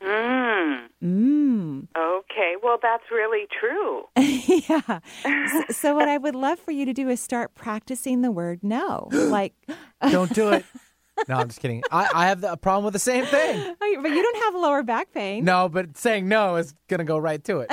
Mm. 0.01 0.87
Mm. 1.03 1.87
Okay, 1.97 2.55
well, 2.61 2.77
that's 2.81 3.03
really 3.11 3.47
true. 3.59 4.05
yeah. 4.15 4.99
So, 5.23 5.63
so, 5.69 5.95
what 5.95 6.07
I 6.07 6.17
would 6.17 6.35
love 6.35 6.59
for 6.59 6.71
you 6.71 6.85
to 6.85 6.93
do 6.93 7.09
is 7.09 7.19
start 7.19 7.55
practicing 7.55 8.21
the 8.21 8.31
word 8.31 8.59
no. 8.63 9.09
Like, 9.27 9.53
don't 10.09 10.33
do 10.33 10.49
it. 10.49 10.65
No, 11.27 11.35
I'm 11.35 11.47
just 11.47 11.59
kidding. 11.59 11.83
I, 11.91 12.07
I 12.13 12.27
have 12.27 12.43
a 12.43 12.55
problem 12.57 12.83
with 12.85 12.93
the 12.93 12.99
same 12.99 13.25
thing. 13.25 13.75
But 13.79 14.09
you 14.11 14.21
don't 14.23 14.43
have 14.43 14.55
lower 14.55 14.83
back 14.83 15.11
pain. 15.13 15.43
No, 15.43 15.67
but 15.69 15.97
saying 15.97 16.27
no 16.27 16.55
is 16.57 16.73
going 16.87 16.99
to 16.99 17.03
go 17.03 17.17
right 17.17 17.43
to 17.45 17.59
it. 17.67 17.69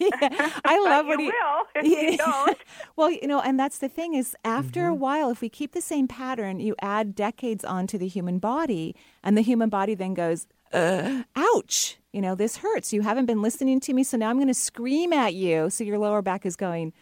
yeah. 0.00 0.50
I 0.64 0.78
love 0.80 1.04
you 1.06 1.10
what 1.10 1.20
he 1.20 1.26
will 1.26 1.64
if 1.76 2.12
you 2.12 2.16
don't. 2.18 2.58
well, 2.96 3.10
you 3.10 3.26
know, 3.26 3.40
and 3.40 3.58
that's 3.60 3.78
the 3.78 3.88
thing 3.88 4.14
is 4.14 4.34
after 4.44 4.80
Mm-hmm. 4.82 4.90
a 4.90 4.94
while, 4.94 5.30
if 5.30 5.40
we 5.40 5.48
keep 5.48 5.72
the 5.72 5.80
same 5.80 6.08
pattern, 6.08 6.60
you 6.60 6.74
add 6.80 7.14
decades 7.14 7.64
onto 7.64 7.98
the 7.98 8.06
human 8.08 8.38
body, 8.38 8.94
and 9.22 9.36
the 9.36 9.42
human 9.42 9.68
body 9.68 9.94
then 9.94 10.14
goes, 10.14 10.46
uh, 10.72 11.22
ouch, 11.36 11.98
you 12.12 12.20
know, 12.20 12.34
this 12.34 12.56
hurts. 12.58 12.92
You 12.92 13.02
haven't 13.02 13.26
been 13.26 13.42
listening 13.42 13.80
to 13.80 13.92
me, 13.92 14.04
so 14.04 14.16
now 14.16 14.30
I'm 14.30 14.36
going 14.36 14.48
to 14.48 14.54
scream 14.54 15.12
at 15.12 15.34
you. 15.34 15.68
So 15.70 15.84
your 15.84 15.98
lower 15.98 16.22
back 16.22 16.46
is 16.46 16.56
going, 16.56 16.92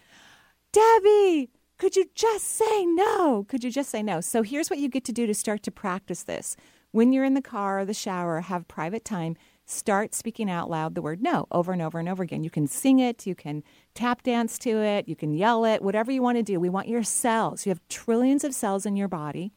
Debbie, 0.72 1.50
could 1.78 1.96
you 1.96 2.06
just 2.14 2.46
say 2.46 2.86
no? 2.86 3.44
Could 3.48 3.62
you 3.62 3.70
just 3.70 3.90
say 3.90 4.02
no? 4.02 4.20
So 4.20 4.42
here's 4.42 4.70
what 4.70 4.78
you 4.78 4.88
get 4.88 5.04
to 5.04 5.12
do 5.12 5.26
to 5.26 5.34
start 5.34 5.62
to 5.64 5.70
practice 5.70 6.22
this. 6.22 6.56
When 6.92 7.12
you're 7.12 7.24
in 7.24 7.34
the 7.34 7.42
car 7.42 7.80
or 7.80 7.84
the 7.84 7.92
shower, 7.92 8.40
have 8.40 8.66
private 8.68 9.04
time, 9.04 9.36
start 9.66 10.14
speaking 10.14 10.48
out 10.50 10.70
loud 10.70 10.94
the 10.94 11.02
word 11.02 11.20
no 11.20 11.46
over 11.50 11.72
and 11.72 11.82
over 11.82 11.98
and 11.98 12.08
over 12.08 12.22
again. 12.22 12.44
You 12.44 12.50
can 12.50 12.66
sing 12.66 12.98
it, 12.98 13.26
you 13.26 13.34
can 13.34 13.62
tap 13.94 14.22
dance 14.22 14.58
to 14.60 14.80
it, 14.80 15.08
you 15.08 15.16
can 15.16 15.34
yell 15.34 15.64
it, 15.64 15.82
whatever 15.82 16.10
you 16.10 16.22
want 16.22 16.38
to 16.38 16.42
do. 16.42 16.58
We 16.58 16.70
want 16.70 16.88
your 16.88 17.02
cells. 17.02 17.66
You 17.66 17.70
have 17.70 17.86
trillions 17.88 18.44
of 18.44 18.54
cells 18.54 18.86
in 18.86 18.96
your 18.96 19.08
body. 19.08 19.52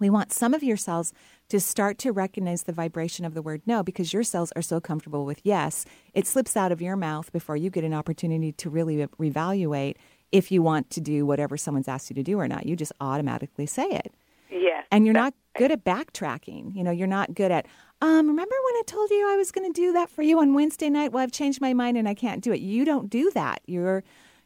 We 0.00 0.10
want 0.10 0.32
some 0.32 0.54
of 0.54 0.64
your 0.64 0.76
cells 0.76 1.12
to 1.50 1.60
start 1.60 1.98
to 1.98 2.10
recognize 2.10 2.64
the 2.64 2.72
vibration 2.72 3.24
of 3.24 3.34
the 3.34 3.42
word 3.42 3.62
no 3.64 3.84
because 3.84 4.12
your 4.12 4.24
cells 4.24 4.52
are 4.56 4.62
so 4.62 4.80
comfortable 4.80 5.24
with 5.24 5.40
yes. 5.44 5.84
It 6.14 6.26
slips 6.26 6.56
out 6.56 6.72
of 6.72 6.82
your 6.82 6.96
mouth 6.96 7.32
before 7.32 7.56
you 7.56 7.70
get 7.70 7.84
an 7.84 7.94
opportunity 7.94 8.50
to 8.50 8.70
really 8.70 8.96
reevaluate 9.20 9.96
if 10.34 10.50
you 10.50 10.62
want 10.62 10.90
to 10.90 11.00
do 11.00 11.24
whatever 11.24 11.56
someone's 11.56 11.86
asked 11.86 12.10
you 12.10 12.14
to 12.14 12.22
do 12.24 12.40
or 12.40 12.48
not. 12.48 12.66
You 12.66 12.74
just 12.74 12.90
automatically 13.00 13.66
say 13.66 13.86
it. 13.86 14.12
Yes. 14.50 14.84
And 14.90 15.06
you're 15.06 15.14
not 15.14 15.32
good 15.56 15.70
at 15.70 15.84
backtracking. 15.84 16.74
You 16.74 16.82
know, 16.82 16.90
you're 16.90 17.06
not 17.06 17.34
good 17.34 17.52
at, 17.52 17.66
um, 18.02 18.26
remember 18.26 18.56
when 18.64 18.74
I 18.74 18.82
told 18.84 19.10
you 19.10 19.28
I 19.28 19.36
was 19.36 19.52
going 19.52 19.72
to 19.72 19.80
do 19.80 19.92
that 19.92 20.10
for 20.10 20.22
you 20.22 20.40
on 20.40 20.52
Wednesday 20.52 20.90
night? 20.90 21.12
Well, 21.12 21.22
I've 21.22 21.30
changed 21.30 21.60
my 21.60 21.72
mind 21.72 21.96
and 21.96 22.08
I 22.08 22.14
can't 22.14 22.42
do 22.42 22.52
it. 22.52 22.58
You 22.60 22.84
don't 22.84 23.08
do 23.08 23.30
that. 23.30 23.60
You're, 23.66 24.02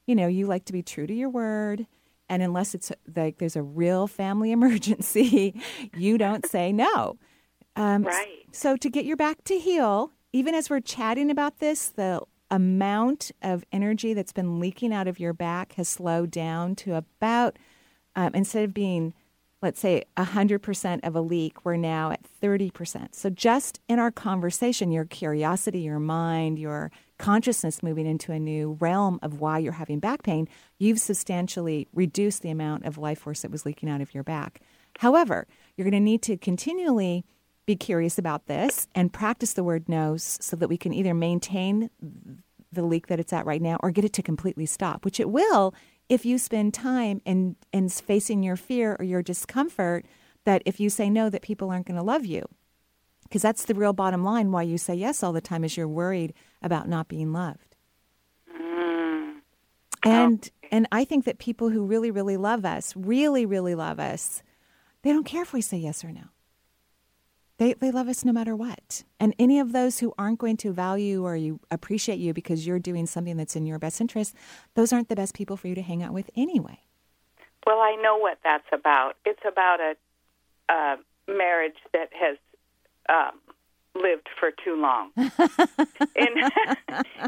you 0.07 0.15
know, 0.15 0.27
you 0.27 0.47
like 0.47 0.67
to 0.67 0.75
be 0.75 0.83
true 0.83 1.07
to 1.07 1.15
your 1.15 1.31
word. 1.31 1.87
And 2.29 2.43
unless 2.43 2.75
it's 2.75 2.93
like 3.17 3.39
there's 3.39 3.57
a 3.57 3.63
real 3.63 4.07
family 4.07 4.53
emergency, 4.59 5.59
you 5.97 6.19
don't 6.19 6.45
say 6.47 6.71
no. 6.71 7.17
Um, 7.77 8.03
Right. 8.03 8.45
So 8.53 8.77
to 8.77 8.91
get 8.91 9.07
your 9.07 9.17
back 9.17 9.43
to 9.45 9.59
heal, 9.59 10.13
even 10.35 10.55
as 10.55 10.69
we're 10.69 10.81
chatting 10.81 11.31
about 11.31 11.61
this, 11.61 11.89
the 11.89 12.21
amount 12.51 13.31
of 13.43 13.65
energy 13.73 14.15
that's 14.15 14.33
been 14.33 14.61
leaking 14.61 14.93
out 14.93 15.09
of 15.09 15.21
your 15.21 15.33
back 15.33 15.75
has 15.75 15.89
slowed 15.89 16.31
down 16.31 16.75
to 16.77 16.95
about, 16.95 17.59
um, 18.17 18.35
instead 18.35 18.65
of 18.65 18.73
being, 18.73 19.15
let's 19.63 19.81
say, 19.81 20.05
100% 20.17 21.01
of 21.03 21.15
a 21.15 21.21
leak, 21.21 21.65
we're 21.65 21.77
now 21.77 22.11
at 22.11 22.21
30%. 22.43 23.15
So 23.15 23.31
just 23.31 23.81
in 23.89 23.99
our 23.99 24.11
conversation, 24.11 24.91
your 24.91 25.05
curiosity, 25.05 25.81
your 25.81 25.99
mind, 25.99 26.59
your 26.59 26.91
consciousness 27.19 27.83
moving 27.83 28.07
into 28.07 28.33
a 28.33 28.39
new 28.39 28.77
realm 28.81 29.19
of 29.23 29.41
why 29.41 29.59
you're 29.59 29.73
having 29.73 29.99
back 29.99 30.23
pain, 30.23 30.49
you've 30.79 31.01
substantially 31.01 31.89
reduced 31.93 32.43
the 32.43 32.51
amount 32.51 32.85
of 32.85 32.97
life 32.97 33.21
force 33.21 33.43
that 33.43 33.51
was 33.51 33.67
leaking 33.67 33.91
out 33.91 34.01
of 34.01 34.15
your 34.15 34.25
back. 34.25 34.61
However, 34.99 35.47
you're 35.77 35.85
going 35.85 35.93
to 35.93 36.01
need 36.01 36.23
to 36.23 36.37
continually 36.37 37.25
be 37.69 37.77
curious 37.77 38.17
about 38.17 38.47
this 38.47 38.89
and 38.95 39.13
practice 39.13 39.53
the 39.53 39.63
word 39.63 39.91
no 39.91 40.17
so 40.17 40.57
that 40.57 40.69
we 40.69 40.79
can 40.79 40.95
either 40.95 41.13
maintain 41.13 41.91
the 42.73 42.83
leak 42.83 43.09
that 43.09 43.21
it's 43.21 43.33
at 43.33 43.45
right 43.45 43.61
now 43.61 43.77
or 43.81 43.91
get 43.91 44.07
it 44.07 44.15
to 44.15 44.23
completely 44.23 44.65
stop, 44.65 45.05
which 45.05 45.21
it 45.21 45.29
will 45.29 45.75
if 46.09 46.25
you 46.25 46.39
spend 46.39 46.73
time 46.73 47.21
in, 47.27 47.57
in 47.71 47.91
facing 47.91 48.43
your 48.43 48.57
fear 48.57 48.97
or 48.99 49.05
your 49.05 49.23
discomfort 49.23 50.07
that 50.47 50.63
if 50.65 50.81
you 50.81 50.89
say 50.89 51.11
no, 51.11 51.29
that 51.29 51.43
people 51.43 51.71
aren't 51.71 51.87
going 51.87 51.99
to 51.99 52.03
love 52.03 52.25
you. 52.25 52.43
Because 53.25 53.43
that's 53.43 53.67
the 53.67 53.75
real 53.75 53.93
bottom 53.93 54.25
line 54.25 54.51
why 54.51 54.63
you 54.63 54.79
say 54.79 54.95
yes 54.95 55.23
all 55.23 55.35
the 55.35 55.43
time 55.43 55.63
is 55.63 55.77
you're 55.77 55.87
worried 55.87 56.33
about 56.63 56.89
not 56.89 57.07
being 57.07 57.35
loved. 57.35 57.77
Mm. 58.59 59.41
And 60.03 60.51
and 60.73 60.89
I 60.91 61.05
think 61.05 61.27
that 61.27 61.39
people 61.39 61.69
who 61.69 61.85
really, 61.85 62.11
really 62.11 62.39
love 62.39 62.65
us, 62.65 62.95
really, 62.97 63.45
really 63.45 63.75
love 63.75 64.01
us, 64.01 64.43
they 65.03 65.13
don't 65.13 65.25
care 65.25 65.43
if 65.43 65.53
we 65.53 65.61
say 65.61 65.77
yes 65.77 66.03
or 66.03 66.13
no. 66.13 66.29
They, 67.59 67.75
they 67.75 67.91
love 67.91 68.09
us 68.09 68.25
no 68.25 68.33
matter 68.33 68.55
what. 68.55 69.03
And 69.19 69.35
any 69.39 69.59
of 69.59 69.73
those 69.73 69.99
who 69.99 70.15
aren't 70.17 70.39
going 70.39 70.57
to 70.59 70.73
value 70.73 71.25
or 71.25 71.37
you 71.37 71.61
appreciate 71.71 72.19
you 72.19 72.33
because 72.33 72.67
you're 72.67 72.79
doing 72.79 73.07
something 73.07 73.37
that's 73.37 73.57
in 73.57 73.67
your 73.67 73.79
best 73.79 74.01
interest, 74.01 74.35
those 74.75 74.93
aren't 74.93 75.09
the 75.09 75.17
best 75.17 75.35
people 75.35 75.57
for 75.57 75.67
you 75.69 75.75
to 75.75 75.83
hang 75.83 76.03
out 76.03 76.13
with 76.13 76.31
anyway. 76.37 76.81
Well, 77.67 77.79
I 77.79 77.97
know 78.01 78.17
what 78.17 78.39
that's 78.45 78.69
about. 78.73 79.17
It's 79.25 79.43
about 79.47 79.81
a, 79.81 79.97
a 80.73 80.97
marriage 81.29 81.77
that 81.93 82.11
has 82.19 82.37
um, 83.09 83.39
lived 84.01 84.29
for 84.39 84.53
too 84.65 84.81
long. 84.81 85.11
and, 85.17 85.33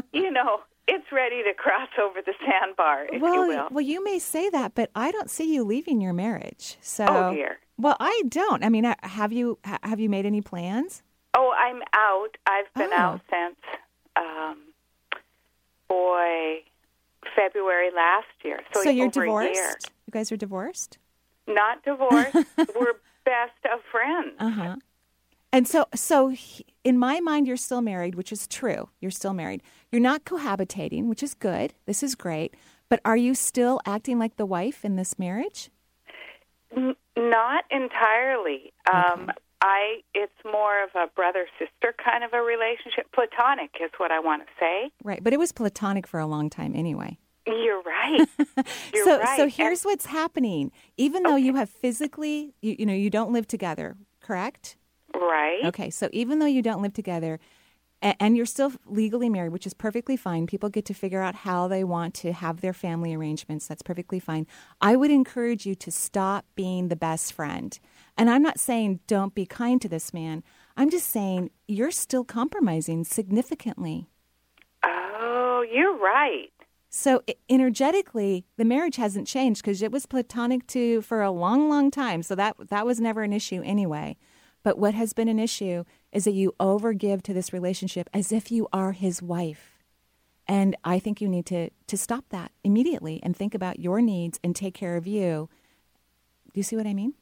you 0.13 0.31
know, 0.31 0.61
it's 0.87 1.11
ready 1.11 1.43
to 1.43 1.53
cross 1.53 1.89
over 2.01 2.21
the 2.25 2.33
sandbar, 2.45 3.05
if 3.11 3.21
well, 3.21 3.35
you 3.35 3.47
will. 3.47 3.67
well, 3.71 3.81
you 3.81 4.03
may 4.03 4.17
say 4.17 4.49
that, 4.49 4.75
but 4.75 4.89
I 4.95 5.11
don't 5.11 5.29
see 5.29 5.53
you 5.53 5.63
leaving 5.63 6.01
your 6.01 6.13
marriage. 6.13 6.77
So, 6.81 7.05
Oh, 7.07 7.33
dear. 7.33 7.59
Well, 7.81 7.97
I 7.99 8.23
don't. 8.27 8.63
I 8.63 8.69
mean, 8.69 8.85
have 9.03 9.31
you 9.33 9.57
have 9.83 9.99
you 9.99 10.09
made 10.09 10.25
any 10.25 10.41
plans? 10.41 11.01
Oh, 11.33 11.53
I'm 11.57 11.81
out. 11.93 12.37
I've 12.45 12.71
been 12.75 12.91
Oh. 12.93 12.97
out 12.97 13.21
since, 13.29 13.55
um, 14.15 14.57
boy, 15.87 16.63
February 17.35 17.89
last 17.95 18.27
year. 18.43 18.59
So, 18.73 18.83
So 18.83 18.89
you're 18.89 19.07
over 19.07 19.23
A 19.23 19.25
year. 19.25 19.51
divorced. 19.53 19.91
You 20.07 20.11
guys 20.11 20.31
are 20.31 20.37
divorced. 20.37 20.97
Not 21.47 21.83
divorced. 21.83 22.33
We're 22.57 22.95
best 23.25 23.59
of 23.73 23.79
friends. 23.91 24.35
Uh 24.39 24.49
huh. 24.49 24.75
And 25.53 25.67
so, 25.67 25.85
so 25.93 26.29
he- 26.29 26.65
in 26.83 26.97
my 26.97 27.19
mind, 27.19 27.47
you're 27.47 27.57
still 27.57 27.81
married, 27.81 28.15
which 28.15 28.31
is 28.31 28.47
true. 28.47 28.89
You're 29.01 29.11
still 29.11 29.33
married. 29.33 29.61
You're 29.91 30.01
not 30.01 30.23
cohabitating, 30.23 31.05
which 31.07 31.21
is 31.23 31.33
good. 31.33 31.73
This 31.85 32.03
is 32.03 32.15
great. 32.15 32.55
But 32.89 33.01
are 33.05 33.17
you 33.17 33.35
still 33.35 33.79
acting 33.85 34.17
like 34.19 34.37
the 34.37 34.45
wife 34.45 34.85
in 34.85 34.95
this 34.95 35.17
marriage? 35.19 35.69
Not 37.17 37.65
entirely. 37.71 38.73
Um, 38.91 39.31
I. 39.61 40.01
It's 40.13 40.31
more 40.45 40.83
of 40.83 40.89
a 40.95 41.07
brother 41.15 41.45
sister 41.59 41.93
kind 42.03 42.23
of 42.23 42.33
a 42.33 42.41
relationship. 42.41 43.11
Platonic 43.13 43.71
is 43.83 43.91
what 43.97 44.11
I 44.11 44.19
want 44.19 44.43
to 44.43 44.47
say. 44.59 44.91
Right. 45.03 45.23
But 45.23 45.33
it 45.33 45.39
was 45.39 45.51
platonic 45.51 46.07
for 46.07 46.19
a 46.19 46.25
long 46.25 46.49
time 46.49 46.73
anyway. 46.75 47.17
You're 47.47 47.81
right. 47.81 48.27
You're 48.93 49.05
so, 49.05 49.19
right. 49.19 49.37
so 49.37 49.43
And- 49.43 49.51
here's 49.51 49.83
what's 49.83 50.05
happening. 50.05 50.71
Even 50.97 51.23
though 51.23 51.35
you 51.37 51.55
have 51.55 51.69
physically, 51.69 52.53
you, 52.61 52.75
you 52.79 52.85
know, 52.85 52.93
you 52.93 53.09
don't 53.09 53.31
live 53.33 53.47
together, 53.47 53.97
correct? 54.21 54.77
right. 55.13 55.65
Okay, 55.65 55.89
so 55.89 56.07
even 56.13 56.39
though 56.39 56.45
you 56.45 56.61
don't 56.61 56.81
live 56.81 56.93
together 56.93 57.39
and 58.01 58.35
you're 58.35 58.45
still 58.45 58.73
legally 58.85 59.29
married, 59.29 59.51
which 59.51 59.67
is 59.67 59.73
perfectly 59.73 60.17
fine, 60.17 60.47
people 60.47 60.69
get 60.69 60.85
to 60.85 60.93
figure 60.93 61.21
out 61.21 61.35
how 61.35 61.67
they 61.67 61.83
want 61.83 62.13
to 62.15 62.33
have 62.33 62.61
their 62.61 62.73
family 62.73 63.13
arrangements. 63.13 63.67
That's 63.67 63.83
perfectly 63.83 64.19
fine. 64.19 64.47
I 64.81 64.95
would 64.95 65.11
encourage 65.11 65.65
you 65.65 65.75
to 65.75 65.91
stop 65.91 66.45
being 66.55 66.87
the 66.87 66.95
best 66.95 67.33
friend. 67.33 67.77
And 68.17 68.29
I'm 68.29 68.41
not 68.41 68.59
saying 68.59 69.01
don't 69.07 69.35
be 69.35 69.45
kind 69.45 69.81
to 69.81 69.89
this 69.89 70.13
man, 70.13 70.43
I'm 70.75 70.89
just 70.89 71.09
saying 71.09 71.51
you're 71.67 71.91
still 71.91 72.23
compromising 72.23 73.03
significantly. 73.03 74.07
Oh, 74.83 75.63
you're 75.71 75.97
right. 75.97 76.49
So 76.89 77.21
energetically, 77.49 78.45
the 78.57 78.65
marriage 78.65 78.97
hasn't 78.97 79.27
changed 79.27 79.61
because 79.61 79.81
it 79.81 79.91
was 79.91 80.05
platonic 80.05 80.67
to 80.67 81.01
for 81.01 81.21
a 81.21 81.31
long, 81.31 81.69
long 81.69 81.89
time. 81.89 82.21
So 82.23 82.35
that 82.35 82.55
that 82.69 82.85
was 82.85 82.99
never 82.99 83.21
an 83.23 83.31
issue 83.31 83.61
anyway. 83.63 84.17
But 84.63 84.77
what 84.77 84.93
has 84.93 85.13
been 85.13 85.27
an 85.27 85.39
issue 85.39 85.85
is 86.11 86.25
that 86.25 86.31
you 86.33 86.53
overgive 86.59 87.21
to 87.23 87.33
this 87.33 87.53
relationship 87.53 88.09
as 88.13 88.31
if 88.31 88.51
you 88.51 88.67
are 88.73 88.91
his 88.91 89.21
wife. 89.21 89.77
And 90.47 90.75
I 90.83 90.99
think 90.99 91.21
you 91.21 91.29
need 91.29 91.45
to 91.47 91.69
to 91.87 91.97
stop 91.97 92.25
that 92.29 92.51
immediately 92.63 93.19
and 93.23 93.35
think 93.35 93.53
about 93.55 93.79
your 93.79 94.01
needs 94.01 94.39
and 94.43 94.55
take 94.55 94.73
care 94.73 94.97
of 94.97 95.07
you. 95.07 95.49
Do 96.53 96.59
you 96.59 96.63
see 96.63 96.75
what 96.75 96.87
I 96.87 96.93
mean? 96.93 97.13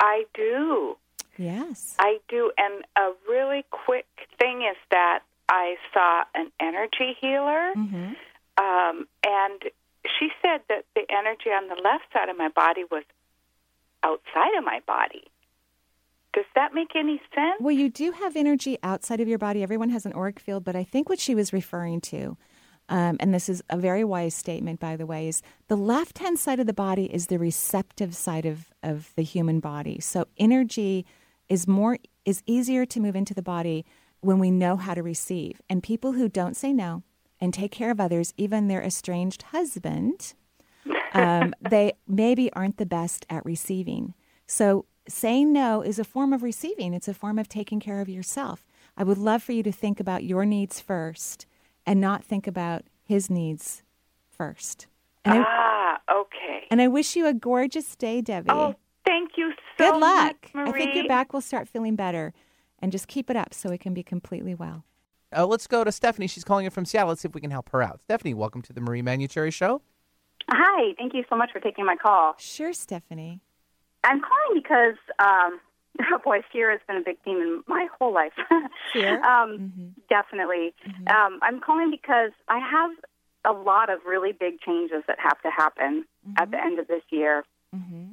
I 0.00 0.24
do. 0.34 0.96
Yes. 1.36 1.94
I 1.98 2.18
do. 2.28 2.50
And 2.58 2.84
a 2.96 3.12
really 3.28 3.64
quick 3.70 4.06
thing 4.38 4.62
is 4.62 4.76
that 4.90 5.20
I 5.48 5.76
saw 5.94 6.24
an 6.34 6.50
energy 6.60 7.16
healer, 7.20 7.72
Mm-hmm. 7.76 8.12
um, 8.58 9.06
and 9.24 9.62
she 10.18 10.30
said 10.42 10.62
that 10.68 10.84
the 10.96 11.02
energy 11.10 11.50
on 11.50 11.68
the 11.68 11.80
left 11.82 12.04
side 12.12 12.28
of 12.28 12.36
my 12.36 12.48
body 12.48 12.84
was 12.90 13.04
outside 14.02 14.54
of 14.58 14.64
my 14.64 14.80
body. 14.86 15.24
Does 16.32 16.44
that 16.54 16.72
make 16.72 16.96
any 16.96 17.20
sense? 17.34 17.56
Well, 17.60 17.74
you 17.74 17.90
do 17.90 18.12
have 18.12 18.36
energy 18.36 18.78
outside 18.82 19.20
of 19.20 19.28
your 19.28 19.38
body. 19.38 19.62
Everyone 19.62 19.90
has 19.90 20.06
an 20.06 20.14
auric 20.14 20.40
field, 20.40 20.64
but 20.64 20.74
I 20.74 20.84
think 20.84 21.08
what 21.08 21.20
she 21.20 21.34
was 21.34 21.52
referring 21.52 22.00
to, 22.02 22.38
um, 22.88 23.16
and 23.20 23.34
this 23.34 23.48
is 23.48 23.62
a 23.68 23.76
very 23.76 24.02
wise 24.02 24.34
statement, 24.34 24.80
by 24.80 24.96
the 24.96 25.06
way, 25.06 25.28
is 25.28 25.42
the 25.68 25.76
left 25.76 26.18
hand 26.18 26.38
side 26.38 26.58
of 26.58 26.66
the 26.66 26.72
body 26.72 27.12
is 27.12 27.26
the 27.26 27.38
receptive 27.38 28.16
side 28.16 28.46
of, 28.46 28.72
of 28.82 29.12
the 29.14 29.22
human 29.22 29.60
body. 29.60 30.00
So 30.00 30.26
energy 30.38 31.04
is 31.48 31.68
more 31.68 31.98
is 32.24 32.42
easier 32.46 32.86
to 32.86 33.00
move 33.00 33.16
into 33.16 33.34
the 33.34 33.42
body 33.42 33.84
when 34.20 34.38
we 34.38 34.50
know 34.50 34.76
how 34.76 34.94
to 34.94 35.02
receive. 35.02 35.60
And 35.68 35.82
people 35.82 36.12
who 36.12 36.28
don't 36.28 36.56
say 36.56 36.72
no 36.72 37.02
and 37.40 37.52
take 37.52 37.72
care 37.72 37.90
of 37.90 38.00
others, 38.00 38.32
even 38.36 38.68
their 38.68 38.82
estranged 38.82 39.42
husband, 39.42 40.34
um, 41.12 41.52
they 41.60 41.94
maybe 42.06 42.52
aren't 42.52 42.78
the 42.78 42.86
best 42.86 43.26
at 43.28 43.44
receiving. 43.44 44.14
So 44.46 44.86
saying 45.12 45.52
no 45.52 45.82
is 45.82 45.98
a 45.98 46.04
form 46.04 46.32
of 46.32 46.42
receiving. 46.42 46.94
It's 46.94 47.08
a 47.08 47.14
form 47.14 47.38
of 47.38 47.48
taking 47.48 47.80
care 47.80 48.00
of 48.00 48.08
yourself. 48.08 48.66
I 48.96 49.04
would 49.04 49.18
love 49.18 49.42
for 49.42 49.52
you 49.52 49.62
to 49.62 49.72
think 49.72 50.00
about 50.00 50.24
your 50.24 50.44
needs 50.44 50.80
first 50.80 51.46
and 51.86 52.00
not 52.00 52.24
think 52.24 52.46
about 52.46 52.84
his 53.04 53.30
needs 53.30 53.82
first. 54.28 54.86
And 55.24 55.40
I, 55.40 55.44
ah, 55.46 56.00
okay. 56.20 56.66
and 56.70 56.80
I 56.80 56.88
wish 56.88 57.14
you 57.16 57.26
a 57.26 57.34
gorgeous 57.34 57.94
day, 57.96 58.20
Debbie. 58.20 58.50
Oh, 58.50 58.74
thank 59.04 59.32
you 59.36 59.52
so 59.78 59.92
Good 59.92 60.00
luck. 60.00 60.36
much, 60.54 60.68
I 60.68 60.72
think 60.72 60.94
your 60.94 61.04
Marie. 61.04 61.08
back 61.08 61.32
will 61.32 61.40
start 61.40 61.68
feeling 61.68 61.96
better. 61.96 62.32
And 62.80 62.90
just 62.90 63.06
keep 63.06 63.30
it 63.30 63.36
up 63.36 63.54
so 63.54 63.70
it 63.70 63.78
can 63.78 63.94
be 63.94 64.02
completely 64.02 64.56
well. 64.56 64.84
Uh, 65.34 65.46
let's 65.46 65.68
go 65.68 65.84
to 65.84 65.92
Stephanie. 65.92 66.26
She's 66.26 66.42
calling 66.42 66.64
in 66.64 66.72
from 66.72 66.84
Seattle. 66.84 67.10
Let's 67.10 67.22
see 67.22 67.28
if 67.28 67.34
we 67.34 67.40
can 67.40 67.52
help 67.52 67.70
her 67.70 67.80
out. 67.80 68.00
Stephanie, 68.02 68.34
welcome 68.34 68.60
to 68.62 68.72
the 68.72 68.80
Marie 68.80 69.02
Manuchehri 69.02 69.52
Show. 69.52 69.82
Hi, 70.50 70.92
thank 70.98 71.14
you 71.14 71.24
so 71.30 71.36
much 71.36 71.50
for 71.52 71.60
taking 71.60 71.84
my 71.86 71.94
call. 71.94 72.34
Sure, 72.38 72.72
Stephanie. 72.72 73.40
I'm 74.04 74.20
calling 74.20 74.62
because, 74.62 74.96
um, 75.18 75.60
oh 76.00 76.18
boy, 76.24 76.40
fear 76.52 76.70
has 76.70 76.80
been 76.86 76.96
a 76.96 77.02
big 77.04 77.18
theme 77.24 77.38
in 77.38 77.62
my 77.66 77.86
whole 77.98 78.12
life. 78.12 78.32
Fear? 78.92 79.22
um, 79.24 79.94
Definitely. 80.08 80.74
Um, 81.06 81.38
I'm 81.42 81.60
calling 81.60 81.90
because 81.90 82.32
I 82.48 82.58
have 82.58 82.90
a 83.44 83.52
lot 83.52 83.90
of 83.90 84.00
really 84.06 84.32
big 84.32 84.60
changes 84.60 85.02
that 85.06 85.18
have 85.18 85.40
to 85.42 85.50
happen 85.50 86.04
at 86.36 86.50
the 86.50 86.62
end 86.62 86.78
of 86.78 86.86
this 86.86 87.02
year. 87.10 87.44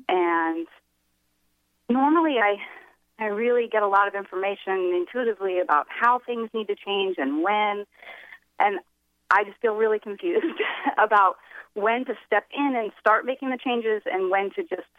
And 0.07 0.67
normally 1.89 2.37
I, 2.37 2.57
I 3.19 3.27
really 3.27 3.67
get 3.67 3.83
a 3.83 3.87
lot 3.87 4.07
of 4.07 4.15
information 4.15 4.93
intuitively 4.95 5.59
about 5.59 5.87
how 5.89 6.19
things 6.25 6.49
need 6.53 6.67
to 6.67 6.75
change 6.75 7.15
and 7.17 7.43
when. 7.43 7.85
And 8.59 8.79
I 9.29 9.43
just 9.43 9.59
feel 9.61 9.75
really 9.75 9.99
confused 9.99 10.45
about 10.97 11.35
when 11.73 12.05
to 12.05 12.13
step 12.25 12.45
in 12.55 12.75
and 12.75 12.91
start 12.99 13.25
making 13.25 13.49
the 13.51 13.57
changes 13.57 14.01
and 14.05 14.31
when 14.31 14.49
to 14.51 14.63
just, 14.63 14.89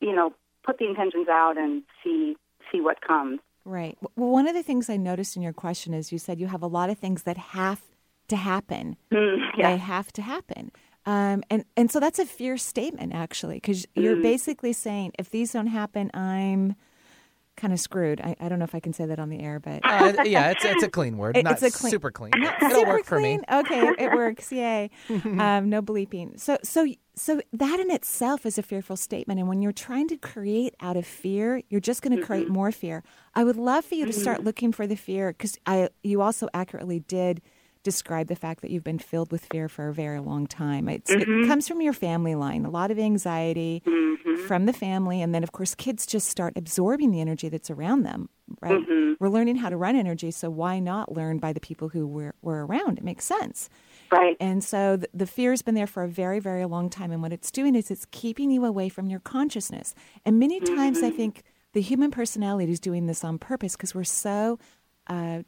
you 0.00 0.14
know, 0.14 0.32
put 0.64 0.78
the 0.78 0.86
intentions 0.88 1.28
out 1.28 1.56
and 1.58 1.82
see 2.02 2.36
see 2.72 2.80
what 2.80 3.00
comes. 3.00 3.40
Right. 3.64 3.96
Well, 4.16 4.30
one 4.30 4.46
of 4.48 4.54
the 4.54 4.62
things 4.62 4.88
I 4.90 4.96
noticed 4.96 5.36
in 5.36 5.42
your 5.42 5.52
question 5.52 5.92
is 5.94 6.12
you 6.12 6.18
said 6.18 6.38
you 6.40 6.46
have 6.48 6.62
a 6.62 6.66
lot 6.68 6.90
of 6.90 6.98
things 6.98 7.24
that 7.24 7.36
have 7.36 7.80
to 8.28 8.36
happen. 8.36 8.96
yeah. 9.10 9.72
They 9.72 9.76
have 9.76 10.12
to 10.14 10.22
happen. 10.22 10.70
Um, 11.04 11.44
and, 11.50 11.64
and 11.76 11.90
so 11.90 12.00
that's 12.00 12.18
a 12.18 12.26
fierce 12.26 12.64
statement, 12.64 13.14
actually, 13.14 13.56
because 13.56 13.86
you're 13.94 14.16
Mm. 14.16 14.22
basically 14.22 14.72
saying 14.72 15.12
if 15.18 15.30
these 15.30 15.52
don't 15.52 15.68
happen, 15.68 16.10
I'm 16.14 16.74
kind 17.56 17.72
of 17.72 17.80
screwed. 17.80 18.20
I, 18.20 18.36
I 18.40 18.48
don't 18.48 18.58
know 18.58 18.64
if 18.64 18.74
I 18.74 18.80
can 18.80 18.92
say 18.92 19.06
that 19.06 19.18
on 19.18 19.28
the 19.28 19.40
air, 19.40 19.58
but. 19.58 19.80
Uh, 19.84 20.22
yeah, 20.24 20.50
it's 20.50 20.64
it's 20.64 20.82
a 20.82 20.88
clean 20.88 21.18
word. 21.18 21.36
it, 21.36 21.44
not 21.44 21.54
it's 21.54 21.62
a 21.62 21.70
clean, 21.70 21.90
super 21.90 22.10
clean. 22.10 22.32
it'll 22.34 22.70
super 22.70 22.90
work 22.90 23.04
for 23.04 23.20
me. 23.20 23.40
Okay, 23.50 23.80
it 23.98 24.12
works. 24.12 24.52
Yay. 24.52 24.90
um, 25.08 25.68
no 25.68 25.82
bleeping. 25.82 26.38
So, 26.38 26.58
so, 26.62 26.86
so 27.14 27.40
that 27.52 27.80
in 27.80 27.90
itself 27.90 28.46
is 28.46 28.58
a 28.58 28.62
fearful 28.62 28.96
statement. 28.96 29.40
And 29.40 29.48
when 29.48 29.62
you're 29.62 29.72
trying 29.72 30.08
to 30.08 30.16
create 30.16 30.74
out 30.80 30.96
of 30.96 31.06
fear, 31.06 31.62
you're 31.68 31.80
just 31.80 32.02
going 32.02 32.16
to 32.16 32.24
create 32.24 32.48
more 32.48 32.72
fear. 32.72 33.02
I 33.34 33.44
would 33.44 33.56
love 33.56 33.84
for 33.84 33.94
you 33.94 34.06
to 34.06 34.12
start 34.12 34.44
looking 34.44 34.72
for 34.72 34.86
the 34.86 34.96
fear 34.96 35.32
because 35.32 35.58
I, 35.66 35.88
you 36.02 36.20
also 36.22 36.48
accurately 36.52 37.00
did 37.00 37.42
describe 37.86 38.26
the 38.26 38.34
fact 38.34 38.62
that 38.62 38.72
you've 38.72 38.82
been 38.82 38.98
filled 38.98 39.30
with 39.30 39.46
fear 39.46 39.68
for 39.68 39.88
a 39.88 39.94
very 39.94 40.18
long 40.18 40.48
time. 40.48 40.88
It's, 40.88 41.08
It 41.08 41.20
mm-hmm. 41.20 41.48
comes 41.48 41.68
from 41.68 41.80
your 41.80 41.92
family 41.92 42.34
line, 42.34 42.66
a 42.66 42.70
lot 42.70 42.90
of 42.90 42.98
anxiety 42.98 43.80
mm-hmm. 43.86 44.46
from 44.46 44.66
the 44.66 44.72
family. 44.72 45.22
And 45.22 45.32
then, 45.32 45.44
of 45.44 45.52
course, 45.52 45.76
kids 45.76 46.04
just 46.04 46.28
start 46.28 46.54
absorbing 46.56 47.12
the 47.12 47.20
energy 47.20 47.48
that's 47.48 47.70
around 47.70 48.02
them, 48.02 48.28
right? 48.60 48.80
Mm-hmm. 48.80 49.12
We're 49.20 49.28
learning 49.28 49.56
how 49.56 49.68
to 49.68 49.76
run 49.76 49.94
energy, 49.94 50.32
so 50.32 50.50
why 50.50 50.80
not 50.80 51.12
learn 51.12 51.38
by 51.38 51.52
the 51.52 51.60
people 51.60 51.88
who 51.88 52.08
were, 52.08 52.34
were 52.42 52.66
around? 52.66 52.98
It 52.98 53.04
makes 53.04 53.24
sense. 53.24 53.70
Right. 54.10 54.36
And 54.40 54.64
so 54.64 54.96
the, 54.96 55.08
the 55.14 55.26
fear 55.26 55.52
has 55.52 55.62
been 55.62 55.76
there 55.76 55.86
for 55.86 56.02
a 56.02 56.08
very, 56.08 56.40
very 56.40 56.64
long 56.64 56.90
time. 56.90 57.12
And 57.12 57.22
what 57.22 57.32
it's 57.32 57.52
doing 57.52 57.76
is 57.76 57.90
it's 57.90 58.06
keeping 58.10 58.50
you 58.50 58.64
away 58.64 58.88
from 58.88 59.08
your 59.08 59.20
consciousness. 59.20 59.94
And 60.24 60.40
many 60.40 60.58
times 60.58 61.02
I 61.04 61.10
think 61.10 61.44
the 61.72 61.80
human 61.80 62.10
personality 62.10 62.72
is 62.72 62.80
doing 62.80 63.06
this 63.06 63.22
on 63.22 63.38
purpose 63.38 63.76
because 63.76 63.94
we're 63.94 64.04
so 64.04 64.58
uh, 65.06 65.42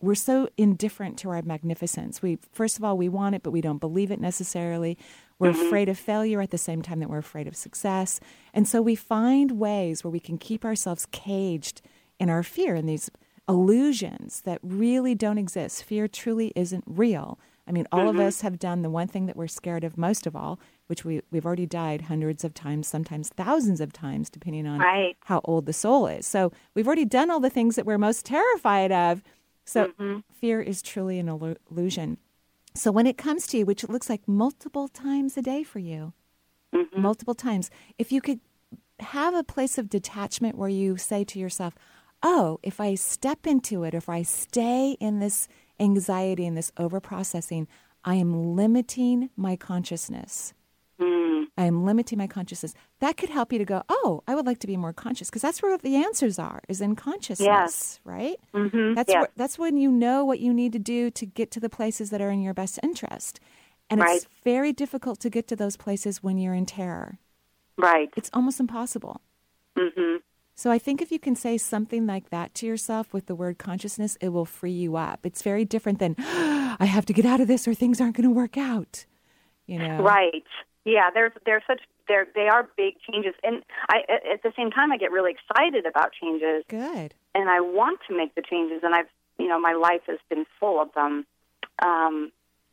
we're 0.00 0.14
so 0.14 0.48
indifferent 0.56 1.18
to 1.18 1.30
our 1.30 1.42
magnificence. 1.42 2.22
We 2.22 2.38
first 2.52 2.78
of 2.78 2.84
all 2.84 2.96
we 2.96 3.08
want 3.08 3.34
it, 3.34 3.42
but 3.42 3.50
we 3.50 3.60
don't 3.60 3.78
believe 3.78 4.10
it 4.10 4.20
necessarily. 4.20 4.98
We're 5.38 5.52
mm-hmm. 5.52 5.66
afraid 5.66 5.88
of 5.88 5.98
failure 5.98 6.40
at 6.40 6.50
the 6.50 6.58
same 6.58 6.80
time 6.82 7.00
that 7.00 7.10
we're 7.10 7.18
afraid 7.18 7.46
of 7.46 7.56
success, 7.56 8.20
and 8.52 8.66
so 8.66 8.80
we 8.80 8.94
find 8.94 9.52
ways 9.52 10.04
where 10.04 10.10
we 10.10 10.20
can 10.20 10.38
keep 10.38 10.64
ourselves 10.64 11.06
caged 11.10 11.82
in 12.18 12.30
our 12.30 12.42
fear 12.42 12.74
and 12.74 12.88
these 12.88 13.10
illusions 13.48 14.40
that 14.42 14.58
really 14.62 15.14
don't 15.14 15.38
exist. 15.38 15.84
Fear 15.84 16.08
truly 16.08 16.52
isn't 16.56 16.84
real. 16.86 17.38
I 17.66 17.72
mean, 17.72 17.86
all 17.90 18.08
of 18.08 18.16
mm-hmm. 18.16 18.26
us 18.26 18.42
have 18.42 18.58
done 18.58 18.82
the 18.82 18.90
one 18.90 19.08
thing 19.08 19.26
that 19.26 19.36
we're 19.36 19.46
scared 19.46 19.84
of 19.84 19.96
most 19.96 20.26
of 20.26 20.36
all, 20.36 20.60
which 20.86 21.04
we 21.04 21.22
we've 21.30 21.46
already 21.46 21.66
died 21.66 22.02
hundreds 22.02 22.44
of 22.44 22.52
times, 22.52 22.86
sometimes 22.86 23.30
thousands 23.30 23.80
of 23.80 23.92
times, 23.92 24.28
depending 24.28 24.66
on 24.66 24.80
Right. 24.80 25.16
how 25.24 25.40
old 25.44 25.66
the 25.66 25.72
soul 25.72 26.06
is. 26.06 26.26
So 26.26 26.52
we've 26.74 26.86
already 26.86 27.06
done 27.06 27.30
all 27.30 27.40
the 27.40 27.50
things 27.50 27.76
that 27.76 27.86
we're 27.86 27.98
most 27.98 28.26
terrified 28.26 28.92
of. 28.92 29.22
So 29.64 29.88
mm-hmm. 29.88 30.18
fear 30.32 30.60
is 30.60 30.82
truly 30.82 31.18
an 31.18 31.28
illusion. 31.28 32.18
So 32.74 32.90
when 32.90 33.06
it 33.06 33.16
comes 33.16 33.46
to 33.48 33.58
you, 33.58 33.66
which 33.66 33.84
it 33.84 33.90
looks 33.90 34.10
like 34.10 34.26
multiple 34.26 34.88
times 34.88 35.36
a 35.36 35.42
day 35.42 35.62
for 35.62 35.78
you, 35.78 36.12
mm-hmm. 36.74 37.00
multiple 37.00 37.34
times, 37.34 37.70
if 37.98 38.10
you 38.10 38.20
could 38.20 38.40
have 39.00 39.34
a 39.34 39.44
place 39.44 39.78
of 39.78 39.88
detachment 39.88 40.56
where 40.56 40.68
you 40.68 40.96
say 40.96 41.24
to 41.24 41.38
yourself, 41.38 41.74
oh, 42.22 42.58
if 42.62 42.80
I 42.80 42.94
step 42.94 43.46
into 43.46 43.84
it, 43.84 43.94
if 43.94 44.08
I 44.08 44.22
stay 44.22 44.96
in 45.00 45.20
this 45.20 45.46
anxiety 45.78 46.46
and 46.46 46.56
this 46.56 46.70
overprocessing, 46.72 47.66
I 48.04 48.16
am 48.16 48.56
limiting 48.56 49.30
my 49.36 49.56
consciousness. 49.56 50.52
I 51.56 51.64
am 51.66 51.84
limiting 51.84 52.18
my 52.18 52.26
consciousness. 52.26 52.74
That 52.98 53.16
could 53.16 53.30
help 53.30 53.52
you 53.52 53.58
to 53.58 53.64
go, 53.64 53.82
oh, 53.88 54.22
I 54.26 54.34
would 54.34 54.46
like 54.46 54.58
to 54.60 54.66
be 54.66 54.76
more 54.76 54.92
conscious 54.92 55.30
because 55.30 55.42
that's 55.42 55.62
where 55.62 55.78
the 55.78 55.96
answers 55.96 56.38
are, 56.38 56.60
is 56.68 56.80
in 56.80 56.96
consciousness, 56.96 57.46
Yes. 57.46 58.00
right? 58.04 58.36
Mhm, 58.52 58.94
That's 58.96 59.10
yes. 59.10 59.20
where, 59.20 59.28
that's 59.36 59.58
when 59.58 59.76
you 59.76 59.90
know 59.90 60.24
what 60.24 60.40
you 60.40 60.52
need 60.52 60.72
to 60.72 60.78
do 60.80 61.10
to 61.12 61.26
get 61.26 61.50
to 61.52 61.60
the 61.60 61.70
places 61.70 62.10
that 62.10 62.20
are 62.20 62.30
in 62.30 62.42
your 62.42 62.54
best 62.54 62.80
interest. 62.82 63.38
And 63.88 64.00
it's 64.00 64.26
very 64.42 64.72
difficult 64.72 65.20
to 65.20 65.30
get 65.30 65.46
to 65.48 65.56
those 65.56 65.76
places 65.76 66.22
when 66.22 66.38
you're 66.38 66.54
in 66.54 66.66
terror. 66.66 67.18
Right. 67.76 68.10
It's 68.16 68.30
almost 68.32 68.58
impossible. 68.58 69.20
hmm 69.76 70.16
So 70.56 70.70
I 70.72 70.78
think 70.78 71.00
if 71.02 71.12
you 71.12 71.18
can 71.20 71.36
say 71.36 71.56
something 71.58 72.06
like 72.06 72.30
that 72.30 72.54
to 72.56 72.66
yourself 72.66 73.12
with 73.12 73.26
the 73.26 73.34
word 73.34 73.58
consciousness, 73.58 74.16
it 74.20 74.30
will 74.30 74.44
free 74.46 74.72
you 74.72 74.96
up. 74.96 75.24
It's 75.24 75.42
very 75.42 75.64
different 75.64 75.98
than 76.00 76.16
I 76.18 76.86
have 76.86 77.06
to 77.06 77.12
get 77.12 77.24
out 77.26 77.40
of 77.40 77.46
this 77.46 77.68
or 77.68 77.74
things 77.74 78.00
aren't 78.00 78.16
going 78.16 78.28
to 78.28 78.34
work 78.34 78.56
out. 78.58 79.04
You 79.66 79.78
know. 79.78 80.02
Right. 80.02 80.44
Yeah. 80.84 81.10
There's 81.12 81.32
there's 81.46 81.62
such 81.66 81.80
there 82.08 82.26
they 82.34 82.48
are 82.48 82.68
big 82.76 82.94
changes, 83.10 83.34
and 83.42 83.62
I 83.88 83.98
at, 84.32 84.42
the 84.42 84.52
same 84.56 84.70
time 84.70 84.92
I 84.92 84.98
get 84.98 85.10
really 85.10 85.32
excited 85.32 85.86
about 85.86 86.12
changes, 86.12 86.64
Good. 86.68 87.14
and 87.34 87.48
I 87.48 87.60
want 87.60 88.00
to 88.08 88.16
make 88.16 88.34
the 88.34 88.42
changes, 88.42 88.80
and 88.82 88.94
I've 88.94 89.08
you 89.38 89.48
know 89.48 89.58
my 89.58 89.72
life 89.72 90.02
has 90.06 90.18
been 90.28 90.44
full 90.60 90.80
of 90.80 90.92
them. 90.94 91.26
Um, 91.82 92.30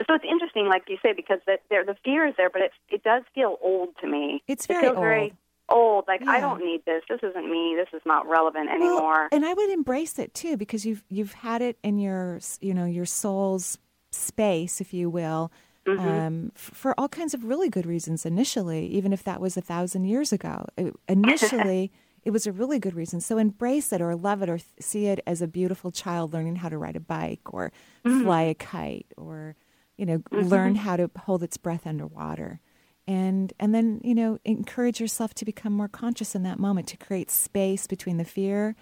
so 0.07 0.16
it's 0.16 0.26
interesting, 0.30 0.68
like 0.68 0.84
you 0.89 0.97
say, 1.01 1.14
because 1.14 1.39
that 1.47 1.62
there 1.70 1.86
the 1.86 1.95
fear 2.03 2.28
is 2.28 2.34
there, 2.38 2.49
but 2.49 2.62
it 2.62 2.72
it 2.89 3.03
does 3.03 3.24
feel 3.34 3.57
old 3.62 3.89
to 4.01 4.07
me. 4.07 4.43
It's 4.47 4.66
it 4.66 4.68
very 4.74 4.84
feels 4.84 4.95
very 4.97 5.34
old. 5.70 6.05
old. 6.05 6.05
Like 6.07 6.28
I 6.28 6.39
don't 6.39 6.64
need 6.64 6.84
this. 6.86 7.03
This 7.07 7.20
isn't 7.24 7.49
me. 7.49 7.76
This 7.78 7.89
is 7.93 8.01
not 8.05 8.28
relevant 8.28 8.68
Well, 8.68 8.76
anymore. 8.76 9.30
and 9.32 9.45
I 9.45 9.53
would 9.53 9.70
embrace 9.70 10.20
it 10.20 10.34
too 10.34 10.57
because 10.57 10.86
you've 10.86 11.03
you've 11.09 11.34
had 11.34 11.62
it 11.62 11.78
in 11.84 11.97
your 11.99 12.39
you 12.59 12.74
know 12.74 12.86
your 12.86 13.05
soul's 13.05 13.78
space, 14.12 14.82
if 14.82 14.93
you 14.93 15.09
will, 15.09 15.51
Mm-hmm. 15.88 16.08
um, 16.08 16.52
f- 16.56 16.72
for 16.74 16.94
all 17.00 17.08
kinds 17.10 17.34
of 17.34 17.44
really 17.46 17.70
good 17.70 17.86
reasons. 17.88 18.26
Initially, 18.26 18.86
even 18.88 19.12
if 19.14 19.24
that 19.24 19.42
was 19.42 19.58
a 19.58 19.62
thousand 19.62 20.06
years 20.06 20.32
ago, 20.32 20.66
It- 20.78 20.96
initially 21.10 21.92
it 22.24 22.30
was 22.32 22.46
a 22.46 22.52
really 22.52 22.78
good 22.78 22.94
reason. 22.94 23.20
So 23.20 23.38
embrace 23.40 23.92
it 23.92 24.00
or 24.02 24.16
love 24.16 24.44
it 24.44 24.50
or 24.50 24.58
th- 24.60 24.70
see 24.80 25.08
it 25.08 25.20
as 25.26 25.42
a 25.42 25.48
beautiful 25.48 25.90
child 25.92 26.34
learning 26.34 26.58
how 26.58 26.70
to 26.70 26.78
ride 26.78 26.96
a 26.96 27.00
bike 27.00 27.42
or 27.54 27.72
Mm-hmm. 28.06 28.24
fly 28.24 28.42
a 28.44 28.54
kite 28.54 29.08
or 29.18 29.56
you 29.98 30.06
know 30.06 30.22
learn 30.32 30.76
how 30.76 30.98
to 30.98 31.10
hold 31.26 31.42
its 31.44 31.58
breath 31.58 31.86
underwater. 31.88 32.60
and 33.08 33.52
and 33.60 33.74
then 33.76 34.00
you 34.04 34.14
know 34.16 34.38
encourage 34.46 35.00
yourself 35.02 35.34
to 35.36 35.46
become 35.46 35.74
more 35.74 35.88
conscious 35.88 36.36
in 36.36 36.44
that 36.44 36.60
moment 36.60 36.88
to 36.88 36.98
create 36.98 37.30
space 37.32 37.88
between 37.88 38.18
the 38.18 38.24
fear 38.26 38.76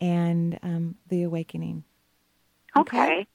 and 0.00 0.58
um, 0.64 0.96
the 1.08 1.22
awakening. 1.22 1.84
Okay. 2.76 3.26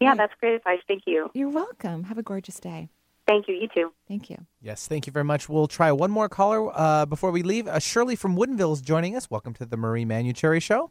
Yeah, 0.00 0.14
that's 0.14 0.32
great 0.40 0.54
advice. 0.54 0.80
Thank 0.86 1.04
you. 1.06 1.30
You're 1.34 1.48
welcome. 1.48 2.04
Have 2.04 2.18
a 2.18 2.22
gorgeous 2.22 2.60
day. 2.60 2.88
Thank 3.26 3.48
you. 3.48 3.54
You 3.54 3.68
too. 3.74 3.92
Thank 4.06 4.30
you. 4.30 4.36
Yes, 4.60 4.86
thank 4.86 5.06
you 5.06 5.12
very 5.12 5.24
much. 5.24 5.48
We'll 5.48 5.66
try 5.66 5.90
one 5.90 6.10
more 6.10 6.28
caller 6.28 6.70
uh, 6.78 7.06
before 7.06 7.30
we 7.30 7.42
leave. 7.42 7.66
Uh, 7.66 7.78
Shirley 7.78 8.14
from 8.14 8.36
Woodinville 8.36 8.72
is 8.74 8.80
joining 8.80 9.16
us. 9.16 9.30
Welcome 9.30 9.54
to 9.54 9.66
the 9.66 9.76
Marie 9.76 10.04
Manuchehri 10.04 10.62
Show. 10.62 10.90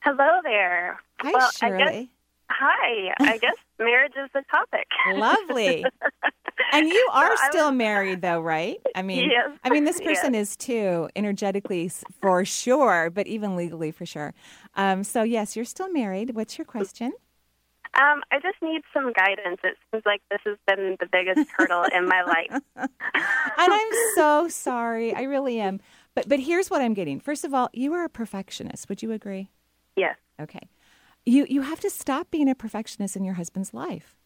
Hello 0.00 0.40
there. 0.42 1.00
Hi, 1.20 1.30
well, 1.32 1.50
Shirley. 1.52 1.82
I 1.82 1.92
guess, 1.94 2.06
hi. 2.50 3.14
I 3.20 3.38
guess 3.40 3.54
marriage 3.78 4.12
is 4.22 4.28
the 4.34 4.42
topic. 4.50 4.86
Lovely. 5.14 5.84
And 6.72 6.88
you 6.88 7.08
are 7.12 7.36
So 7.36 7.42
still 7.50 7.66
was- 7.70 7.76
married, 7.76 8.22
though, 8.22 8.40
right? 8.40 8.78
I 8.94 9.02
mean, 9.02 9.28
Yes. 9.30 9.58
I 9.64 9.70
mean, 9.70 9.84
this 9.84 9.98
Yes. 10.00 10.06
person 10.20 10.34
is 10.36 10.56
too, 10.56 11.08
energetically 11.16 11.90
for 12.20 12.44
sure, 12.44 13.10
but 13.10 13.26
even 13.26 13.56
legally 13.56 13.90
for 13.90 14.06
sure. 14.06 14.34
Um, 14.76 15.02
so 15.04 15.22
yes, 15.24 15.56
you're 15.56 15.64
still 15.64 15.90
married. 15.90 16.34
What's 16.36 16.56
your 16.58 16.64
question? 16.64 17.12
Um, 17.96 18.22
I 18.32 18.40
just 18.40 18.56
need 18.60 18.82
some 18.92 19.12
guidance. 19.12 19.60
It 19.62 19.76
seems 19.90 20.04
like 20.04 20.20
this 20.30 20.40
has 20.44 20.56
been 20.66 20.96
the 20.98 21.06
biggest 21.06 21.48
hurdle 21.56 21.84
in 21.94 22.08
my 22.08 22.22
life. 22.22 22.62
and 22.76 22.90
I'm 23.58 23.92
so 24.16 24.48
sorry. 24.48 25.14
I 25.14 25.22
really 25.22 25.60
am. 25.60 25.80
But 26.14 26.28
but 26.28 26.40
here's 26.40 26.70
what 26.70 26.80
I'm 26.80 26.94
getting. 26.94 27.20
First 27.20 27.44
of 27.44 27.54
all, 27.54 27.70
you 27.72 27.92
are 27.94 28.04
a 28.04 28.08
perfectionist. 28.08 28.88
Would 28.88 29.02
you 29.02 29.12
agree? 29.12 29.50
Yes. 29.96 30.16
Okay. 30.40 30.68
You 31.24 31.46
you 31.48 31.62
have 31.62 31.80
to 31.80 31.90
stop 31.90 32.30
being 32.30 32.48
a 32.48 32.54
perfectionist 32.54 33.16
in 33.16 33.24
your 33.24 33.34
husband's 33.34 33.72
life. 33.72 34.16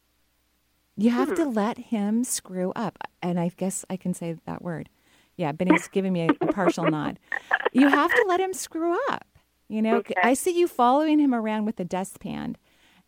You 0.97 1.11
have 1.11 1.35
to 1.37 1.45
let 1.45 1.79
him 1.79 2.25
screw 2.25 2.73
up. 2.75 2.99
And 3.23 3.39
I 3.39 3.53
guess 3.57 3.85
I 3.89 3.97
can 3.97 4.15
say 4.15 4.37
that 4.47 4.63
word. 4.63 4.89
Yeah, 5.37 5.53
Benny's 5.53 5.89
giving 5.93 6.13
me 6.13 6.23
a, 6.23 6.31
a 6.41 6.53
partial 6.53 6.85
nod. 6.91 7.21
You 7.73 7.89
have 7.89 8.11
to 8.11 8.25
let 8.27 8.41
him 8.41 8.53
screw 8.53 8.99
up. 9.11 9.27
You 9.69 9.83
know, 9.83 10.03
I 10.23 10.35
see 10.35 10.59
you 10.59 10.67
following 10.67 11.21
him 11.21 11.35
around 11.35 11.67
with 11.67 11.79
a 11.79 11.85
dustpan. 11.85 12.57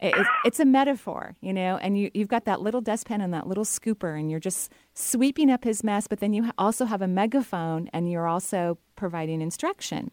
It, 0.03 0.15
it, 0.17 0.27
it's 0.45 0.61
a 0.61 0.65
metaphor, 0.65 1.37
you 1.41 1.53
know, 1.53 1.77
and 1.77 1.99
you, 1.99 2.11
you've 2.15 2.29
got 2.29 2.45
that 2.47 2.61
little 2.63 2.81
dustpan 2.81 3.21
and 3.21 3.35
that 3.35 3.47
little 3.47 3.65
scooper, 3.65 4.19
and 4.19 4.31
you're 4.31 4.41
just 4.41 4.73
sweeping 4.95 5.51
up 5.51 5.65
his 5.65 5.85
mess, 5.85 6.07
but 6.07 6.21
then 6.21 6.33
you 6.33 6.51
also 6.57 6.87
have 6.87 7.03
a 7.03 7.07
megaphone 7.09 7.89
and 7.93 8.11
you're 8.11 8.27
also 8.27 8.79
providing 8.97 9.41
instruction. 9.43 9.99
And- 9.99 10.11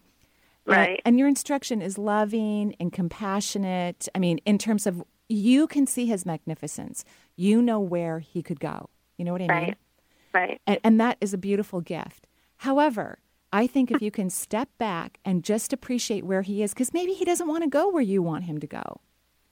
Right. 0.66 1.02
And, 1.06 1.18
your 1.18 1.30
instruction 1.30 1.82
is 1.82 1.98
loving 1.98 2.76
and 2.80 2.92
compassionate. 2.92 4.10
I 4.14 4.20
mean, 4.20 4.40
in 4.46 4.58
terms 4.58 4.86
of 4.86 5.02
you 5.30 5.66
can 5.68 5.88
see 5.88 6.06
his 6.08 6.26
magnificence, 6.26 7.06
you 7.38 7.62
know 7.62 7.80
where 7.80 8.20
he 8.20 8.44
could 8.44 8.60
go. 8.60 8.90
You 9.18 9.24
know 9.24 9.32
what 9.32 9.42
I 9.42 9.48
mean? 9.48 9.50
Right. 9.50 9.78
Right. 10.34 10.62
And, 10.68 10.80
and 10.84 11.00
that 11.00 11.18
is 11.22 11.34
a 11.34 11.38
beautiful 11.38 11.80
gift. 11.80 12.28
However, 12.58 13.20
I 13.54 13.66
think 13.66 13.92
if 13.92 14.02
you 14.02 14.12
can 14.12 14.30
step 14.30 14.68
back 14.78 15.20
and 15.24 15.42
just 15.44 15.72
appreciate 15.72 16.26
where 16.26 16.42
he 16.42 16.62
is, 16.62 16.74
because 16.74 16.94
maybe 16.94 17.14
he 17.14 17.24
doesn't 17.24 17.48
want 17.48 17.64
to 17.64 17.70
go 17.70 17.90
where 17.90 18.04
you 18.04 18.22
want 18.22 18.44
him 18.44 18.60
to 18.60 18.68
go. 18.68 19.00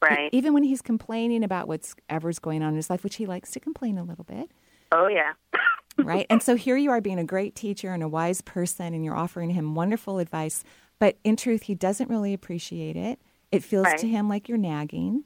Right. 0.02 0.30
Even 0.32 0.54
when 0.54 0.64
he's 0.64 0.82
complaining 0.82 1.44
about 1.44 1.68
whatever's 1.68 2.40
going 2.40 2.62
on 2.62 2.70
in 2.70 2.76
his 2.76 2.90
life, 2.90 3.04
which 3.04 3.16
he 3.16 3.26
likes 3.26 3.52
to 3.52 3.60
complain 3.60 3.98
a 3.98 4.04
little 4.04 4.26
bit, 4.26 4.52
Oh, 4.92 5.08
yeah. 5.08 5.34
right? 5.98 6.26
And 6.30 6.42
so 6.42 6.56
here 6.56 6.78
you 6.78 6.92
are 6.92 7.02
being 7.02 7.20
a 7.20 7.24
great 7.24 7.56
teacher 7.56 7.94
and 7.94 8.04
a 8.04 8.08
wise 8.08 8.42
person, 8.42 8.94
and 8.94 9.04
you're 9.04 9.16
offering 9.16 9.52
him 9.52 9.76
wonderful 9.76 10.20
advice. 10.20 10.64
But 11.00 11.18
in 11.24 11.36
truth, 11.36 11.64
he 11.64 11.76
doesn't 11.76 12.10
really 12.10 12.34
appreciate 12.34 12.96
it. 12.96 13.20
It 13.52 13.64
feels 13.64 13.86
Right. 13.86 13.98
to 14.00 14.08
him 14.08 14.30
like 14.30 14.48
you're 14.48 14.58
nagging. 14.58 15.24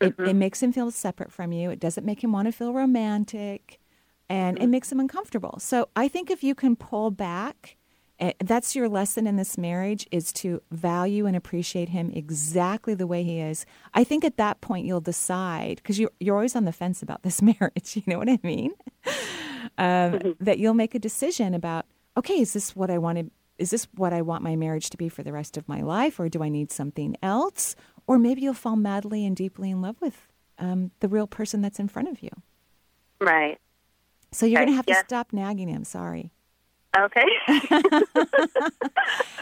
It, 0.00 0.06
it 0.06 0.16
mm-hmm. 0.16 0.38
makes 0.38 0.62
him 0.62 0.72
feel 0.72 0.90
separate 0.90 1.30
from 1.30 1.52
you. 1.52 1.70
It 1.70 1.80
doesn't 1.80 2.04
make 2.04 2.24
him 2.24 2.32
want 2.32 2.46
to 2.46 2.52
feel 2.52 2.72
romantic, 2.72 3.80
and 4.28 4.56
it 4.56 4.62
mm-hmm. 4.62 4.70
makes 4.70 4.90
him 4.90 5.00
uncomfortable. 5.00 5.58
So 5.58 5.88
I 5.94 6.08
think 6.08 6.30
if 6.30 6.42
you 6.42 6.54
can 6.54 6.74
pull 6.76 7.10
back, 7.10 7.76
that's 8.44 8.76
your 8.76 8.88
lesson 8.88 9.26
in 9.26 9.36
this 9.36 9.58
marriage 9.58 10.06
is 10.10 10.32
to 10.34 10.60
value 10.70 11.26
and 11.26 11.34
appreciate 11.36 11.88
him 11.88 12.10
exactly 12.14 12.94
the 12.94 13.06
way 13.06 13.22
he 13.24 13.40
is. 13.40 13.66
I 13.94 14.04
think 14.04 14.24
at 14.24 14.36
that 14.36 14.60
point 14.60 14.86
you'll 14.86 15.00
decide 15.00 15.76
because 15.76 15.98
you're 15.98 16.12
you're 16.20 16.36
always 16.36 16.54
on 16.54 16.64
the 16.64 16.72
fence 16.72 17.02
about 17.02 17.22
this 17.22 17.40
marriage. 17.50 17.96
You 17.96 18.02
know 18.06 18.18
what 18.18 18.28
I 18.28 18.38
mean? 18.42 18.72
um, 19.78 20.34
that 20.40 20.58
you'll 20.58 20.74
make 20.74 20.94
a 20.94 20.98
decision 20.98 21.54
about 21.54 21.86
okay 22.16 22.40
is 22.40 22.52
this 22.52 22.76
what 22.76 22.90
i 22.90 22.98
want 22.98 23.16
to 23.18 23.30
is 23.58 23.70
this 23.70 23.86
what 23.94 24.12
i 24.12 24.20
want 24.20 24.42
my 24.42 24.54
marriage 24.54 24.90
to 24.90 24.96
be 24.98 25.08
for 25.08 25.22
the 25.22 25.32
rest 25.32 25.56
of 25.56 25.66
my 25.68 25.80
life 25.80 26.20
or 26.20 26.28
do 26.28 26.42
i 26.42 26.48
need 26.48 26.70
something 26.70 27.16
else 27.22 27.74
or 28.06 28.18
maybe 28.18 28.42
you'll 28.42 28.52
fall 28.54 28.76
madly 28.76 29.24
and 29.24 29.34
deeply 29.36 29.70
in 29.70 29.80
love 29.80 29.96
with 30.00 30.28
um, 30.58 30.90
the 31.00 31.08
real 31.08 31.26
person 31.26 31.62
that's 31.62 31.78
in 31.80 31.88
front 31.88 32.08
of 32.08 32.22
you 32.22 32.30
Right. 33.20 33.58
so 34.30 34.44
you're 34.46 34.58
Right, 34.60 34.66
going 34.66 34.72
to 34.72 34.76
have 34.76 34.84
yes. 34.88 34.98
to 35.00 35.04
stop 35.06 35.32
nagging 35.32 35.68
him 35.68 35.84
sorry 35.84 36.32
Okay. 36.98 37.24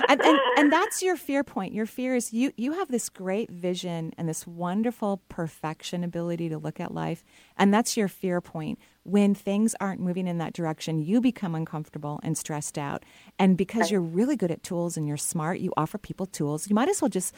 and, 0.09 0.21
and 0.21 0.39
and 0.57 0.73
that's 0.73 1.03
your 1.03 1.17
fear 1.17 1.43
point. 1.43 1.75
Your 1.75 1.87
fear 1.87 2.15
is 2.15 2.33
you 2.33 2.53
you 2.57 2.73
have 2.75 2.89
this 2.89 3.09
great 3.09 3.51
vision 3.51 4.13
and 4.17 4.29
this 4.29 4.47
wonderful 4.47 5.21
perfection 5.29 6.05
ability 6.05 6.49
to 6.51 6.59
look 6.59 6.79
at 6.79 6.95
life, 6.95 7.25
and 7.57 7.75
that's 7.75 7.97
your 7.97 8.07
fear 8.09 8.41
point. 8.41 8.79
When 9.03 9.35
things 9.35 9.75
aren't 9.81 10.01
moving 10.01 10.29
in 10.29 10.39
that 10.39 10.53
direction, 10.53 11.01
you 11.01 11.21
become 11.21 11.55
uncomfortable 11.55 12.21
and 12.23 12.39
stressed 12.39 12.79
out. 12.79 13.05
And 13.39 13.57
because 13.57 13.91
you're 13.91 14.01
really 14.01 14.37
good 14.37 14.51
at 14.51 14.63
tools 14.63 14.97
and 14.97 15.09
you're 15.09 15.17
smart, 15.17 15.59
you 15.59 15.73
offer 15.77 15.99
people 15.99 16.27
tools. 16.27 16.69
You 16.69 16.75
might 16.75 16.89
as 16.89 17.03
well 17.03 17.09
just 17.09 17.35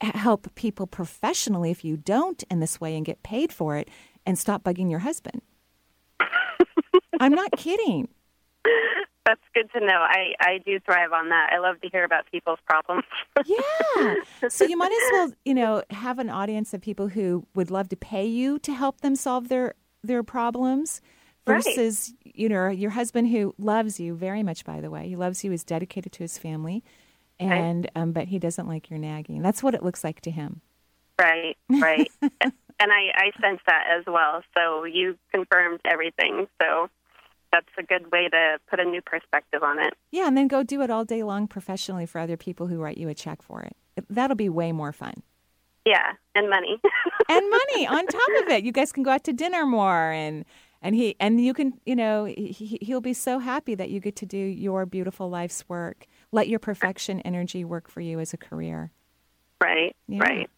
help 0.00 0.52
people 0.56 0.86
professionally 0.88 1.70
if 1.70 1.84
you 1.84 1.96
don't 1.96 2.42
in 2.50 2.58
this 2.58 2.80
way 2.80 2.96
and 2.96 3.04
get 3.06 3.22
paid 3.22 3.52
for 3.52 3.76
it, 3.76 3.88
and 4.26 4.36
stop 4.38 4.64
bugging 4.64 4.90
your 4.90 5.00
husband. 5.00 5.42
I'm 7.20 7.32
not 7.32 7.52
kidding. 7.52 8.08
That's 9.24 9.40
good 9.54 9.70
to 9.72 9.80
know. 9.80 9.94
I, 9.98 10.32
I 10.40 10.58
do 10.64 10.80
thrive 10.80 11.12
on 11.12 11.28
that. 11.28 11.50
I 11.52 11.58
love 11.58 11.80
to 11.82 11.88
hear 11.88 12.04
about 12.04 12.30
people's 12.30 12.58
problems. 12.66 13.04
Yeah. 13.46 14.14
So 14.48 14.64
you 14.64 14.76
might 14.76 14.92
as 14.92 15.12
well, 15.12 15.32
you 15.44 15.54
know, 15.54 15.82
have 15.90 16.18
an 16.18 16.28
audience 16.28 16.74
of 16.74 16.80
people 16.80 17.08
who 17.08 17.46
would 17.54 17.70
love 17.70 17.88
to 17.90 17.96
pay 17.96 18.26
you 18.26 18.58
to 18.60 18.72
help 18.72 19.00
them 19.00 19.16
solve 19.16 19.48
their 19.48 19.74
their 20.02 20.22
problems 20.22 21.00
Right. 21.44 21.56
versus, 21.56 22.14
you 22.24 22.48
know, 22.48 22.68
your 22.68 22.90
husband 22.90 23.28
who 23.28 23.52
loves 23.58 23.98
you 23.98 24.14
very 24.14 24.42
much 24.44 24.64
by 24.64 24.80
the 24.80 24.90
way. 24.90 25.08
He 25.08 25.16
loves 25.16 25.42
you, 25.42 25.50
is 25.52 25.64
dedicated 25.64 26.12
to 26.12 26.20
his 26.20 26.38
family. 26.38 26.84
And 27.40 27.90
um, 27.96 28.12
but 28.12 28.28
he 28.28 28.38
doesn't 28.38 28.68
like 28.68 28.88
your 28.90 29.00
nagging. 29.00 29.42
That's 29.42 29.62
what 29.62 29.74
it 29.74 29.82
looks 29.82 30.04
like 30.04 30.20
to 30.22 30.30
him. 30.30 30.60
Right, 31.18 31.56
right. 31.68 32.10
and 32.22 32.52
I, 32.80 33.10
I 33.16 33.30
sense 33.40 33.60
that 33.66 33.84
as 33.98 34.04
well. 34.06 34.42
So 34.56 34.84
you 34.84 35.18
confirmed 35.32 35.80
everything. 35.84 36.46
So 36.60 36.88
that's 37.52 37.68
a 37.78 37.82
good 37.82 38.10
way 38.10 38.28
to 38.28 38.58
put 38.68 38.80
a 38.80 38.84
new 38.84 39.00
perspective 39.02 39.62
on 39.62 39.78
it. 39.78 39.94
Yeah, 40.10 40.26
and 40.26 40.36
then 40.36 40.48
go 40.48 40.62
do 40.62 40.82
it 40.82 40.90
all 40.90 41.04
day 41.04 41.22
long 41.22 41.46
professionally 41.46 42.06
for 42.06 42.18
other 42.18 42.36
people 42.36 42.66
who 42.66 42.78
write 42.80 42.98
you 42.98 43.08
a 43.08 43.14
check 43.14 43.42
for 43.42 43.62
it. 43.62 43.76
That'll 44.08 44.36
be 44.36 44.48
way 44.48 44.72
more 44.72 44.92
fun. 44.92 45.22
Yeah, 45.84 46.12
and 46.34 46.48
money. 46.48 46.80
and 47.28 47.50
money 47.50 47.86
on 47.86 48.06
top 48.06 48.28
of 48.42 48.48
it. 48.48 48.64
You 48.64 48.72
guys 48.72 48.92
can 48.92 49.02
go 49.02 49.10
out 49.10 49.24
to 49.24 49.32
dinner 49.32 49.66
more 49.66 50.10
and 50.10 50.44
and 50.80 50.94
he 50.96 51.14
and 51.20 51.40
you 51.44 51.54
can, 51.54 51.74
you 51.86 51.94
know, 51.94 52.24
he, 52.24 52.78
he'll 52.80 53.00
be 53.00 53.14
so 53.14 53.38
happy 53.38 53.74
that 53.74 53.90
you 53.90 54.00
get 54.00 54.16
to 54.16 54.26
do 54.26 54.36
your 54.38 54.86
beautiful 54.86 55.28
life's 55.28 55.68
work. 55.68 56.06
Let 56.32 56.48
your 56.48 56.58
perfection 56.58 57.20
energy 57.20 57.64
work 57.64 57.88
for 57.88 58.00
you 58.00 58.18
as 58.18 58.32
a 58.32 58.36
career. 58.36 58.90
Right, 59.62 59.94
Yeah. 60.08 60.20
right. 60.20 60.50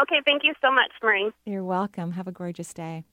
Okay, 0.00 0.20
thank 0.24 0.44
you 0.44 0.54
so 0.62 0.70
much, 0.70 0.92
Marie. 1.02 1.30
You're 1.44 1.64
welcome. 1.64 2.12
Have 2.12 2.28
a 2.28 2.32
gorgeous 2.32 2.72
day. 2.72 3.04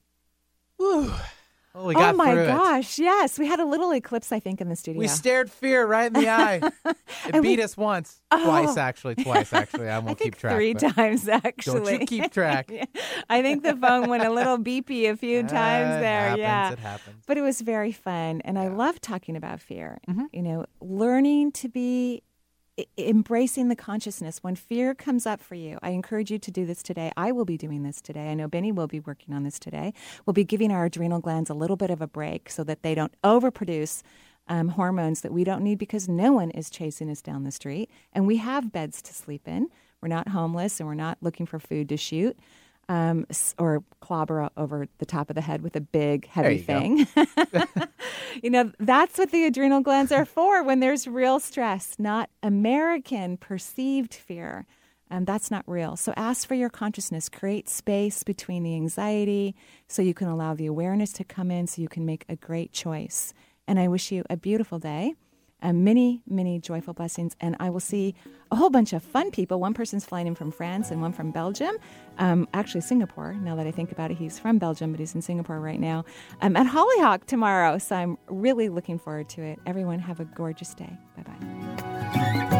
Oh, 1.76 1.86
we 1.86 1.94
got 1.94 2.14
oh 2.14 2.16
my 2.16 2.32
through 2.32 2.42
it. 2.44 2.46
gosh, 2.46 2.98
yes. 3.00 3.36
We 3.38 3.46
had 3.48 3.58
a 3.58 3.64
little 3.64 3.92
eclipse, 3.92 4.30
I 4.30 4.38
think, 4.38 4.60
in 4.60 4.68
the 4.68 4.76
studio. 4.76 5.00
We 5.00 5.08
stared 5.08 5.50
fear 5.50 5.84
right 5.86 6.06
in 6.06 6.12
the 6.12 6.28
eye. 6.28 6.60
It 7.26 7.32
beat 7.42 7.58
we- 7.58 7.62
us 7.62 7.76
once, 7.76 8.20
Oh. 8.30 8.44
twice 8.44 8.76
actually, 8.76 9.14
twice 9.16 9.52
actually. 9.52 9.88
I 9.88 9.98
won't 10.04 10.20
I 10.20 10.24
keep 10.24 10.36
track. 10.36 10.54
Three 10.54 10.74
times, 10.74 11.26
actually. 11.28 11.80
Don't 11.92 12.00
you 12.02 12.06
keep 12.06 12.30
track. 12.40 12.70
I 13.30 13.42
think 13.42 13.62
the 13.64 13.74
phone 13.76 14.08
went 14.08 14.22
a 14.24 14.30
little 14.30 14.58
beepy 14.58 15.10
a 15.10 15.16
few 15.16 15.40
times 15.42 15.50
there. 16.00 16.20
happens, 16.28 16.38
yeah. 16.38 16.72
it 16.72 16.78
happens. 16.78 17.24
But 17.26 17.38
it 17.38 17.42
was 17.42 17.60
very 17.60 17.92
fun. 17.92 18.40
And 18.44 18.58
I 18.58 18.68
love 18.68 19.00
talking 19.00 19.34
about 19.36 19.60
fear. 19.60 19.98
Mm-hmm. 20.08 20.24
You 20.32 20.42
know, 20.42 20.66
learning 20.80 21.52
to 21.52 21.68
be 21.68 22.22
embracing 22.98 23.68
the 23.68 23.76
consciousness 23.76 24.38
when 24.42 24.56
fear 24.56 24.94
comes 24.94 25.26
up 25.26 25.40
for 25.40 25.54
you. 25.54 25.78
I 25.82 25.90
encourage 25.90 26.30
you 26.30 26.38
to 26.38 26.50
do 26.50 26.66
this 26.66 26.82
today. 26.82 27.12
I 27.16 27.30
will 27.30 27.44
be 27.44 27.56
doing 27.56 27.82
this 27.82 28.00
today. 28.00 28.30
I 28.30 28.34
know 28.34 28.48
Benny 28.48 28.72
will 28.72 28.88
be 28.88 29.00
working 29.00 29.34
on 29.34 29.44
this 29.44 29.58
today. 29.58 29.92
We'll 30.26 30.34
be 30.34 30.44
giving 30.44 30.72
our 30.72 30.86
adrenal 30.86 31.20
glands 31.20 31.50
a 31.50 31.54
little 31.54 31.76
bit 31.76 31.90
of 31.90 32.00
a 32.00 32.08
break 32.08 32.50
so 32.50 32.64
that 32.64 32.82
they 32.82 32.94
don't 32.94 33.14
overproduce 33.22 34.02
um, 34.48 34.68
hormones 34.70 35.20
that 35.20 35.32
we 35.32 35.44
don't 35.44 35.62
need 35.62 35.78
because 35.78 36.08
no 36.08 36.32
one 36.32 36.50
is 36.50 36.68
chasing 36.68 37.10
us 37.10 37.22
down 37.22 37.44
the 37.44 37.50
street. 37.50 37.90
And 38.12 38.26
we 38.26 38.38
have 38.38 38.72
beds 38.72 39.00
to 39.02 39.14
sleep 39.14 39.46
in. 39.46 39.68
We're 40.00 40.08
not 40.08 40.28
homeless 40.28 40.80
and 40.80 40.88
we're 40.88 40.94
not 40.94 41.18
looking 41.20 41.46
for 41.46 41.58
food 41.58 41.88
to 41.88 41.96
shoot. 41.96 42.36
Um, 42.88 43.26
or 43.58 43.82
clobber 44.00 44.50
over 44.56 44.86
the 44.98 45.06
top 45.06 45.30
of 45.30 45.36
the 45.36 45.40
head 45.40 45.62
with 45.62 45.74
a 45.74 45.80
big, 45.80 46.26
heavy 46.26 46.58
There 46.58 46.80
thing. 46.80 47.06
you 48.42 48.50
know, 48.50 48.72
that's 48.78 49.16
what 49.16 49.30
the 49.30 49.46
adrenal 49.46 49.80
glands 49.80 50.12
are 50.12 50.26
for 50.26 50.62
when 50.62 50.80
there's 50.80 51.06
real 51.06 51.40
stress, 51.40 51.96
not 51.98 52.28
American 52.42 53.38
perceived 53.38 54.12
fear. 54.14 54.66
um, 55.10 55.24
that's 55.24 55.50
not 55.50 55.64
real. 55.66 55.96
So 55.96 56.12
ask 56.16 56.46
for 56.46 56.54
your 56.54 56.70
consciousness. 56.70 57.28
Create 57.28 57.68
space 57.68 58.22
between 58.22 58.62
the 58.62 58.74
anxiety 58.74 59.54
so 59.88 60.02
you 60.02 60.14
can 60.14 60.28
allow 60.28 60.54
the 60.54 60.66
awareness 60.66 61.12
to 61.14 61.24
come 61.24 61.50
in 61.50 61.66
so 61.66 61.80
you 61.80 61.88
can 61.88 62.04
make 62.04 62.24
a 62.28 62.36
great 62.36 62.72
choice. 62.72 63.32
And 63.66 63.78
I 63.78 63.88
wish 63.88 64.12
you 64.12 64.24
a 64.28 64.36
beautiful 64.36 64.78
day. 64.78 65.14
And 65.64 65.84
many, 65.84 66.22
many 66.28 66.60
joyful 66.60 66.94
blessings. 66.94 67.34
And 67.40 67.56
I 67.58 67.70
will 67.70 67.80
see 67.80 68.14
a 68.52 68.56
whole 68.56 68.70
bunch 68.70 68.92
of 68.92 69.02
fun 69.02 69.32
people. 69.32 69.58
One 69.58 69.74
person's 69.74 70.04
flying 70.04 70.28
in 70.28 70.34
from 70.36 70.52
France 70.52 70.90
and 70.90 71.00
one 71.00 71.12
from 71.12 71.32
Belgium, 71.32 71.76
um, 72.18 72.46
actually 72.54 72.82
Singapore. 72.82 73.34
Now 73.34 73.56
that 73.56 73.66
I 73.66 73.72
think 73.72 73.90
about 73.90 74.12
it, 74.12 74.18
he's 74.18 74.38
from 74.38 74.58
Belgium, 74.58 74.92
but 74.92 75.00
he's 75.00 75.14
in 75.14 75.22
Singapore 75.22 75.58
right 75.58 75.80
now. 75.80 76.04
I'm 76.40 76.54
at 76.56 76.66
Hollyhock 76.66 77.26
tomorrow. 77.26 77.78
So 77.78 77.96
I'm 77.96 78.18
really 78.28 78.68
looking 78.68 78.98
forward 78.98 79.28
to 79.30 79.42
it. 79.42 79.58
Everyone, 79.66 79.98
have 79.98 80.20
a 80.20 80.24
gorgeous 80.26 80.74
day. 80.74 80.96
Bye 81.16 81.22
bye. 81.22 82.50